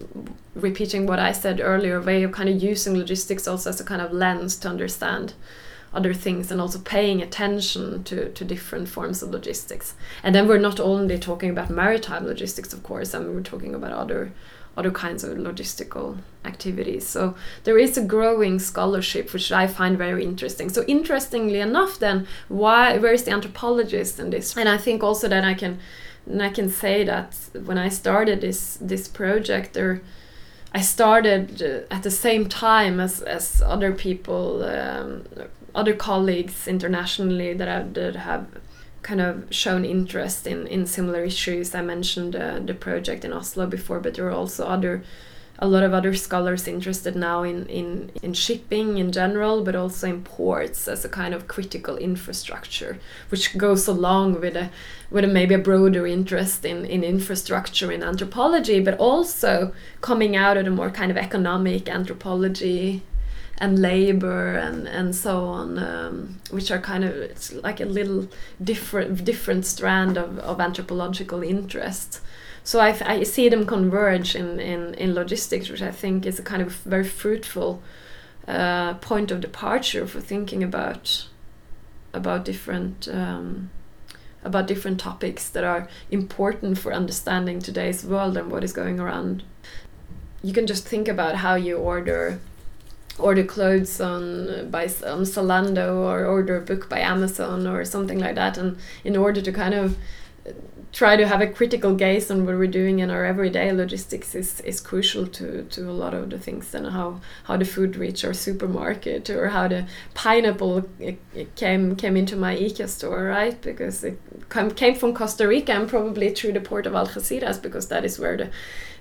repeating 0.54 1.06
what 1.06 1.18
i 1.18 1.32
said 1.32 1.60
earlier 1.60 1.96
a 1.96 2.02
way 2.02 2.22
of 2.22 2.30
kind 2.30 2.48
of 2.48 2.62
using 2.62 2.96
logistics 2.96 3.48
also 3.48 3.70
as 3.70 3.80
a 3.80 3.84
kind 3.84 4.02
of 4.02 4.12
lens 4.12 4.56
to 4.56 4.68
understand 4.68 5.32
other 5.94 6.12
things 6.12 6.52
and 6.52 6.60
also 6.60 6.78
paying 6.78 7.20
attention 7.20 8.04
to, 8.04 8.30
to 8.32 8.44
different 8.44 8.88
forms 8.88 9.22
of 9.22 9.30
logistics 9.30 9.94
and 10.22 10.34
then 10.34 10.46
we're 10.46 10.58
not 10.58 10.78
only 10.78 11.18
talking 11.18 11.50
about 11.50 11.70
maritime 11.70 12.26
logistics 12.26 12.74
of 12.74 12.82
course 12.82 13.14
mean 13.14 13.34
we're 13.34 13.40
talking 13.40 13.74
about 13.74 13.92
other 13.92 14.30
other 14.76 14.90
kinds 14.90 15.24
of 15.24 15.36
logistical 15.36 16.18
activities. 16.44 17.06
So 17.06 17.34
there 17.64 17.76
is 17.76 17.98
a 17.98 18.04
growing 18.04 18.58
scholarship 18.58 19.32
which 19.32 19.50
I 19.52 19.66
find 19.66 19.98
very 19.98 20.24
interesting. 20.24 20.70
So 20.70 20.84
interestingly 20.86 21.60
enough, 21.60 21.98
then 21.98 22.26
why 22.48 22.96
where 22.98 23.12
is 23.12 23.24
the 23.24 23.32
anthropologist 23.32 24.20
in 24.20 24.30
this? 24.30 24.56
And 24.56 24.68
I 24.68 24.78
think 24.78 25.02
also 25.02 25.28
that 25.28 25.44
I 25.44 25.54
can 25.54 25.80
and 26.26 26.42
I 26.42 26.50
can 26.50 26.68
say 26.68 27.04
that 27.04 27.34
when 27.64 27.78
I 27.78 27.88
started 27.88 28.40
this 28.40 28.78
this 28.80 29.08
project, 29.08 29.76
or 29.76 30.02
I 30.72 30.80
started 30.80 31.62
uh, 31.62 31.94
at 31.94 32.02
the 32.02 32.10
same 32.10 32.48
time 32.48 33.00
as, 33.00 33.20
as 33.22 33.62
other 33.62 33.92
people, 33.92 34.62
um, 34.64 35.24
other 35.74 35.94
colleagues 35.94 36.68
internationally 36.68 37.54
that 37.54 37.68
have, 37.68 37.94
that 37.94 38.16
have 38.16 38.46
kind 39.02 39.20
of 39.20 39.46
shown 39.50 39.84
interest 39.84 40.46
in, 40.46 40.66
in 40.66 40.86
similar 40.86 41.24
issues. 41.24 41.74
I 41.74 41.82
mentioned 41.82 42.36
uh, 42.36 42.60
the 42.60 42.74
project 42.74 43.24
in 43.24 43.32
Oslo 43.32 43.66
before, 43.66 43.98
but 44.00 44.14
there 44.14 44.26
are 44.26 44.32
also 44.32 44.66
other 44.66 45.02
a 45.62 45.68
lot 45.68 45.82
of 45.82 45.92
other 45.92 46.14
scholars 46.14 46.66
interested 46.66 47.14
now 47.14 47.42
in, 47.42 47.66
in, 47.66 48.10
in 48.22 48.32
shipping 48.32 48.96
in 48.96 49.12
general, 49.12 49.62
but 49.62 49.76
also 49.76 50.08
in 50.08 50.22
ports 50.22 50.88
as 50.88 51.04
a 51.04 51.08
kind 51.08 51.34
of 51.34 51.48
critical 51.48 51.98
infrastructure, 51.98 52.98
which 53.28 53.56
goes 53.58 53.86
along 53.86 54.40
with 54.40 54.56
a 54.56 54.70
with 55.10 55.24
a 55.24 55.28
maybe 55.28 55.54
a 55.54 55.58
broader 55.58 56.06
interest 56.06 56.64
in, 56.64 56.86
in 56.86 57.04
infrastructure 57.04 57.92
in 57.92 58.02
anthropology, 58.02 58.80
but 58.80 58.96
also 58.98 59.74
coming 60.00 60.34
out 60.36 60.56
of 60.56 60.66
a 60.66 60.70
more 60.70 60.90
kind 60.90 61.10
of 61.10 61.16
economic 61.16 61.88
anthropology 61.88 63.02
and 63.58 63.78
labor 63.78 64.56
and 64.56 64.88
and 64.88 65.14
so 65.14 65.44
on, 65.44 65.78
um, 65.78 66.40
which 66.50 66.70
are 66.70 66.78
kind 66.78 67.04
of 67.04 67.14
it's 67.14 67.52
like 67.52 67.80
a 67.80 67.84
little 67.84 68.28
different 68.64 69.24
different 69.26 69.66
strand 69.66 70.16
of, 70.16 70.38
of 70.38 70.58
anthropological 70.58 71.42
interest. 71.42 72.22
So 72.62 72.80
I, 72.80 72.96
I 73.04 73.22
see 73.22 73.48
them 73.48 73.66
converge 73.66 74.36
in, 74.36 74.60
in, 74.60 74.94
in 74.94 75.14
logistics, 75.14 75.68
which 75.68 75.82
I 75.82 75.90
think 75.90 76.26
is 76.26 76.38
a 76.38 76.42
kind 76.42 76.62
of 76.62 76.72
very 76.72 77.04
fruitful 77.04 77.82
uh, 78.46 78.94
point 78.94 79.30
of 79.30 79.40
departure 79.40 80.06
for 80.06 80.20
thinking 80.20 80.62
about 80.62 81.26
about 82.12 82.44
different 82.44 83.08
um, 83.08 83.70
about 84.42 84.66
different 84.66 84.98
topics 84.98 85.48
that 85.50 85.62
are 85.64 85.88
important 86.10 86.78
for 86.78 86.92
understanding 86.92 87.60
today's 87.60 88.04
world 88.04 88.36
and 88.36 88.50
what 88.50 88.64
is 88.64 88.72
going 88.72 88.98
around. 88.98 89.42
You 90.42 90.52
can 90.52 90.66
just 90.66 90.88
think 90.88 91.08
about 91.08 91.36
how 91.36 91.54
you 91.54 91.76
order 91.76 92.40
order 93.18 93.44
clothes 93.44 94.00
on 94.00 94.70
by 94.70 94.84
on 94.84 95.24
Zalando 95.24 95.96
or 95.96 96.24
order 96.24 96.56
a 96.56 96.60
book 96.60 96.88
by 96.88 97.00
Amazon 97.00 97.66
or 97.66 97.84
something 97.84 98.18
like 98.18 98.34
that, 98.34 98.58
and 98.58 98.78
in 99.04 99.16
order 99.16 99.40
to 99.40 99.52
kind 99.52 99.74
of 99.74 99.96
try 100.92 101.16
to 101.16 101.26
have 101.26 101.40
a 101.40 101.46
critical 101.46 101.94
gaze 101.94 102.30
on 102.30 102.44
what 102.44 102.56
we're 102.56 102.66
doing 102.66 102.98
in 102.98 103.10
our 103.10 103.24
everyday 103.24 103.70
logistics 103.72 104.34
is, 104.34 104.60
is 104.62 104.80
crucial 104.80 105.26
to, 105.26 105.62
to 105.64 105.88
a 105.88 105.92
lot 105.92 106.14
of 106.14 106.30
the 106.30 106.38
things 106.38 106.74
and 106.74 106.88
how, 106.88 107.20
how 107.44 107.56
the 107.56 107.64
food 107.64 107.96
reached 107.96 108.24
our 108.24 108.34
supermarket 108.34 109.30
or 109.30 109.48
how 109.48 109.68
the 109.68 109.86
pineapple 110.14 110.84
it, 110.98 111.18
it 111.32 111.54
came 111.54 111.94
came 111.94 112.16
into 112.16 112.34
my 112.34 112.56
IKEA 112.56 112.88
store 112.88 113.24
right? 113.24 113.60
Because 113.62 114.02
it 114.02 114.18
came 114.48 114.94
from 114.96 115.14
Costa 115.14 115.46
Rica 115.46 115.72
and 115.72 115.88
probably 115.88 116.30
through 116.34 116.52
the 116.52 116.60
port 116.60 116.86
of 116.86 116.94
Algeciras 116.94 117.62
because 117.62 117.86
that 117.88 118.04
is 118.04 118.18
where 118.18 118.36
the 118.36 118.50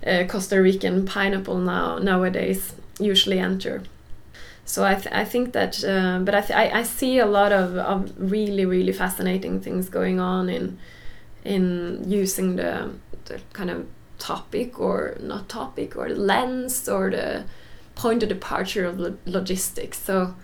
uh, 0.05 0.27
Costa 0.27 0.61
Rican 0.61 1.05
pineapple 1.05 1.57
now 1.57 1.97
nowadays 1.97 2.73
usually 2.99 3.39
enter. 3.39 3.81
So 4.63 4.83
I, 4.85 4.93
th 4.93 5.07
I 5.11 5.25
think 5.25 5.53
that, 5.53 5.83
uh, 5.83 6.19
but 6.19 6.35
I, 6.35 6.41
I, 6.63 6.79
I 6.79 6.83
see 6.83 7.17
a 7.17 7.25
lot 7.25 7.51
of, 7.51 7.75
of 7.75 8.13
really, 8.17 8.65
really 8.65 8.93
fascinating 8.93 9.59
things 9.61 9.89
going 9.89 10.19
on 10.19 10.47
in 10.47 10.77
in 11.43 12.03
using 12.07 12.55
the, 12.55 12.91
the 13.25 13.39
kind 13.53 13.69
of 13.69 13.87
topic 14.17 14.79
or 14.79 15.17
not 15.21 15.49
topic 15.49 15.95
or 15.95 16.09
the 16.09 16.15
lens 16.15 16.89
or 16.89 17.09
the 17.09 17.45
point 17.95 18.23
of 18.23 18.29
departure 18.29 18.85
of 18.85 18.99
lo 18.99 19.17
logistics. 19.25 19.97
So, 19.97 20.35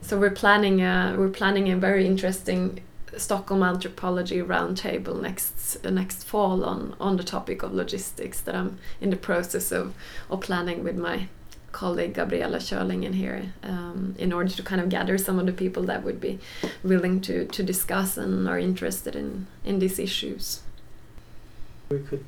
so 0.00 0.18
we're 0.18 0.30
planning 0.30 0.82
a, 0.82 1.14
we're 1.18 1.28
planning 1.28 1.70
a 1.70 1.76
very 1.76 2.06
interesting 2.06 2.82
Stockholm 3.16 3.62
anthropology 3.62 4.40
roundtable 4.40 5.20
next 5.20 5.84
next 5.84 6.24
fall 6.24 6.64
on 6.64 6.94
on 6.98 7.16
the 7.16 7.22
topic 7.22 7.62
of 7.62 7.74
logistics 7.74 8.40
that 8.40 8.54
I'm 8.54 8.78
in 9.00 9.10
the 9.10 9.16
process 9.16 9.70
of 9.70 9.94
of 10.30 10.40
planning 10.40 10.82
with 10.82 10.96
my 10.96 11.28
colleague 11.72 12.14
Gabriella 12.14 12.58
Kjörlingen 12.58 13.14
here 13.14 13.52
um, 13.62 14.14
in 14.18 14.32
order 14.32 14.50
to 14.50 14.62
kind 14.62 14.80
of 14.80 14.88
gather 14.88 15.18
some 15.18 15.38
of 15.38 15.46
the 15.46 15.52
people 15.52 15.82
that 15.84 16.04
would 16.04 16.20
be 16.20 16.38
willing 16.84 17.20
to, 17.22 17.46
to 17.46 17.62
discuss 17.62 18.16
and 18.16 18.48
are 18.48 18.58
interested 18.58 19.16
in, 19.16 19.46
in 19.64 19.78
these 19.78 19.98
issues. 19.98 20.60
We 21.90 21.98
could 22.00 22.24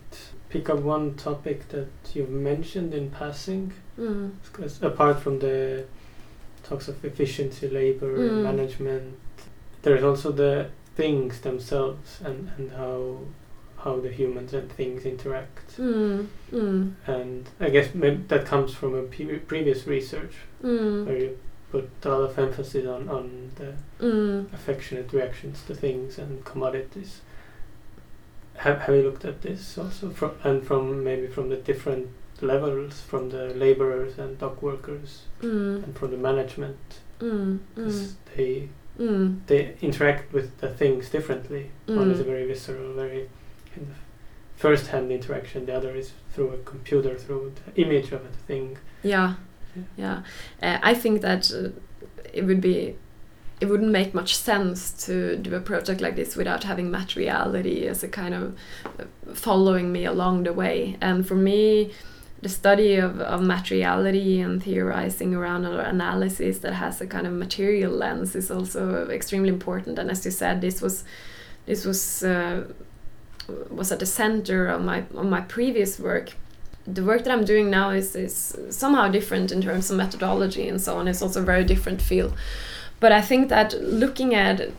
pick 0.49 0.69
up 0.69 0.81
one 0.81 1.15
topic 1.15 1.69
that 1.69 1.89
you've 2.15 2.31
mentioned 2.31 2.95
in 2.95 3.11
passing, 3.11 3.73
mm. 3.99 4.33
because 4.45 4.83
apart 4.83 5.21
from 5.21 5.39
the 5.39 5.85
talks 6.63 6.89
of 6.89 7.05
efficiency, 7.05 7.69
labor, 7.69 8.19
mm. 8.19 8.43
management, 8.43 9.19
there's 9.83 10.03
also 10.03 10.33
the 10.33 10.71
things 10.97 11.41
themselves 11.41 12.21
and, 12.25 12.51
and 12.57 12.73
how 12.73 13.19
how 13.85 14.01
the 14.01 14.11
humans 14.11 14.55
and 14.55 14.73
things 14.73 15.05
interact. 15.05 15.77
Mm, 15.77 16.27
mm. 16.53 16.93
And 17.07 17.49
I 17.61 17.69
guess 17.69 17.89
that 17.93 18.47
comes 18.47 18.75
from 18.75 18.95
a 18.95 19.03
pre 19.03 19.27
previous 19.39 19.87
research 19.87 20.35
mm. 20.63 21.07
where 21.07 21.19
you 21.19 21.39
put 21.71 21.91
a 22.03 22.09
lot 22.09 22.31
of 22.31 22.39
emphasis 22.39 22.87
on, 22.87 23.09
on 23.09 23.51
the 23.57 23.75
mm. 24.01 24.53
affectionate 24.55 25.13
reactions 25.13 25.63
to 25.67 25.75
things 25.75 26.19
and 26.19 26.45
commodities. 26.45 27.21
Have, 28.57 28.81
have 28.83 28.95
you 28.95 29.03
looked 29.03 29.25
at 29.25 29.43
this 29.43 29.77
also 29.77 30.11
from 30.11 30.33
and 30.45 30.65
from 30.65 31.03
maybe 31.05 31.27
from 31.27 31.49
the 31.49 31.57
different 31.57 32.09
levels 32.41 33.01
from 33.01 33.31
the 33.31 33.47
laborers 33.55 34.19
and 34.19 34.39
dock 34.39 34.63
workers 34.63 35.23
mm. 35.41 35.83
and 35.83 35.97
from 35.97 36.11
the 36.11 36.17
management 36.17 37.01
mm, 37.21 37.59
they 38.37 38.69
Mm. 38.99 39.41
they 39.47 39.75
interact 39.81 40.33
with 40.33 40.57
the 40.59 40.69
things 40.69 41.11
differently. 41.11 41.71
One 41.87 42.13
is 42.13 42.21
a 42.21 42.25
very 42.25 42.47
visceral, 42.47 42.93
very 42.95 43.29
kind 43.75 43.89
of 43.91 43.97
first-hand 44.57 45.11
interaction. 45.11 45.67
The 45.67 45.77
other 45.77 45.95
is 45.95 46.13
through 46.33 46.51
a 46.51 46.59
computer, 46.59 47.17
through 47.17 47.53
the 47.65 47.83
image 47.83 48.13
of 48.13 48.25
a 48.25 48.29
thing. 48.47 48.79
Yeah. 49.03 49.35
yeah. 49.97 50.23
Uh, 50.63 50.79
I 50.83 50.95
think 50.95 51.21
that 51.23 51.51
uh, 51.53 51.71
it 52.33 52.45
would 52.45 52.61
be 52.61 52.97
it 53.61 53.67
wouldn't 53.67 53.91
make 53.91 54.13
much 54.15 54.37
sense 54.37 55.07
to 55.07 55.37
do 55.37 55.55
a 55.55 55.61
project 55.61 56.01
like 56.01 56.17
this 56.17 56.37
without 56.37 56.65
having 56.65 56.91
materiality 56.91 57.87
as 57.87 58.03
a 58.03 58.09
kind 58.09 58.35
of 58.35 58.57
uh, 58.99 59.05
following 59.33 59.93
me 59.93 60.05
along 60.05 60.43
the 60.43 60.53
way. 60.53 60.97
And 61.01 61.27
for 61.27 61.37
me, 61.37 61.93
the 62.43 62.49
study 62.49 62.97
of, 62.97 63.21
of 63.21 63.41
materiality 63.41 64.41
and 64.41 64.63
theorizing 64.63 65.35
around 65.35 65.65
an 65.65 65.79
analysis 65.81 66.59
that 66.59 66.75
has 66.75 67.01
a 67.01 67.07
kind 67.07 67.27
of 67.27 67.33
material 67.33 67.93
lens 67.93 68.35
is 68.35 68.51
also 68.51 69.09
extremely 69.09 69.49
important. 69.49 69.99
And 69.99 70.11
as 70.11 70.25
you 70.25 70.31
said, 70.31 70.61
this 70.61 70.83
was 70.83 71.05
this 71.67 71.87
was 71.87 72.23
uh, 72.23 72.65
was 73.71 73.93
at 73.93 73.99
the 73.99 74.07
center 74.07 74.67
of 74.69 74.83
my 74.83 75.05
of 75.15 75.27
my 75.27 75.41
previous 75.41 75.99
work. 75.99 76.35
The 76.87 77.03
work 77.03 77.25
that 77.25 77.33
I'm 77.33 77.45
doing 77.45 77.71
now 77.71 77.91
is 77.91 78.15
is 78.15 78.57
somehow 78.71 79.09
different 79.09 79.53
in 79.53 79.63
terms 79.63 79.91
of 79.91 79.97
methodology 79.97 80.69
and 80.69 80.81
so 80.81 80.97
on. 80.99 81.09
It's 81.09 81.23
also 81.23 81.41
a 81.43 81.45
very 81.45 81.65
different 81.65 82.03
field. 82.03 82.35
But 83.01 83.13
I 83.13 83.21
think 83.21 83.49
that 83.49 83.75
looking 83.81 84.35
at 84.35 84.71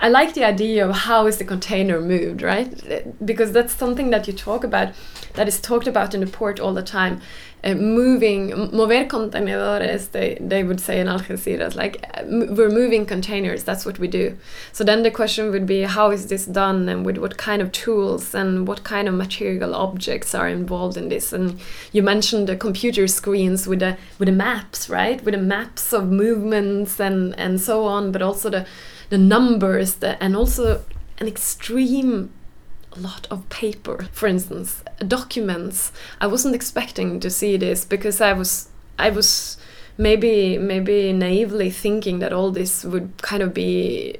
I 0.00 0.08
like 0.08 0.34
the 0.34 0.44
idea 0.44 0.88
of 0.88 0.94
how 0.94 1.26
is 1.26 1.38
the 1.38 1.44
container 1.44 2.00
moved, 2.00 2.42
right? 2.42 3.14
Because 3.24 3.52
that's 3.52 3.74
something 3.74 4.10
that 4.10 4.26
you 4.26 4.32
talk 4.32 4.64
about, 4.64 4.94
that 5.34 5.48
is 5.48 5.60
talked 5.60 5.86
about 5.86 6.14
in 6.14 6.20
the 6.20 6.26
port 6.26 6.60
all 6.60 6.74
the 6.74 6.82
time. 6.82 7.20
Uh, 7.62 7.74
moving, 7.74 8.48
mover 8.72 9.04
contenedores, 9.04 10.12
they, 10.12 10.38
they 10.40 10.64
would 10.64 10.80
say 10.80 10.98
in 10.98 11.06
Algeciras, 11.06 11.74
like 11.74 12.02
uh, 12.14 12.22
we're 12.24 12.70
moving 12.70 13.04
containers, 13.04 13.64
that's 13.64 13.84
what 13.84 13.98
we 13.98 14.08
do. 14.08 14.34
So 14.72 14.82
then 14.82 15.02
the 15.02 15.10
question 15.10 15.50
would 15.50 15.66
be 15.66 15.82
how 15.82 16.10
is 16.10 16.28
this 16.28 16.46
done 16.46 16.88
and 16.88 17.04
with 17.04 17.18
what 17.18 17.36
kind 17.36 17.60
of 17.60 17.70
tools 17.70 18.34
and 18.34 18.66
what 18.66 18.82
kind 18.82 19.08
of 19.08 19.14
material 19.14 19.74
objects 19.74 20.34
are 20.34 20.48
involved 20.48 20.96
in 20.96 21.10
this? 21.10 21.34
And 21.34 21.60
you 21.92 22.02
mentioned 22.02 22.48
the 22.48 22.56
computer 22.56 23.06
screens 23.06 23.66
with 23.66 23.80
the, 23.80 23.98
with 24.18 24.26
the 24.26 24.32
maps, 24.32 24.88
right? 24.88 25.22
With 25.22 25.34
the 25.34 25.40
maps 25.40 25.92
of 25.92 26.10
movements 26.10 26.98
and, 26.98 27.38
and 27.38 27.60
so 27.60 27.84
on, 27.84 28.10
but 28.10 28.22
also 28.22 28.48
the 28.48 28.66
the 29.10 29.18
numbers 29.18 29.96
the, 29.96 30.22
and 30.22 30.36
also 30.36 30.82
an 31.18 31.28
extreme 31.28 32.32
lot 32.96 33.28
of 33.30 33.48
paper 33.50 34.08
for 34.10 34.26
instance 34.26 34.82
documents. 35.06 35.92
I 36.20 36.26
wasn't 36.26 36.54
expecting 36.54 37.20
to 37.20 37.30
see 37.30 37.56
this 37.56 37.84
because 37.84 38.20
i 38.20 38.32
was 38.32 38.68
i 38.98 39.10
was 39.10 39.56
maybe 39.96 40.58
maybe 40.58 41.12
naively 41.12 41.70
thinking 41.70 42.18
that 42.18 42.32
all 42.32 42.50
this 42.50 42.84
would 42.84 43.10
kind 43.22 43.42
of 43.42 43.54
be 43.54 44.16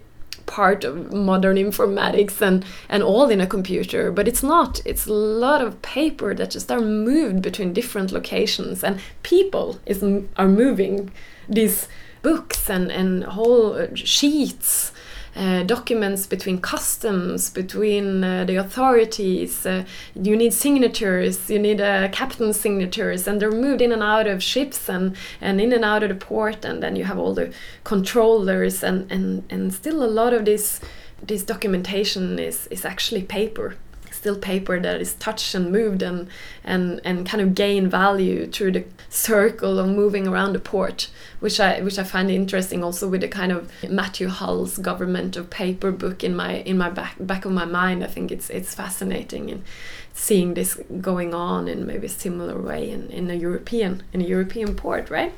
part 0.47 0.85
of 0.85 1.13
modern 1.13 1.57
informatics 1.57 2.43
and 2.43 2.65
and 2.89 3.03
all 3.03 3.31
in 3.31 3.41
a 3.41 3.47
computer 3.47 4.11
but 4.11 4.27
it's 4.27 4.43
not. 4.43 4.81
It's 4.85 5.07
a 5.07 5.13
lot 5.13 5.63
of 5.63 5.81
paper 5.81 6.35
that 6.35 6.51
just 6.51 6.71
are 6.71 6.81
moved 6.81 7.41
between 7.41 7.73
different 7.73 8.13
locations 8.13 8.85
and 8.85 9.01
people 9.23 9.79
is 9.87 10.03
are 10.37 10.49
moving 10.49 11.11
these 11.49 11.89
books 12.23 12.69
and, 12.69 12.91
and 12.91 13.25
whole 13.25 13.75
uh, 13.75 13.87
sheets, 13.95 14.93
uh, 15.37 15.63
documents 15.63 16.27
between 16.27 16.61
customs, 16.61 17.51
between 17.51 18.25
uh, 18.25 18.45
the 18.45 18.57
authorities. 18.57 19.65
Uh, 19.65 19.85
you 20.15 20.37
need 20.37 20.53
signatures, 20.53 21.49
you 21.49 21.59
need 21.59 21.81
uh, 21.81 22.09
captain 22.09 22.53
signatures, 22.53 23.29
and 23.29 23.41
they're 23.41 23.51
moved 23.51 23.81
in 23.81 23.93
and 23.93 24.03
out 24.03 24.27
of 24.27 24.43
ships 24.43 24.89
and, 24.89 25.17
and 25.41 25.61
in 25.61 25.73
and 25.73 25.85
out 25.85 26.03
of 26.03 26.09
the 26.09 26.15
port. 26.15 26.65
And 26.65 26.83
then 26.83 26.97
you 26.97 27.05
have 27.05 27.19
all 27.19 27.35
the 27.35 27.53
controllers, 27.85 28.83
and, 28.83 29.11
and, 29.11 29.45
and 29.51 29.73
still 29.73 30.03
a 30.03 30.11
lot 30.11 30.33
of 30.33 30.45
this 30.45 30.81
this 31.23 31.43
documentation 31.43 32.39
is, 32.39 32.67
is 32.69 32.87
actually 32.87 33.23
paper 33.23 33.77
still 34.21 34.37
paper 34.37 34.79
that 34.79 35.01
is 35.01 35.15
touched 35.15 35.55
and 35.55 35.73
moved 35.73 36.03
and 36.03 36.29
and 36.63 37.01
and 37.05 37.27
kind 37.31 37.41
of 37.41 37.55
gain 37.55 37.89
value 37.89 38.47
through 38.47 38.73
the 38.73 38.85
circle 39.09 39.79
of 39.79 39.89
moving 39.89 40.29
around 40.29 40.53
the 40.53 40.59
port, 40.73 41.09
which 41.41 41.59
I 41.59 41.81
which 41.81 41.99
I 41.99 42.05
find 42.05 42.31
interesting 42.31 42.85
also 42.85 43.09
with 43.09 43.23
the 43.23 43.29
kind 43.29 43.51
of 43.51 43.73
Matthew 43.89 44.29
Hull's 44.29 44.77
Government 44.77 45.37
of 45.37 45.49
Paper 45.49 45.91
book 45.91 46.23
in 46.23 46.37
my 46.37 46.53
in 46.71 46.77
my 46.77 46.91
back 46.91 47.15
back 47.19 47.47
of 47.47 47.53
my 47.53 47.65
mind. 47.65 48.05
I 48.05 48.09
think 48.09 48.31
it's 48.31 48.51
it's 48.51 48.75
fascinating 48.75 49.49
in 49.49 49.65
seeing 50.13 50.53
this 50.55 50.79
going 51.01 51.33
on 51.33 51.67
in 51.67 51.87
maybe 51.87 52.07
a 52.07 52.11
similar 52.25 52.61
way 52.61 52.91
in, 52.91 53.09
in 53.09 53.31
a 53.31 53.35
European 53.35 54.03
in 54.13 54.21
a 54.21 54.29
European 54.37 54.75
port, 54.75 55.09
right? 55.09 55.33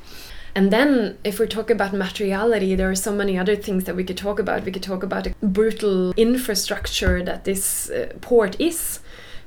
And 0.55 0.71
then, 0.71 1.17
if 1.23 1.39
we 1.39 1.47
talk 1.47 1.71
about 1.71 1.93
materiality, 1.93 2.75
there 2.75 2.89
are 2.89 2.95
so 2.95 3.11
many 3.11 3.37
other 3.37 3.55
things 3.55 3.85
that 3.85 3.95
we 3.95 4.03
could 4.03 4.17
talk 4.17 4.37
about. 4.37 4.65
We 4.65 4.71
could 4.71 4.83
talk 4.83 5.01
about 5.01 5.23
the 5.23 5.33
brutal 5.41 6.13
infrastructure 6.15 7.23
that 7.23 7.43
this 7.43 7.89
uh, 7.89 8.13
port 8.21 8.55
is. 8.59 8.99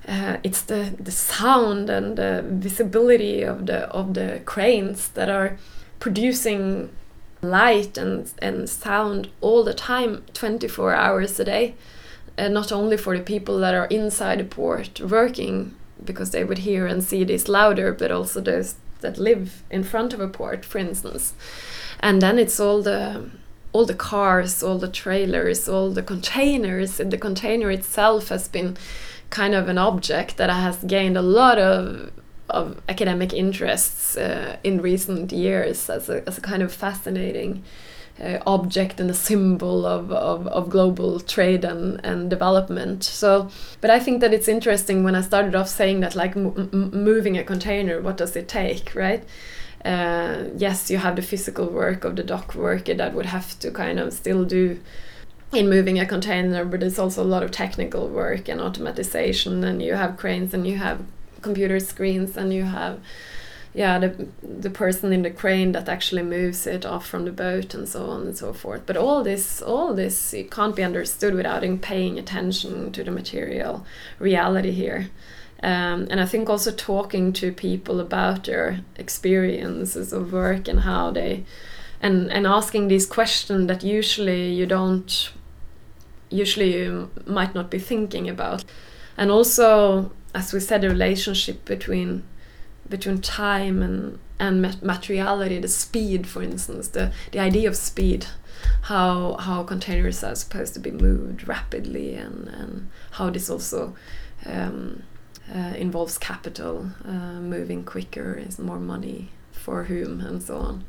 Uh, 0.08 0.38
it's 0.42 0.62
the, 0.62 0.94
the 0.98 1.12
sound 1.12 1.90
and 1.90 2.16
the 2.16 2.44
visibility 2.48 3.42
of 3.42 3.66
the 3.66 3.88
of 3.90 4.14
the 4.14 4.40
cranes 4.44 5.08
that 5.10 5.28
are 5.28 5.58
producing 5.98 6.90
light 7.42 7.98
and, 7.98 8.32
and 8.40 8.68
sound 8.68 9.28
all 9.40 9.64
the 9.64 9.74
time 9.74 10.24
24 10.32 10.94
hours 10.94 11.38
a 11.40 11.44
day 11.44 11.74
and 12.36 12.54
not 12.54 12.72
only 12.72 12.96
for 12.96 13.16
the 13.16 13.22
people 13.22 13.58
that 13.58 13.74
are 13.74 13.86
inside 13.86 14.38
the 14.38 14.44
port 14.44 15.00
working 15.00 15.74
because 16.04 16.30
they 16.30 16.44
would 16.44 16.58
hear 16.58 16.86
and 16.86 17.02
see 17.02 17.24
this 17.24 17.48
louder 17.48 17.92
but 17.92 18.10
also 18.10 18.40
those 18.40 18.76
that 19.06 19.18
live 19.18 19.62
in 19.70 19.84
front 19.84 20.12
of 20.12 20.20
a 20.20 20.28
port, 20.28 20.64
for 20.64 20.78
instance. 20.78 21.34
And 22.00 22.20
then 22.20 22.38
it's 22.38 22.58
all 22.60 22.82
the 22.82 23.30
all 23.72 23.86
the 23.86 23.94
cars, 23.94 24.62
all 24.62 24.78
the 24.78 24.94
trailers, 25.02 25.68
all 25.68 25.90
the 25.90 26.02
containers. 26.02 26.96
The 26.96 27.18
container 27.18 27.70
itself 27.70 28.28
has 28.28 28.48
been 28.48 28.76
kind 29.30 29.54
of 29.54 29.68
an 29.68 29.78
object 29.78 30.36
that 30.36 30.50
has 30.50 30.76
gained 30.84 31.16
a 31.16 31.22
lot 31.22 31.58
of 31.58 32.10
of 32.48 32.80
academic 32.88 33.32
interests 33.32 34.16
uh, 34.16 34.56
in 34.62 34.80
recent 34.80 35.32
years 35.32 35.90
as 35.90 36.08
a, 36.08 36.26
as 36.28 36.38
a 36.38 36.40
kind 36.40 36.62
of 36.62 36.72
fascinating 36.72 37.62
uh, 38.22 38.38
object 38.46 39.00
and 39.00 39.10
a 39.10 39.14
symbol 39.14 39.84
of, 39.84 40.10
of, 40.10 40.46
of 40.46 40.70
global 40.70 41.20
trade 41.20 41.64
and, 41.64 42.00
and 42.04 42.30
development. 42.30 43.04
So, 43.04 43.50
but 43.80 43.90
I 43.90 43.98
think 43.98 44.20
that 44.20 44.32
it's 44.32 44.48
interesting 44.48 45.04
when 45.04 45.14
I 45.14 45.20
started 45.20 45.54
off 45.54 45.68
saying 45.68 46.00
that, 46.00 46.16
like 46.16 46.34
moving 46.36 47.36
a 47.36 47.44
container, 47.44 48.00
what 48.00 48.16
does 48.16 48.36
it 48.36 48.48
take, 48.48 48.94
right? 48.94 49.24
Uh, 49.84 50.44
yes, 50.56 50.90
you 50.90 50.98
have 50.98 51.16
the 51.16 51.22
physical 51.22 51.66
work 51.66 52.04
of 52.04 52.16
the 52.16 52.24
dock 52.24 52.54
worker 52.54 52.94
that 52.94 53.14
would 53.14 53.26
have 53.26 53.58
to 53.60 53.70
kind 53.70 54.00
of 54.00 54.12
still 54.12 54.44
do 54.44 54.80
in 55.52 55.68
moving 55.68 55.98
a 55.98 56.06
container, 56.06 56.64
but 56.64 56.80
there's 56.80 56.98
also 56.98 57.22
a 57.22 57.24
lot 57.24 57.42
of 57.42 57.50
technical 57.50 58.08
work 58.08 58.48
and 58.48 58.60
automatization, 58.60 59.64
and 59.64 59.80
you 59.80 59.94
have 59.94 60.16
cranes 60.16 60.52
and 60.52 60.66
you 60.66 60.76
have 60.76 61.00
computer 61.40 61.78
screens 61.78 62.36
and 62.36 62.52
you 62.52 62.64
have 62.64 62.98
yeah 63.76 63.98
the 63.98 64.26
the 64.42 64.70
person 64.70 65.12
in 65.12 65.20
the 65.20 65.30
crane 65.30 65.72
that 65.72 65.86
actually 65.86 66.22
moves 66.22 66.66
it 66.66 66.86
off 66.86 67.06
from 67.06 67.26
the 67.26 67.30
boat 67.30 67.74
and 67.74 67.86
so 67.86 68.06
on 68.06 68.22
and 68.22 68.36
so 68.36 68.52
forth. 68.54 68.82
But 68.86 68.96
all 68.96 69.22
this 69.22 69.60
all 69.60 69.94
this 69.94 70.32
it 70.32 70.50
can't 70.50 70.74
be 70.74 70.82
understood 70.82 71.34
without 71.34 71.62
paying 71.82 72.18
attention 72.18 72.90
to 72.92 73.04
the 73.04 73.10
material 73.10 73.84
reality 74.18 74.72
here. 74.72 75.10
Um, 75.62 76.06
and 76.10 76.20
I 76.20 76.26
think 76.26 76.48
also 76.48 76.72
talking 76.72 77.32
to 77.34 77.52
people 77.52 78.00
about 78.00 78.44
their 78.44 78.80
experiences 78.96 80.12
of 80.12 80.32
work 80.32 80.68
and 80.68 80.80
how 80.80 81.10
they 81.10 81.44
and 82.00 82.32
and 82.32 82.46
asking 82.46 82.88
these 82.88 83.06
questions 83.06 83.68
that 83.68 83.84
usually 83.84 84.54
you 84.54 84.64
don't 84.64 85.32
usually 86.30 86.78
you 86.78 87.10
might 87.26 87.54
not 87.54 87.70
be 87.70 87.78
thinking 87.78 88.26
about. 88.26 88.64
And 89.18 89.30
also 89.30 90.12
as 90.34 90.54
we 90.54 90.60
said 90.60 90.80
the 90.80 90.88
relationship 90.88 91.66
between 91.66 92.22
between 92.88 93.20
time 93.20 93.82
and 93.82 94.18
and 94.38 94.60
materiality, 94.82 95.58
the 95.58 95.68
speed, 95.68 96.26
for 96.26 96.42
instance, 96.42 96.88
the 96.88 97.12
the 97.32 97.38
idea 97.38 97.68
of 97.68 97.76
speed, 97.76 98.26
how 98.82 99.36
how 99.36 99.62
containers 99.62 100.22
are 100.22 100.34
supposed 100.34 100.74
to 100.74 100.80
be 100.80 100.90
moved 100.90 101.48
rapidly, 101.48 102.14
and 102.14 102.48
and 102.48 102.90
how 103.12 103.30
this 103.30 103.50
also 103.50 103.94
um, 104.44 105.02
uh, 105.52 105.74
involves 105.76 106.18
capital, 106.18 106.90
uh, 107.04 107.40
moving 107.40 107.84
quicker 107.84 108.34
is 108.34 108.58
more 108.58 108.78
money 108.80 109.30
for 109.52 109.84
whom, 109.84 110.20
and 110.20 110.42
so 110.42 110.56
on. 110.58 110.84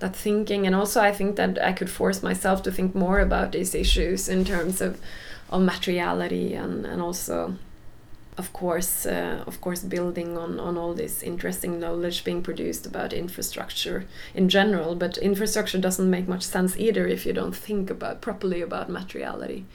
That 0.00 0.14
thinking, 0.14 0.66
and 0.66 0.74
also 0.74 1.00
I 1.00 1.12
think 1.12 1.36
that 1.36 1.62
I 1.62 1.72
could 1.72 1.90
force 1.90 2.22
myself 2.22 2.62
to 2.64 2.72
think 2.72 2.94
more 2.94 3.20
about 3.20 3.52
these 3.52 3.74
issues 3.74 4.28
in 4.28 4.44
terms 4.44 4.80
of 4.80 5.00
of 5.50 5.62
materiality 5.62 6.54
and 6.54 6.86
and 6.86 7.00
also 7.02 7.56
of 8.36 8.52
course, 8.52 9.06
uh, 9.06 9.44
of 9.46 9.60
course, 9.60 9.80
building 9.80 10.36
on, 10.36 10.58
on 10.58 10.76
all 10.76 10.94
this 10.94 11.22
interesting 11.22 11.78
knowledge 11.78 12.24
being 12.24 12.42
produced 12.42 12.84
about 12.86 13.12
infrastructure 13.12 14.06
in 14.34 14.48
general. 14.48 14.94
But 14.96 15.18
infrastructure 15.18 15.78
doesn't 15.78 16.10
make 16.10 16.26
much 16.26 16.42
sense 16.42 16.76
either 16.76 17.06
if 17.06 17.24
you 17.26 17.32
don't 17.32 17.54
think 17.54 17.90
about 17.90 18.20
properly 18.20 18.60
about 18.60 18.88
materiality. 18.88 19.66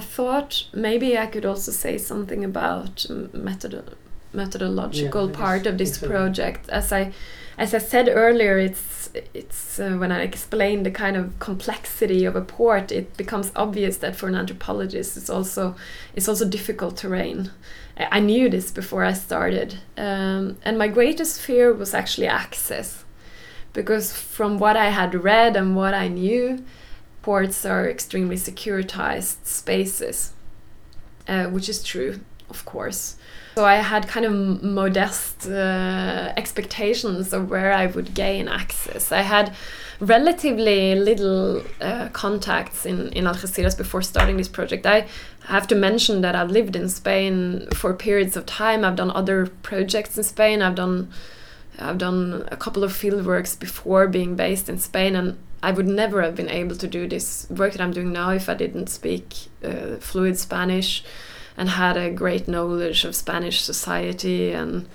Thought 0.00 0.66
maybe 0.72 1.16
I 1.16 1.26
could 1.26 1.46
also 1.46 1.72
say 1.72 1.98
something 1.98 2.44
about 2.44 3.06
method 3.32 3.96
methodological 4.32 5.30
yeah, 5.30 5.36
part 5.36 5.66
of 5.66 5.78
this 5.78 5.98
project. 5.98 6.68
As 6.68 6.92
I 6.92 7.12
as 7.58 7.72
I 7.72 7.78
said 7.78 8.08
earlier, 8.08 8.58
it's 8.58 9.10
it's 9.32 9.80
uh, 9.80 9.96
when 9.96 10.12
I 10.12 10.22
explain 10.22 10.82
the 10.82 10.90
kind 10.90 11.16
of 11.16 11.38
complexity 11.38 12.26
of 12.26 12.36
a 12.36 12.42
port, 12.42 12.92
it 12.92 13.16
becomes 13.16 13.50
obvious 13.56 13.96
that 13.98 14.16
for 14.16 14.28
an 14.28 14.34
anthropologist, 14.34 15.16
it's 15.16 15.30
also 15.30 15.74
it's 16.14 16.28
also 16.28 16.46
difficult 16.46 16.96
terrain. 16.98 17.50
I 17.98 18.20
knew 18.20 18.50
this 18.50 18.70
before 18.70 19.04
I 19.04 19.14
started, 19.14 19.78
um, 19.96 20.58
and 20.62 20.76
my 20.76 20.88
greatest 20.88 21.40
fear 21.40 21.72
was 21.72 21.94
actually 21.94 22.26
access, 22.26 23.04
because 23.72 24.12
from 24.12 24.58
what 24.58 24.76
I 24.76 24.90
had 24.90 25.14
read 25.24 25.56
and 25.56 25.74
what 25.74 25.94
I 25.94 26.08
knew, 26.08 26.62
ports 27.26 27.66
are 27.66 27.90
extremely 27.90 28.36
securitized 28.36 29.44
spaces, 29.44 30.32
uh, 31.26 31.46
which 31.54 31.68
is 31.68 31.82
true, 31.82 32.20
of 32.48 32.64
course. 32.64 33.16
So 33.56 33.64
I 33.64 33.78
had 33.92 34.06
kind 34.06 34.24
of 34.26 34.62
modest 34.62 35.48
uh, 35.48 36.32
expectations 36.36 37.32
of 37.32 37.50
where 37.50 37.72
I 37.72 37.86
would 37.86 38.14
gain 38.14 38.46
access. 38.46 39.10
I 39.10 39.22
had 39.22 39.46
relatively 39.98 40.94
little 40.94 41.64
uh, 41.80 42.10
contacts 42.12 42.86
in, 42.86 43.08
in 43.18 43.24
Algeciras 43.24 43.76
before 43.76 44.02
starting 44.02 44.36
this 44.36 44.52
project. 44.58 44.86
I 44.86 45.08
have 45.46 45.66
to 45.66 45.74
mention 45.74 46.20
that 46.20 46.36
I've 46.36 46.52
lived 46.52 46.76
in 46.76 46.88
Spain 46.88 47.66
for 47.74 47.92
periods 47.92 48.36
of 48.36 48.46
time. 48.46 48.84
I've 48.84 48.96
done 49.02 49.10
other 49.10 49.46
projects 49.62 50.16
in 50.16 50.22
Spain. 50.22 50.62
I've 50.62 50.76
done 50.76 51.08
I've 51.78 51.98
done 51.98 52.48
a 52.50 52.56
couple 52.56 52.84
of 52.84 52.92
field 52.92 53.26
works 53.26 53.54
before 53.56 54.08
being 54.08 54.36
based 54.36 54.68
in 54.68 54.78
Spain, 54.78 55.14
and 55.14 55.36
I 55.62 55.72
would 55.72 55.86
never 55.86 56.22
have 56.22 56.34
been 56.34 56.50
able 56.50 56.76
to 56.76 56.86
do 56.86 57.08
this 57.08 57.46
work 57.50 57.72
that 57.72 57.80
I'm 57.80 57.92
doing 57.92 58.12
now 58.12 58.30
if 58.30 58.48
I 58.48 58.54
didn't 58.54 58.88
speak 58.88 59.34
uh, 59.64 59.96
fluid 59.96 60.38
Spanish 60.38 61.02
and 61.56 61.70
had 61.70 61.96
a 61.96 62.10
great 62.10 62.46
knowledge 62.46 63.04
of 63.04 63.16
Spanish 63.16 63.62
society 63.62 64.52
and 64.52 64.88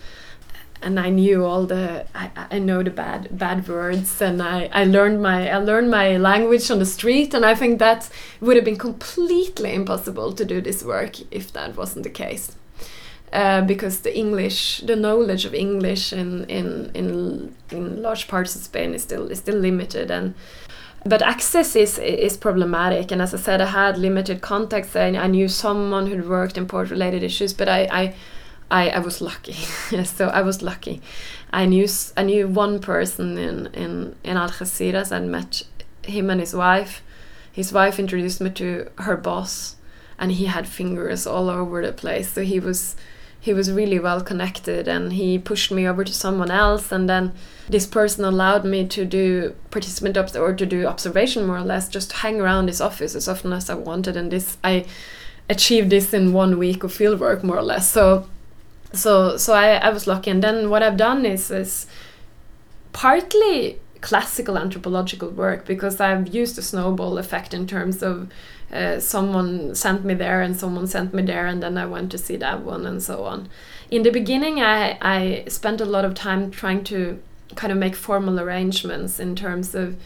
and 0.83 0.99
I 0.99 1.09
knew 1.09 1.45
all 1.45 1.65
the 1.65 2.05
I, 2.15 2.31
I 2.51 2.59
know 2.59 2.81
the 2.83 2.89
bad 2.89 3.37
bad 3.37 3.67
words 3.67 4.21
and 4.21 4.41
I, 4.41 4.69
I 4.73 4.83
learned 4.83 5.21
my 5.21 5.49
I 5.49 5.57
learned 5.57 5.91
my 5.91 6.17
language 6.17 6.71
on 6.71 6.79
the 6.79 6.85
street 6.85 7.33
and 7.33 7.45
I 7.45 7.55
think 7.55 7.79
that 7.79 8.09
would 8.39 8.55
have 8.55 8.65
been 8.65 8.77
completely 8.77 9.73
impossible 9.73 10.33
to 10.33 10.45
do 10.45 10.61
this 10.61 10.83
work 10.83 11.19
if 11.31 11.51
that 11.53 11.75
wasn't 11.77 12.03
the 12.03 12.09
case. 12.09 12.55
Uh, 13.33 13.61
because 13.61 14.01
the 14.01 14.13
English, 14.17 14.81
the 14.81 14.95
knowledge 14.95 15.45
of 15.45 15.53
English 15.53 16.11
in, 16.11 16.43
in 16.49 16.91
in 16.93 17.55
in 17.69 18.01
large 18.01 18.27
parts 18.27 18.55
of 18.55 18.61
Spain 18.61 18.93
is 18.93 19.03
still 19.03 19.31
is 19.31 19.39
still 19.39 19.55
limited, 19.55 20.11
and 20.11 20.33
but 21.05 21.21
access 21.21 21.75
is 21.75 21.97
is 21.97 22.37
problematic. 22.37 23.11
And 23.11 23.21
as 23.21 23.33
i 23.33 23.37
said 23.37 23.61
i 23.61 23.65
had 23.65 23.97
limited 23.97 24.41
contacts. 24.41 24.95
And 24.95 25.17
i 25.17 25.27
knew 25.27 25.47
someone 25.47 26.07
who'd 26.07 26.27
worked 26.27 26.57
in 26.57 26.67
port 26.67 26.89
related 26.89 27.23
issues 27.23 27.53
but 27.53 27.69
i 27.69 27.87
i 27.91 28.13
I, 28.69 28.89
I 28.89 28.99
was 28.99 29.21
lucky. 29.21 29.55
So 30.05 30.27
i 30.27 30.41
was 30.41 30.61
lucky. 30.61 31.01
I 31.51 31.65
knew 31.65 31.87
i 32.17 32.23
knew 32.23 32.47
one 32.47 32.79
person 32.79 33.37
in 33.37 33.67
in 33.73 34.15
in 34.23 34.37
algeciras. 34.37 35.11
And 35.11 35.31
met 35.31 35.63
him 36.03 36.29
and 36.29 36.39
his 36.39 36.53
wife. 36.53 37.01
His 37.51 37.73
wife 37.73 37.99
introduced 37.99 38.41
me 38.41 38.49
to 38.51 38.89
her 38.97 39.17
boss 39.17 39.75
and 40.17 40.31
he 40.31 40.45
had 40.45 40.67
fingers 40.67 41.25
all 41.25 41.49
over 41.49 41.85
the 41.85 41.91
place. 41.91 42.31
So 42.31 42.43
he 42.43 42.59
was 42.59 42.95
he 43.41 43.53
was 43.53 43.71
really 43.71 43.99
well 43.99 44.21
connected 44.21 44.87
and 44.87 45.13
he 45.13 45.37
pushed 45.37 45.71
me 45.71 45.87
over 45.87 46.03
to 46.03 46.13
someone 46.13 46.51
else 46.51 46.91
and 46.91 47.09
then 47.09 47.33
this 47.67 47.85
person 47.85 48.23
allowed 48.23 48.63
me 48.63 48.87
to 48.87 49.03
do 49.03 49.55
participant 49.71 50.15
obs- 50.15 50.35
or 50.35 50.53
to 50.53 50.65
do 50.65 50.85
observation 50.85 51.45
more 51.45 51.57
or 51.57 51.63
less 51.63 51.89
just 51.89 52.13
hang 52.13 52.39
around 52.39 52.67
his 52.67 52.79
office 52.79 53.15
as 53.15 53.27
often 53.27 53.51
as 53.51 53.69
i 53.69 53.73
wanted 53.73 54.15
and 54.15 54.31
this 54.31 54.57
i 54.63 54.85
achieved 55.51 55.89
this 55.89 56.13
in 56.13 56.33
one 56.33 56.57
week 56.57 56.83
of 56.83 56.91
fieldwork 56.97 57.43
more 57.43 57.57
or 57.57 57.61
less. 57.61 57.91
So 57.91 58.27
so 58.93 59.37
so 59.37 59.53
I, 59.53 59.73
I 59.75 59.89
was 59.89 60.07
lucky. 60.07 60.31
And 60.31 60.43
then 60.43 60.69
what 60.69 60.81
i've 60.81 60.97
done 60.97 61.25
is 61.25 61.51
is 61.51 61.87
partly 62.93 63.79
classical 64.01 64.57
anthropological 64.57 65.29
work 65.29 65.63
because 65.67 65.99
i've 66.01 66.33
used 66.33 66.55
the 66.55 66.61
snowball 66.63 67.19
effect 67.19 67.53
in 67.53 67.67
terms 67.67 68.01
of 68.01 68.27
uh, 68.71 68.99
someone 68.99 69.75
sent 69.75 70.05
me 70.05 70.13
there 70.13 70.41
and 70.41 70.55
someone 70.55 70.87
sent 70.87 71.13
me 71.13 71.23
there 71.23 71.45
and 71.45 71.61
then 71.61 71.77
I 71.77 71.85
went 71.85 72.11
to 72.11 72.17
see 72.17 72.37
that 72.37 72.61
one 72.61 72.85
and 72.85 73.03
so 73.03 73.25
on. 73.25 73.49
In 73.89 74.03
the 74.03 74.11
beginning, 74.11 74.61
I, 74.61 74.97
I 75.01 75.43
spent 75.47 75.81
a 75.81 75.85
lot 75.85 76.05
of 76.05 76.13
time 76.13 76.51
trying 76.51 76.83
to 76.85 77.21
kind 77.55 77.71
of 77.73 77.77
make 77.77 77.95
formal 77.95 78.39
arrangements 78.39 79.19
in 79.19 79.35
terms 79.35 79.75
of 79.75 79.97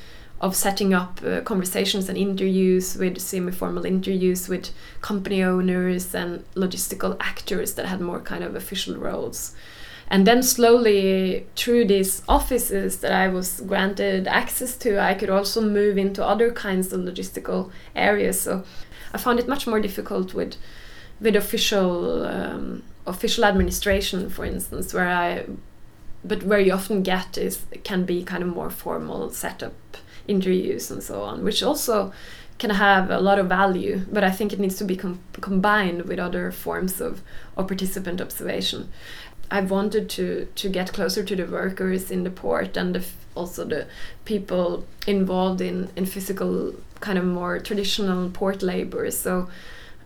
of 0.41 0.53
setting 0.53 0.93
up 0.93 1.21
uh, 1.23 1.39
conversations 1.41 2.09
and 2.09 2.17
interviews 2.17 2.97
with 2.97 3.19
semi-formal 3.19 3.85
interviews 3.85 4.49
with 4.49 4.69
company 5.01 5.41
owners 5.41 6.13
and 6.13 6.43
logistical 6.55 7.15
actors 7.21 7.75
that 7.75 7.85
had 7.85 8.01
more 8.01 8.19
kind 8.19 8.43
of 8.43 8.53
official 8.53 8.97
roles 8.97 9.55
and 10.07 10.27
then 10.27 10.43
slowly 10.43 11.47
through 11.55 11.85
these 11.85 12.21
offices 12.27 12.99
that 12.99 13.11
i 13.11 13.27
was 13.27 13.61
granted 13.61 14.27
access 14.27 14.77
to 14.77 14.99
i 14.99 15.13
could 15.13 15.29
also 15.29 15.61
move 15.61 15.97
into 15.97 16.23
other 16.23 16.51
kinds 16.51 16.93
of 16.93 17.01
logistical 17.01 17.71
areas. 17.95 18.39
So 18.41 18.63
i 19.13 19.17
found 19.17 19.39
it 19.39 19.47
much 19.47 19.67
more 19.67 19.79
difficult 19.79 20.33
with 20.33 20.55
with 21.19 21.35
official 21.35 22.25
um, 22.25 22.83
official 23.07 23.45
administration 23.45 24.29
for 24.29 24.45
instance 24.45 24.93
where 24.93 25.07
i 25.07 25.45
but 26.23 26.43
where 26.43 26.59
you 26.59 26.73
often 26.73 27.03
get 27.03 27.37
is 27.37 27.65
can 27.83 28.05
be 28.05 28.23
kind 28.23 28.43
of 28.43 28.49
more 28.49 28.69
formal 28.69 29.29
setup 29.29 29.73
interviews 30.27 30.89
and 30.89 31.03
so 31.03 31.21
on 31.21 31.43
which 31.43 31.61
also 31.61 32.11
can 32.57 32.69
have 32.69 33.11
a 33.11 33.19
lot 33.19 33.37
of 33.37 33.47
value 33.47 34.01
but 34.11 34.23
i 34.23 34.31
think 34.31 34.51
it 34.51 34.59
needs 34.59 34.75
to 34.75 34.83
be 34.83 34.95
com 34.95 35.19
combined 35.41 36.03
with 36.03 36.19
other 36.19 36.51
forms 36.51 36.99
of, 36.99 37.21
of 37.57 37.67
participant 37.67 38.21
observation 38.21 38.89
I 39.51 39.61
wanted 39.61 40.09
to 40.11 40.47
to 40.55 40.69
get 40.69 40.93
closer 40.93 41.23
to 41.23 41.35
the 41.35 41.45
workers 41.45 42.11
in 42.11 42.23
the 42.23 42.31
port 42.31 42.77
and 42.77 42.95
the 42.95 43.05
also 43.35 43.65
the 43.65 43.87
people 44.25 44.85
involved 45.07 45.61
in 45.61 45.89
in 45.95 46.05
physical 46.05 46.73
kind 46.99 47.17
of 47.17 47.25
more 47.25 47.59
traditional 47.59 48.29
port 48.29 48.61
labor. 48.61 49.11
So 49.11 49.49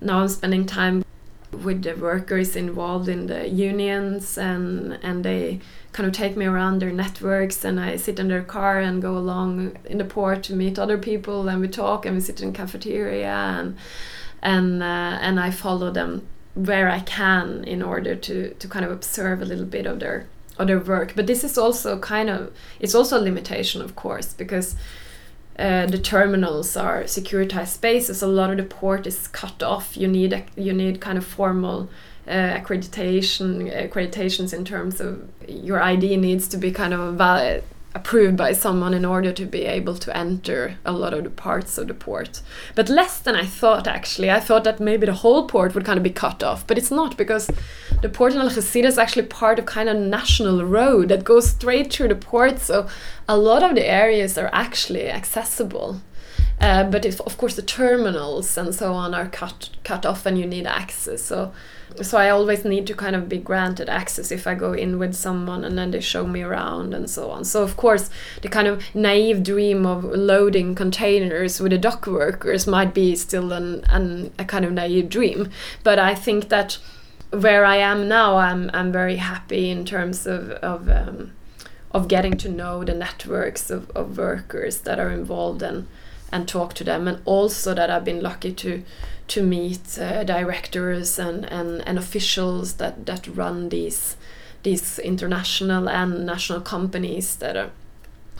now 0.02 0.20
I'm 0.20 0.28
spending 0.28 0.66
time 0.66 1.04
with 1.52 1.84
the 1.84 1.96
workers 1.96 2.56
involved 2.56 3.10
in 3.10 3.28
the 3.28 3.48
unions 3.48 4.38
and 4.38 5.00
and 5.02 5.24
they 5.24 5.60
kind 5.92 6.08
of 6.08 6.14
take 6.14 6.38
me 6.38 6.46
around 6.46 6.80
their 6.80 6.92
networks 6.92 7.66
and 7.66 7.80
I 7.80 7.98
sit 7.98 8.20
in 8.20 8.28
their 8.28 8.44
car 8.44 8.80
and 8.80 9.02
go 9.02 9.18
along 9.18 9.78
in 9.86 9.98
the 9.98 10.06
port 10.06 10.44
to 10.44 10.54
meet 10.54 10.78
other 10.78 10.98
people 10.98 11.48
and 11.50 11.62
we 11.62 11.68
talk 11.68 12.06
and 12.06 12.16
we 12.16 12.22
sit 12.22 12.42
in 12.42 12.54
cafeteria 12.54 13.34
and 13.60 13.78
and 14.42 14.84
uh, 14.84 15.18
and 15.22 15.40
I 15.40 15.52
follow 15.52 15.92
them 15.92 16.28
where 16.56 16.90
I 16.90 17.00
can 17.02 17.64
in 17.64 17.82
order 17.82 18.16
to 18.16 18.54
to 18.54 18.68
kind 18.68 18.86
of 18.86 18.92
observe 18.92 19.42
a 19.42 19.46
little 19.46 19.66
bit 19.66 19.86
of 19.86 20.00
their 20.00 20.28
of 20.58 20.68
their 20.68 20.80
work. 20.80 21.14
But 21.16 21.28
this 21.28 21.44
is 21.44 21.58
also 21.58 22.00
kind 22.00 22.30
of 22.30 22.52
it's 22.80 22.96
also 22.96 23.20
a 23.20 23.24
limitation, 23.24 23.82
of 23.82 23.96
course, 23.96 24.34
because 24.34 24.76
uh, 25.58 25.86
the 25.88 25.98
terminals 25.98 26.78
are 26.78 27.04
securitized 27.04 27.68
spaces. 27.68 28.22
A 28.22 28.28
lot 28.28 28.50
of 28.50 28.58
the 28.58 28.64
port 28.64 29.06
is 29.06 29.28
cut 29.28 29.62
off. 29.64 29.98
You 29.98 30.08
need 30.08 30.44
you 30.56 30.74
need 30.74 31.02
kind 31.02 31.18
of 31.18 31.26
formal 31.26 31.90
uh, 32.28 32.32
accreditation 32.32 33.72
accreditations 33.74 34.54
in 34.54 34.64
terms 34.64 35.02
of 35.02 35.28
your 35.48 35.82
ID 35.82 36.18
needs 36.18 36.48
to 36.50 36.58
be 36.58 36.72
kind 36.72 36.94
of 36.94 37.16
valid 37.16 37.64
approved 37.96 38.38
by 38.38 38.52
someone 38.54 38.94
in 38.94 39.04
order 39.04 39.32
to 39.32 39.46
be 39.46 39.64
able 39.66 39.96
to 39.96 40.16
enter 40.16 40.78
a 40.86 40.92
lot 40.92 41.14
of 41.14 41.24
the 41.24 41.30
parts 41.30 41.78
of 41.78 41.88
the 41.88 41.94
port. 41.94 42.42
But 42.76 42.88
less 42.88 43.20
than 43.20 43.36
I 43.36 43.46
thought 43.46 43.88
actually. 43.88 44.30
I 44.30 44.40
thought 44.40 44.64
that 44.64 44.80
maybe 44.80 45.08
the 45.08 45.14
whole 45.14 45.48
port 45.48 45.74
would 45.74 45.86
kind 45.86 45.98
of 45.98 46.04
be 46.04 46.12
cut 46.12 46.44
off, 46.44 46.68
but 46.68 46.78
it's 46.78 46.92
not 46.92 47.18
because 47.18 47.50
the 48.02 48.10
port 48.10 48.34
in 48.34 48.40
Algeciras 48.40 48.86
is 48.86 48.98
actually 48.98 49.26
part 49.26 49.58
of 49.58 49.66
kind 49.66 49.90
of 49.90 49.98
national 49.98 50.64
road 50.66 51.10
that 51.10 51.24
goes 51.24 51.50
straight 51.50 51.92
through 51.92 52.10
the 52.10 52.16
port. 52.16 52.60
So 52.60 52.88
a 53.28 53.38
lot 53.38 53.64
of 53.64 53.76
the 53.76 53.86
areas 53.86 54.38
are 54.38 54.50
actually 54.54 55.10
accessible. 55.10 56.02
Uh, 56.62 56.84
but 56.84 57.06
if, 57.06 57.22
of 57.22 57.38
course 57.38 57.56
the 57.56 57.62
terminals 57.62 58.58
and 58.58 58.76
so 58.76 58.94
on 58.94 59.14
are 59.14 59.30
cut 59.30 59.70
cut 59.84 60.06
off 60.06 60.26
and 60.26 60.38
you 60.38 60.46
need 60.46 60.68
access. 60.68 61.24
So 61.24 61.54
so 62.02 62.18
I 62.18 62.30
always 62.30 62.64
need 62.64 62.88
to 62.88 62.94
kind 62.94 63.16
of 63.16 63.28
be 63.28 63.38
granted 63.38 63.90
access 63.90 64.32
if 64.32 64.48
I 64.48 64.56
go 64.56 64.74
in 64.74 65.00
with 65.00 65.14
someone 65.16 65.64
and 65.64 65.78
then 65.78 65.92
they 65.92 66.00
show 66.00 66.26
me 66.26 66.42
around 66.42 66.94
and 66.94 67.10
so 67.10 67.30
on. 67.32 67.44
So 67.44 67.64
of 67.64 67.76
course 67.76 68.10
the 68.42 68.48
kind 68.48 68.68
of 68.68 68.84
naive 68.96 69.44
dream 69.44 69.86
of 69.86 70.04
loading 70.04 70.76
containers 70.76 71.60
with 71.60 71.72
the 71.72 71.78
dock 71.78 72.08
workers 72.08 72.68
might 72.68 72.94
be 72.94 73.16
still 73.16 73.52
an, 73.52 73.84
an 73.90 74.32
a 74.40 74.46
kind 74.46 74.66
of 74.66 74.72
naive 74.72 75.10
dream. 75.10 75.50
But 75.84 76.00
I 76.00 76.16
think 76.16 76.50
that 76.50 76.78
where 77.32 77.64
I 77.66 77.78
am 77.78 78.08
now, 78.08 78.38
I'm 78.38 78.70
I'm 78.74 78.92
very 78.92 79.18
happy 79.18 79.70
in 79.70 79.86
terms 79.86 80.26
of 80.26 80.52
of 80.52 80.90
um, 80.90 81.34
of 81.92 82.08
getting 82.08 82.38
to 82.38 82.50
know 82.50 82.84
the 82.84 82.94
networks 82.94 83.70
of, 83.70 83.90
of 83.92 84.18
workers 84.18 84.82
that 84.82 85.00
are 85.00 85.12
involved 85.12 85.62
and 85.62 85.88
and 86.32 86.48
talk 86.48 86.74
to 86.76 86.84
them, 86.84 87.08
and 87.08 87.22
also 87.26 87.74
that 87.74 87.90
I've 87.90 88.06
been 88.06 88.22
lucky 88.22 88.54
to 88.54 88.84
to 89.30 89.44
meet 89.44 89.98
uh, 89.98 90.24
directors 90.24 91.18
and, 91.18 91.46
and, 91.46 91.88
and 91.88 91.98
officials 91.98 92.74
that, 92.74 93.06
that 93.06 93.28
run 93.28 93.70
these 93.70 94.18
these 94.62 95.00
international 95.00 95.88
and 95.88 96.26
national 96.26 96.60
companies 96.60 97.38
that 97.38 97.56
are 97.56 97.72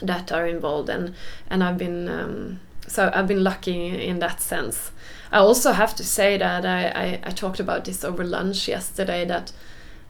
that 0.02 0.30
are 0.30 0.46
involved 0.46 0.90
and 0.90 1.14
and 1.48 1.64
I've 1.64 1.78
been 1.78 2.08
um, 2.08 2.60
so 2.86 3.10
I've 3.14 3.28
been 3.28 3.44
lucky 3.44 4.06
in 4.06 4.18
that 4.18 4.40
sense. 4.40 4.90
I 5.32 5.38
also 5.38 5.72
have 5.72 5.94
to 5.96 6.04
say 6.04 6.36
that 6.38 6.66
I, 6.66 6.88
I, 6.88 7.20
I 7.22 7.30
talked 7.30 7.60
about 7.60 7.84
this 7.84 8.04
over 8.04 8.24
lunch 8.24 8.66
yesterday 8.66 9.24
that 9.26 9.52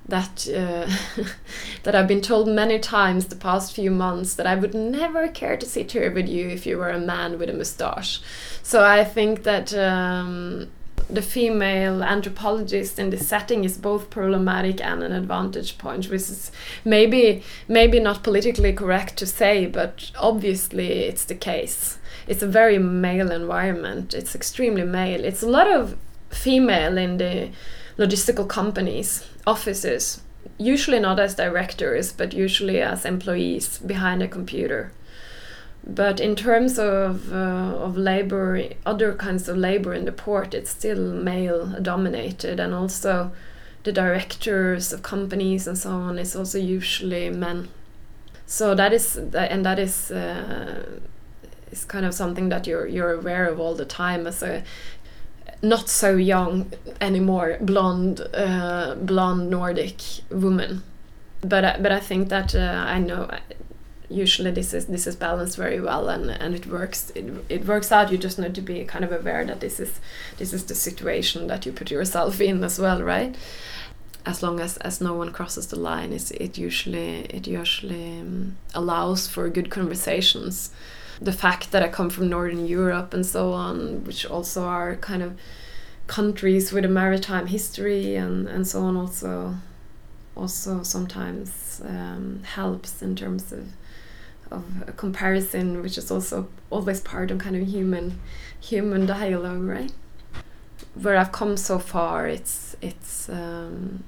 that 0.09 0.49
uh, 0.49 0.91
that 1.83 1.95
I've 1.95 2.09
been 2.09 2.21
told 2.21 2.49
many 2.49 2.79
times 2.79 3.27
the 3.27 3.37
past 3.37 3.75
few 3.75 3.91
months 3.91 4.35
that 4.35 4.47
I 4.47 4.55
would 4.55 4.75
never 4.75 5.29
care 5.29 5.57
to 5.57 5.67
sit 5.67 5.93
here 5.93 6.11
with 6.11 6.29
you 6.29 6.49
if 6.49 6.67
you 6.67 6.79
were 6.79 6.91
a 6.91 6.99
man 6.99 7.39
with 7.39 7.49
a 7.49 7.55
mustache. 7.55 8.21
So 8.63 8.85
I 8.85 9.05
think 9.05 9.45
that 9.45 9.73
um, 9.75 10.69
the 11.09 11.23
female 11.23 12.03
anthropologist 12.03 12.99
in 12.99 13.11
this 13.11 13.27
setting 13.27 13.65
is 13.65 13.77
both 13.77 14.11
problematic 14.11 14.81
and 14.81 15.03
an 15.03 15.13
advantage 15.13 15.79
point, 15.79 16.09
which 16.09 16.23
is 16.23 16.53
maybe 16.85 17.43
maybe 17.69 18.01
not 18.01 18.23
politically 18.23 18.73
correct 18.73 19.17
to 19.19 19.27
say, 19.27 19.67
but 19.67 20.11
obviously 20.19 21.05
it's 21.05 21.25
the 21.25 21.35
case. 21.35 21.99
It's 22.27 22.43
a 22.43 22.47
very 22.47 22.79
male 22.79 23.33
environment. 23.33 24.15
It's 24.15 24.35
extremely 24.35 24.85
male. 24.85 25.25
It's 25.25 25.43
a 25.43 25.49
lot 25.49 25.67
of 25.67 25.97
female 26.31 26.97
in 26.97 27.17
the 27.17 27.51
logistical 27.99 28.49
companies, 28.49 29.27
offices, 29.47 30.23
usually 30.59 31.01
not 31.01 31.19
as 31.19 31.35
directors, 31.35 32.13
but 32.13 32.33
usually 32.33 32.81
as 32.81 33.05
employees 33.05 33.79
behind 33.79 34.23
a 34.23 34.29
computer. 34.29 34.93
But 35.87 36.21
in 36.21 36.37
terms 36.37 36.79
of 36.79 37.33
uh, 37.33 37.37
of 37.87 37.97
labor, 37.97 38.63
other 38.85 39.15
kinds 39.15 39.49
of 39.49 39.57
labor 39.57 39.95
in 39.95 40.05
the 40.05 40.13
port, 40.13 40.55
it's 40.55 40.71
still 40.71 41.15
male 41.15 41.81
dominated, 41.81 42.61
and 42.61 42.75
also 42.75 43.33
the 43.83 43.93
directors 43.93 44.93
of 44.93 45.03
companies 45.03 45.67
and 45.67 45.79
so 45.79 45.91
on 45.91 46.19
is 46.19 46.37
also 46.37 46.59
usually 46.59 47.31
men. 47.31 47.69
So 48.47 48.75
that 48.75 48.93
is 48.93 49.17
and 49.17 49.65
that 49.65 49.79
is 49.79 50.11
uh, 50.11 51.01
is 51.71 51.85
kind 51.85 52.05
of 52.05 52.13
something 52.15 52.49
that 52.51 52.67
you're 52.67 52.87
you're 52.87 53.13
aware 53.13 53.47
of 53.47 53.59
all 53.59 53.75
the 53.75 53.85
time 53.85 54.27
as 54.27 54.43
a 54.43 54.63
not 55.63 55.89
so 55.89 56.17
young 56.17 56.73
anymore 57.01 57.59
blonde 57.61 58.21
uh, 58.35 58.95
blonde 58.97 59.51
Nordic 59.51 60.01
woman. 60.31 60.83
But 61.43 61.83
but 61.83 61.93
I 61.93 62.01
think 62.01 62.29
that 62.29 62.55
uh, 62.55 62.85
I 62.87 62.99
know 62.99 63.31
usually 64.09 64.51
this 64.51 64.75
is 64.75 64.87
this 64.87 65.07
is 65.07 65.17
balanced 65.17 65.57
very 65.57 65.81
well 65.81 66.09
and 66.09 66.31
and 66.31 66.55
it 66.55 66.67
works 66.67 67.11
it, 67.15 67.27
it 67.49 67.67
works 67.67 67.93
out. 67.93 68.11
You 68.11 68.19
just 68.19 68.39
need 68.39 68.55
to 68.55 68.63
be 68.63 68.85
kind 68.85 69.05
of 69.05 69.13
aware 69.13 69.45
that 69.45 69.61
this 69.61 69.81
is 69.81 70.01
this 70.39 70.53
is 70.53 70.65
the 70.65 70.75
situation 70.75 71.47
that 71.47 71.65
you 71.67 71.73
put 71.73 71.91
yourself 71.91 72.41
in 72.41 72.65
as 72.65 72.79
well 72.79 73.03
right? 73.03 73.35
As 74.27 74.43
long 74.43 74.61
as 74.61 74.77
as 74.79 75.01
no 75.01 75.15
one 75.15 75.33
crosses 75.33 75.67
the 75.69 75.79
line 75.79 76.13
it's, 76.13 76.31
it 76.33 76.59
usually 76.59 77.21
it 77.25 77.47
usually 77.47 78.21
um, 78.21 78.57
allows 78.75 79.27
for 79.27 79.49
good 79.49 79.71
conversations 79.71 80.71
the 81.21 81.33
fact 81.33 81.71
that 81.73 81.83
I 81.83 81.89
come 81.89 82.11
from 82.11 82.29
northern 82.29 82.67
Europe 82.67 83.13
and 83.13 83.25
so 83.25 83.53
on 83.53 84.05
which 84.05 84.25
also 84.25 84.65
are 84.65 84.97
kind 84.97 85.23
of 85.23 85.39
countries 86.07 86.73
with 86.73 86.85
a 86.85 86.89
maritime 86.89 87.47
history 87.47 88.17
and 88.17 88.49
and 88.49 88.67
so 88.67 88.83
on 88.83 88.97
also 88.97 89.55
also 90.37 90.83
sometimes 90.83 91.81
um, 91.85 92.43
helps 92.45 93.03
in 93.03 93.15
terms 93.15 93.53
of 93.53 93.67
of 94.51 94.65
a 94.89 94.93
comparison, 94.93 95.81
which 95.83 95.97
is 95.97 96.11
also 96.11 96.49
always 96.71 97.01
part 97.01 97.31
of 97.31 97.39
kind 97.39 97.57
of 97.57 97.69
human 97.69 98.21
human 98.61 99.07
dialogue, 99.07 99.63
right? 99.63 99.93
Where 100.95 101.17
I've 101.17 101.33
come 101.33 101.57
so 101.57 101.79
far, 101.79 102.27
it's 102.27 102.77
it's 102.83 103.29
um, 103.29 104.05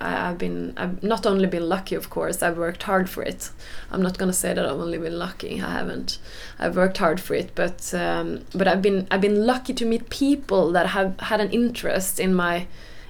I, 0.00 0.10
have 0.10 0.38
been 0.38 0.74
I've 0.76 1.02
not 1.02 1.26
only 1.26 1.46
been 1.46 1.68
lucky, 1.68 1.94
of 1.94 2.10
course. 2.10 2.42
I've 2.42 2.58
worked 2.58 2.84
hard 2.84 3.08
for 3.10 3.22
it. 3.22 3.50
I'm 3.90 4.02
not 4.02 4.18
gonna 4.18 4.32
say 4.32 4.54
that 4.54 4.64
I've 4.64 4.80
only 4.80 4.98
been 4.98 5.18
lucky. 5.18 5.60
I 5.60 5.72
haven't. 5.72 6.18
I've 6.58 6.76
worked 6.76 6.98
hard 6.98 7.20
for 7.20 7.34
it, 7.34 7.52
but 7.54 7.92
um, 7.94 8.44
but 8.54 8.68
I've 8.68 8.82
been 8.82 9.06
I've 9.10 9.20
been 9.20 9.46
lucky 9.46 9.74
to 9.74 9.84
meet 9.84 10.10
people 10.10 10.72
that 10.72 10.88
have 10.88 11.18
had 11.20 11.40
an 11.40 11.50
interest 11.50 12.20
in 12.20 12.34
my 12.34 12.66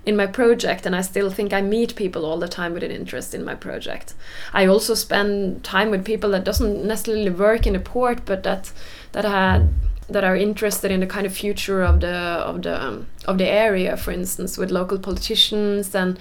in 0.09 0.16
my 0.16 0.26
project 0.26 0.86
and 0.86 0.97
I 0.97 1.03
still 1.03 1.30
think 1.30 1.53
I 1.53 1.61
meet 1.61 1.95
people 1.95 2.24
all 2.24 2.39
the 2.39 2.49
time 2.49 2.72
with 2.72 2.82
an 2.82 2.91
interest 2.91 3.34
in 3.34 3.45
my 3.45 3.55
project. 3.55 4.14
I 4.55 4.64
also 4.64 4.95
spend 4.95 5.64
time 5.64 5.91
with 5.91 6.03
people 6.03 6.30
that 6.30 6.45
doesn't 6.45 6.82
necessarily 6.86 7.28
work 7.28 7.66
in 7.66 7.74
the 7.74 7.80
port 7.80 8.24
but 8.24 8.43
that 8.45 8.72
that 9.12 9.26
had 9.26 9.68
that 10.09 10.24
are 10.24 10.34
interested 10.34 10.91
in 10.91 11.01
the 11.01 11.07
kind 11.07 11.26
of 11.26 11.34
future 11.34 11.82
of 11.82 12.01
the 12.01 12.09
of 12.09 12.62
the 12.62 12.82
um, 12.82 13.07
of 13.26 13.36
the 13.36 13.47
area 13.47 13.97
for 13.97 14.11
instance 14.11 14.57
with 14.57 14.70
local 14.70 14.99
politicians 14.99 15.95
and 15.95 16.18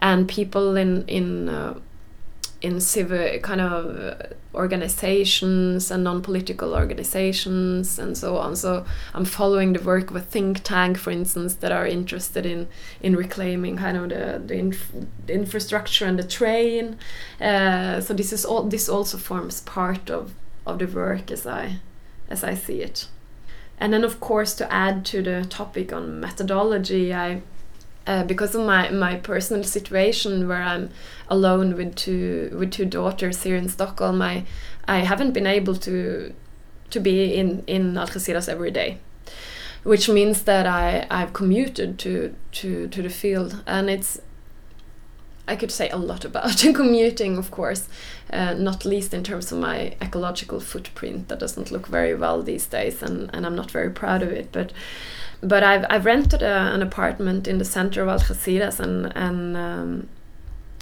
and 0.00 0.28
people 0.28 0.76
in 0.76 1.04
in 1.06 1.48
uh, 1.48 1.74
in 2.60 2.80
civil 2.80 3.38
kind 3.38 3.60
of 3.60 4.34
organizations 4.54 5.90
and 5.90 6.04
non-political 6.04 6.74
organizations 6.74 7.98
and 7.98 8.18
so 8.18 8.36
on. 8.36 8.56
So 8.56 8.84
I'm 9.14 9.24
following 9.24 9.72
the 9.72 9.82
work 9.82 10.10
of 10.10 10.16
a 10.16 10.20
think 10.20 10.62
tank, 10.62 10.98
for 10.98 11.10
instance, 11.10 11.54
that 11.54 11.72
are 11.72 11.86
interested 11.86 12.44
in 12.44 12.68
in 13.00 13.16
reclaiming 13.16 13.76
kind 13.76 13.96
of 13.96 14.08
the 14.08 14.42
the, 14.44 14.54
inf 14.54 14.92
the 15.26 15.34
infrastructure 15.34 16.06
and 16.06 16.18
the 16.18 16.26
train. 16.26 16.98
Uh, 17.40 18.00
so 18.00 18.14
this 18.14 18.32
is 18.32 18.44
all 18.44 18.64
this 18.64 18.88
also 18.88 19.18
forms 19.18 19.60
part 19.62 20.10
of 20.10 20.34
of 20.66 20.78
the 20.78 20.86
work 20.86 21.30
as 21.30 21.46
I 21.46 21.78
as 22.28 22.44
I 22.44 22.54
see 22.54 22.82
it. 22.82 23.08
And 23.78 23.92
then 23.92 24.04
of 24.04 24.20
course 24.20 24.54
to 24.56 24.70
add 24.70 25.06
to 25.06 25.22
the 25.22 25.46
topic 25.48 25.92
on 25.92 26.20
methodology, 26.20 27.14
I 27.14 27.40
uh, 28.06 28.24
because 28.24 28.54
of 28.54 28.64
my, 28.64 28.90
my 28.90 29.16
personal 29.16 29.62
situation 29.64 30.48
where 30.48 30.62
I'm 30.62 30.90
alone 31.28 31.76
with 31.76 31.94
two 31.94 32.54
with 32.58 32.70
two 32.70 32.86
daughters 32.86 33.42
here 33.42 33.56
in 33.56 33.68
Stockholm, 33.68 34.22
I 34.22 34.44
I 34.88 35.00
haven't 35.00 35.32
been 35.32 35.46
able 35.46 35.76
to 35.76 36.32
to 36.90 37.00
be 37.00 37.34
in 37.34 37.62
in 37.66 37.94
Algeciras 37.94 38.48
every 38.48 38.70
day, 38.70 38.98
which 39.84 40.08
means 40.08 40.42
that 40.42 40.66
I 40.66 41.06
I've 41.10 41.32
commuted 41.32 41.98
to 42.00 42.34
to 42.52 42.88
to 42.88 43.02
the 43.02 43.10
field, 43.10 43.62
and 43.66 43.90
it's 43.90 44.20
I 45.50 45.56
could 45.56 45.72
say 45.72 45.88
a 45.90 45.96
lot 45.96 46.24
about 46.24 46.58
commuting, 46.74 47.36
of 47.36 47.50
course, 47.50 47.88
uh, 48.32 48.54
not 48.54 48.84
least 48.84 49.12
in 49.12 49.24
terms 49.24 49.50
of 49.50 49.58
my 49.58 49.96
ecological 50.00 50.60
footprint 50.60 51.28
that 51.28 51.40
doesn't 51.40 51.72
look 51.72 51.88
very 51.88 52.14
well 52.14 52.40
these 52.42 52.66
days, 52.66 53.02
and, 53.02 53.28
and 53.34 53.44
I'm 53.44 53.56
not 53.56 53.70
very 53.70 53.90
proud 53.90 54.22
of 54.22 54.30
it. 54.30 54.52
But 54.52 54.72
but 55.42 55.62
I've 55.62 55.84
I've 55.88 56.04
rented 56.04 56.42
a, 56.42 56.74
an 56.74 56.82
apartment 56.82 57.48
in 57.48 57.58
the 57.58 57.64
center 57.64 58.02
of 58.02 58.08
Algeciras 58.08 58.80
and 58.80 59.12
and 59.16 59.56
um, 59.56 60.08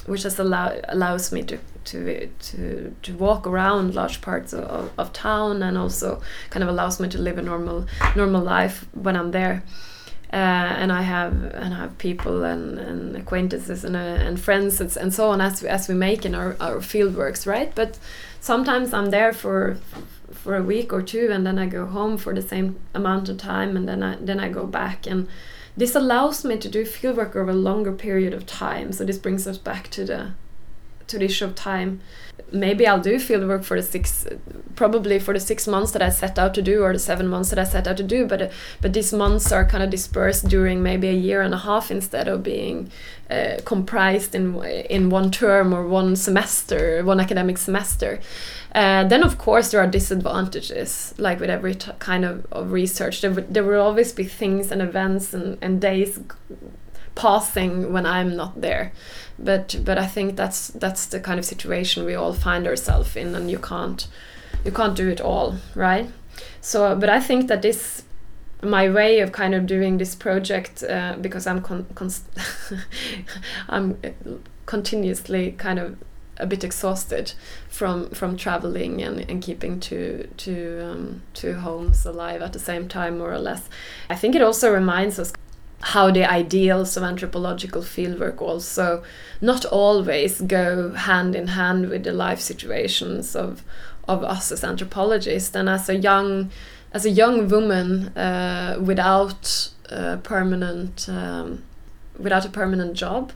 which 0.06 0.22
just 0.22 0.38
allow 0.38 0.74
allows 0.88 1.32
me 1.32 1.42
to 1.44 1.58
to 1.84 2.26
to 2.26 2.94
to 3.02 3.16
walk 3.16 3.46
around 3.46 3.94
large 3.94 4.20
parts 4.20 4.52
of, 4.52 4.90
of, 4.98 5.12
town 5.12 5.62
and 5.62 5.78
also 5.78 6.20
kind 6.50 6.62
of 6.62 6.68
allows 6.68 7.00
me 7.00 7.08
to 7.08 7.18
live 7.18 7.38
a 7.38 7.42
normal 7.42 7.86
normal 8.16 8.42
life 8.42 8.86
when 8.92 9.16
I'm 9.16 9.30
there. 9.30 9.62
Uh, 10.30 10.36
and 10.36 10.92
I 10.92 11.00
have 11.00 11.42
and 11.54 11.72
I 11.72 11.78
have 11.78 11.96
people 11.96 12.44
and, 12.44 12.78
and 12.78 13.16
acquaintances 13.16 13.82
and, 13.82 13.96
uh, 13.96 13.98
and 13.98 14.38
friends 14.38 14.78
and, 14.78 14.94
and 14.98 15.14
so 15.14 15.30
on 15.30 15.40
as 15.40 15.62
we, 15.62 15.68
as 15.70 15.88
we 15.88 15.94
make 15.94 16.26
in 16.26 16.34
our, 16.34 16.54
our 16.60 16.82
field 16.82 17.16
works, 17.16 17.46
right? 17.46 17.74
But 17.74 17.98
sometimes 18.38 18.92
I'm 18.92 19.08
there 19.08 19.32
for 19.32 19.78
for 20.48 20.56
a 20.56 20.62
week 20.62 20.94
or 20.94 21.02
two 21.02 21.28
and 21.30 21.46
then 21.46 21.58
I 21.58 21.66
go 21.66 21.84
home 21.84 22.16
for 22.16 22.32
the 22.32 22.40
same 22.40 22.80
amount 22.94 23.28
of 23.28 23.36
time 23.36 23.76
and 23.76 23.86
then 23.86 24.02
I 24.02 24.16
then 24.18 24.40
I 24.40 24.48
go 24.48 24.64
back. 24.66 25.06
And 25.06 25.28
this 25.76 25.94
allows 25.94 26.42
me 26.42 26.56
to 26.56 26.70
do 26.70 26.86
fieldwork 26.86 27.36
over 27.36 27.50
a 27.50 27.54
longer 27.54 27.92
period 27.92 28.32
of 28.32 28.46
time. 28.46 28.92
So 28.92 29.04
this 29.04 29.18
brings 29.18 29.46
us 29.46 29.58
back 29.58 29.90
to 29.90 30.06
the 30.06 30.30
to 31.08 31.18
the 31.18 31.26
issue 31.26 31.44
of 31.44 31.54
time 31.54 32.00
maybe 32.52 32.86
I'll 32.86 33.00
do 33.00 33.16
fieldwork 33.16 33.64
for 33.64 33.76
the 33.80 33.86
six 33.86 34.26
probably 34.74 35.18
for 35.18 35.34
the 35.34 35.40
six 35.40 35.66
months 35.66 35.90
that 35.92 36.02
I 36.02 36.08
set 36.08 36.38
out 36.38 36.54
to 36.54 36.62
do 36.62 36.82
or 36.82 36.92
the 36.92 36.98
seven 36.98 37.26
months 37.26 37.50
that 37.50 37.58
I 37.58 37.64
set 37.64 37.86
out 37.86 37.96
to 37.96 38.02
do 38.02 38.26
but 38.26 38.50
but 38.80 38.92
these 38.92 39.12
months 39.12 39.52
are 39.52 39.64
kind 39.64 39.82
of 39.82 39.90
dispersed 39.90 40.48
during 40.48 40.82
maybe 40.82 41.08
a 41.08 41.12
year 41.12 41.42
and 41.42 41.52
a 41.52 41.58
half 41.58 41.90
instead 41.90 42.28
of 42.28 42.42
being 42.42 42.90
uh, 43.30 43.56
comprised 43.64 44.34
in 44.34 44.62
in 44.88 45.10
one 45.10 45.30
term 45.30 45.74
or 45.74 45.86
one 45.86 46.16
semester 46.16 47.04
one 47.04 47.20
academic 47.20 47.58
semester 47.58 48.20
uh, 48.74 49.04
then, 49.04 49.22
of 49.22 49.38
course, 49.38 49.70
there 49.70 49.80
are 49.80 49.86
disadvantages, 49.86 51.14
like 51.16 51.40
with 51.40 51.48
every 51.48 51.74
kind 51.74 52.24
of, 52.24 52.46
of 52.52 52.70
research. 52.70 53.22
There, 53.22 53.30
there 53.30 53.64
will 53.64 53.80
always 53.80 54.12
be 54.12 54.24
things 54.24 54.70
and 54.70 54.82
events 54.82 55.32
and, 55.32 55.56
and 55.62 55.80
days 55.80 56.20
passing 57.18 57.92
when 57.92 58.06
I'm 58.06 58.36
not 58.36 58.60
there. 58.60 58.92
But 59.38 59.80
but 59.84 59.98
I 59.98 60.06
think 60.06 60.36
that's 60.36 60.68
that's 60.68 61.06
the 61.06 61.20
kind 61.20 61.38
of 61.38 61.44
situation 61.44 62.06
we 62.06 62.14
all 62.14 62.32
find 62.32 62.66
ourselves 62.66 63.16
in, 63.16 63.34
and 63.34 63.50
you 63.50 63.58
can't 63.58 64.08
you 64.64 64.72
can't 64.72 64.96
do 64.96 65.08
it 65.08 65.20
all, 65.20 65.56
right? 65.74 66.10
So, 66.60 66.96
but 66.96 67.08
I 67.08 67.20
think 67.20 67.48
that 67.48 67.62
this 67.62 68.04
my 68.62 68.90
way 68.90 69.20
of 69.20 69.30
kind 69.32 69.54
of 69.54 69.66
doing 69.66 69.98
this 69.98 70.14
project 70.14 70.82
uh, 70.82 71.16
because 71.20 71.46
I'm 71.46 71.60
con 71.60 71.86
I'm 73.68 73.98
continuously 74.66 75.52
kind 75.52 75.78
of 75.78 75.96
a 76.38 76.46
bit 76.46 76.64
exhausted 76.64 77.32
from 77.68 78.10
from 78.10 78.36
traveling 78.36 79.02
and, 79.02 79.28
and 79.30 79.42
keeping 79.42 79.80
two 79.80 80.28
two 80.36 80.80
um, 80.84 81.22
two 81.34 81.54
homes 81.54 82.06
alive 82.06 82.42
at 82.42 82.52
the 82.52 82.58
same 82.58 82.88
time 82.88 83.18
more 83.18 83.32
or 83.32 83.38
less. 83.38 83.68
I 84.10 84.16
think 84.16 84.34
it 84.34 84.42
also 84.42 84.72
reminds 84.72 85.18
us 85.18 85.32
how 85.80 86.10
the 86.10 86.28
ideals 86.28 86.96
of 86.96 87.02
anthropological 87.02 87.82
fieldwork 87.82 88.40
also 88.40 89.02
not 89.40 89.64
always 89.64 90.40
go 90.40 90.92
hand 90.92 91.36
in 91.36 91.48
hand 91.48 91.88
with 91.88 92.04
the 92.04 92.12
life 92.12 92.40
situations 92.40 93.36
of 93.36 93.62
of 94.08 94.24
us 94.24 94.50
as 94.50 94.64
anthropologists 94.64 95.54
and 95.54 95.68
as 95.68 95.88
a 95.88 95.96
young 95.96 96.50
as 96.92 97.04
a 97.04 97.10
young 97.10 97.48
woman 97.48 98.08
uh, 98.16 98.78
without 98.82 99.70
a 99.90 100.16
permanent 100.16 101.08
um, 101.08 101.62
without 102.18 102.44
a 102.44 102.48
permanent 102.48 102.94
job. 102.94 103.32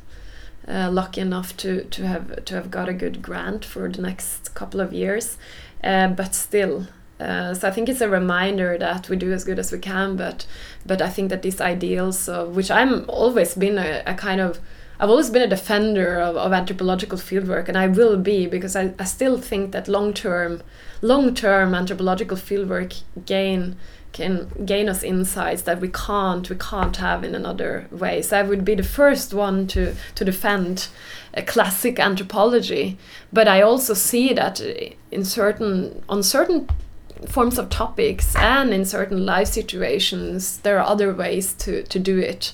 Uh, 0.67 0.89
lucky 0.91 1.21
enough 1.21 1.57
to 1.57 1.85
to 1.85 2.07
have 2.07 2.45
to 2.45 2.55
have 2.55 2.71
got 2.71 2.89
a 2.89 2.93
good 2.93 3.21
grant 3.21 3.65
for 3.65 3.89
the 3.89 4.01
next 4.01 4.55
couple 4.55 4.81
of 4.81 4.93
years, 4.93 5.37
uh, 5.85 6.09
but 6.09 6.35
still. 6.35 6.87
Uh, 7.23 7.55
so 7.55 7.69
I 7.69 7.71
think 7.71 7.89
it's 7.89 8.01
a 8.01 8.09
reminder 8.09 8.77
that 8.79 9.09
we 9.09 9.17
do 9.17 9.33
as 9.33 9.45
good 9.45 9.59
as 9.59 9.71
we 9.73 9.79
can, 9.79 10.17
but 10.17 10.47
but 10.85 11.01
I 11.01 11.09
think 11.09 11.31
that 11.31 11.43
these 11.43 11.61
ideals, 11.61 12.29
of 12.29 12.57
which 12.57 12.71
I'm 12.71 13.05
always 13.09 13.55
been 13.55 13.79
a, 13.79 14.03
a 14.07 14.15
kind 14.15 14.41
of 14.41 14.59
I've 14.99 15.11
always 15.11 15.31
been 15.31 15.43
a 15.43 15.49
defender 15.49 16.21
of, 16.21 16.37
of 16.37 16.53
anthropological 16.53 17.19
fieldwork, 17.19 17.69
and 17.69 17.77
I 17.77 17.87
will 17.87 18.17
be 18.17 18.47
because 18.47 18.77
I, 18.77 18.95
I 18.99 19.05
still 19.05 19.39
think 19.39 19.73
that 19.73 19.89
long 19.89 20.15
term, 20.15 20.63
long 21.01 21.35
term 21.35 21.75
anthropological 21.75 22.37
fieldwork 22.37 23.03
gain 23.27 23.77
can 24.13 24.49
gain 24.67 24.89
us 24.89 25.03
insights 25.03 25.63
that 25.63 25.81
we 25.81 25.89
can't 25.89 26.49
we 26.49 26.57
can't 26.57 26.97
have 26.99 27.25
in 27.25 27.35
another 27.35 27.87
way. 27.91 28.23
So 28.23 28.39
I 28.39 28.43
would 28.43 28.65
be 28.65 28.75
the 28.75 28.83
first 28.83 29.33
one 29.33 29.67
to 29.69 29.95
to 30.15 30.25
defend 30.25 30.89
a 31.35 31.43
classic 31.43 31.99
anthropology, 31.99 32.99
but 33.33 33.49
I 33.49 33.63
also 33.63 33.95
see 33.95 34.33
that 34.35 34.61
in 35.11 35.25
certain 35.25 36.03
on 36.09 36.23
certain 36.23 36.69
forms 37.29 37.59
of 37.59 37.69
topics 37.69 38.35
and 38.37 38.73
in 38.73 38.85
certain 38.85 39.25
life 39.25 39.49
situations 39.49 40.59
there 40.59 40.79
are 40.79 40.87
other 40.87 41.15
ways 41.15 41.53
to, 41.55 41.83
to 41.85 41.99
do 41.99 42.19
it. 42.19 42.53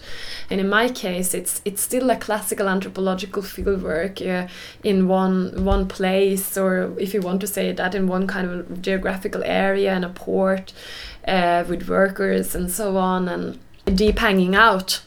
And 0.50 0.60
in 0.60 0.68
my 0.68 0.88
case 0.88 1.34
it's 1.34 1.60
it's 1.64 1.82
still 1.82 2.10
a 2.10 2.16
classical 2.16 2.68
anthropological 2.68 3.42
fieldwork 3.42 4.20
uh, 4.26 4.48
in 4.82 5.08
one 5.08 5.64
one 5.64 5.86
place 5.88 6.56
or 6.56 6.92
if 6.98 7.14
you 7.14 7.20
want 7.20 7.40
to 7.40 7.46
say 7.46 7.72
that 7.72 7.94
in 7.94 8.06
one 8.06 8.26
kind 8.26 8.48
of 8.50 8.82
geographical 8.82 9.42
area 9.44 9.92
and 9.92 10.04
a 10.04 10.10
port 10.10 10.72
uh, 11.26 11.64
with 11.68 11.88
workers 11.88 12.54
and 12.54 12.70
so 12.70 12.96
on 12.96 13.28
and 13.28 13.58
deep 13.94 14.18
hanging 14.18 14.54
out 14.54 15.00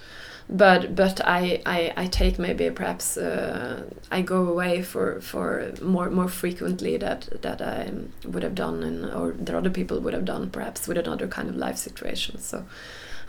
but 0.52 0.96
but 0.96 1.22
I, 1.26 1.62
I, 1.66 1.94
I 1.96 2.08
take 2.08 2.38
maybe 2.38 2.70
perhaps 2.70 3.16
uh, 3.16 3.84
I 4.12 4.22
go 4.22 4.48
away 4.48 4.82
for, 4.82 5.22
for 5.22 5.72
more 5.82 6.10
more 6.10 6.28
frequently 6.28 6.98
that 6.98 7.42
that 7.42 7.62
I 7.62 7.92
would 8.26 8.44
have 8.44 8.56
done 8.56 8.84
and 8.84 9.06
or 9.06 9.32
that 9.32 9.56
other 9.56 9.70
people 9.70 10.02
would 10.02 10.14
have 10.14 10.26
done 10.26 10.50
perhaps 10.50 10.88
with 10.88 10.98
another 10.98 11.28
kind 11.28 11.50
of 11.50 11.56
life 11.56 11.78
situation. 11.78 12.38
So 12.40 12.66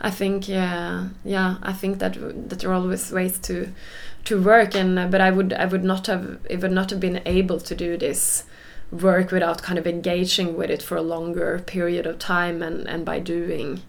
I 0.01 0.09
think 0.09 0.49
yeah 0.49 1.09
yeah 1.23 1.55
I 1.63 1.71
think 1.71 1.99
that 1.99 2.15
that 2.49 2.59
there 2.59 2.69
are 2.71 2.73
always 2.73 3.09
ways 3.09 3.39
to 3.39 3.69
to 4.25 4.41
work 4.41 4.75
and 4.75 5.09
but 5.09 5.21
I 5.21 5.31
would 5.31 5.53
I 5.53 5.65
would 5.65 5.83
not 5.85 6.07
have 6.07 6.39
it 6.49 6.61
would 6.61 6.73
not 6.73 6.89
have 6.89 6.99
been 6.99 7.21
able 7.25 7.61
to 7.61 7.73
do 7.73 7.95
this 7.97 8.43
work 8.91 9.31
without 9.31 9.63
kind 9.63 9.79
of 9.79 9.87
engaging 9.87 10.57
with 10.57 10.69
it 10.69 10.83
for 10.83 10.97
a 10.97 11.01
longer 11.01 11.63
period 11.65 12.05
of 12.05 12.19
time 12.19 12.61
and 12.61 12.85
and 12.85 13.05
by 13.05 13.19
doing 13.19 13.81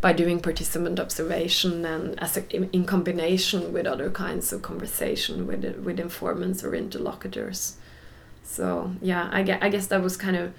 by 0.00 0.12
doing 0.12 0.40
participant 0.40 0.98
observation 0.98 1.84
and 1.84 2.18
as 2.22 2.36
a, 2.36 2.74
in 2.74 2.84
combination 2.84 3.72
with 3.72 3.86
other 3.86 4.10
kinds 4.10 4.52
of 4.52 4.62
conversation 4.62 5.46
with 5.46 5.64
with 5.84 6.00
informants 6.00 6.64
or 6.64 6.74
interlocutors. 6.74 7.76
So 8.42 8.92
yeah, 9.02 9.28
I 9.30 9.42
guess, 9.42 9.58
I 9.62 9.68
guess 9.68 9.86
that 9.88 10.02
was 10.02 10.16
kind 10.16 10.36
of 10.36 10.52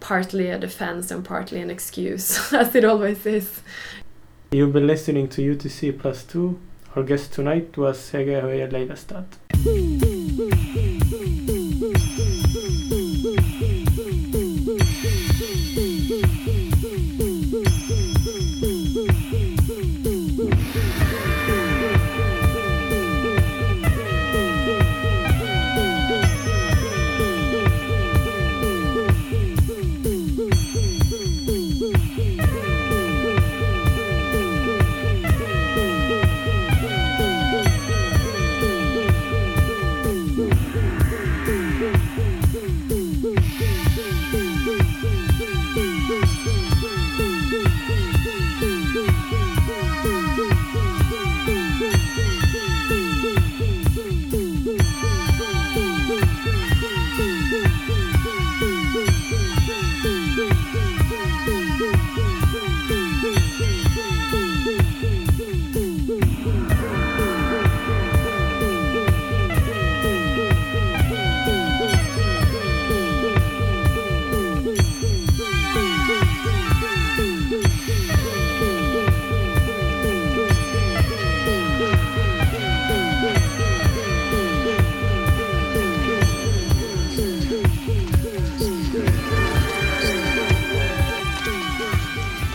partly 0.00 0.48
a 0.50 0.58
defense 0.58 1.10
and 1.10 1.24
partly 1.24 1.60
an 1.60 1.70
excuse, 1.70 2.52
as 2.52 2.74
it 2.74 2.84
always 2.84 3.24
is. 3.26 3.60
You've 4.50 4.72
been 4.72 4.86
listening 4.86 5.28
to 5.28 5.42
UTC 5.42 5.98
Plus 5.98 6.24
2. 6.24 6.58
Our 6.96 7.04
guest 7.04 7.32
tonight 7.32 7.76
was 7.76 8.10
Hege 8.10 8.42
Høyer 8.42 8.68
Leivestad. 8.68 10.09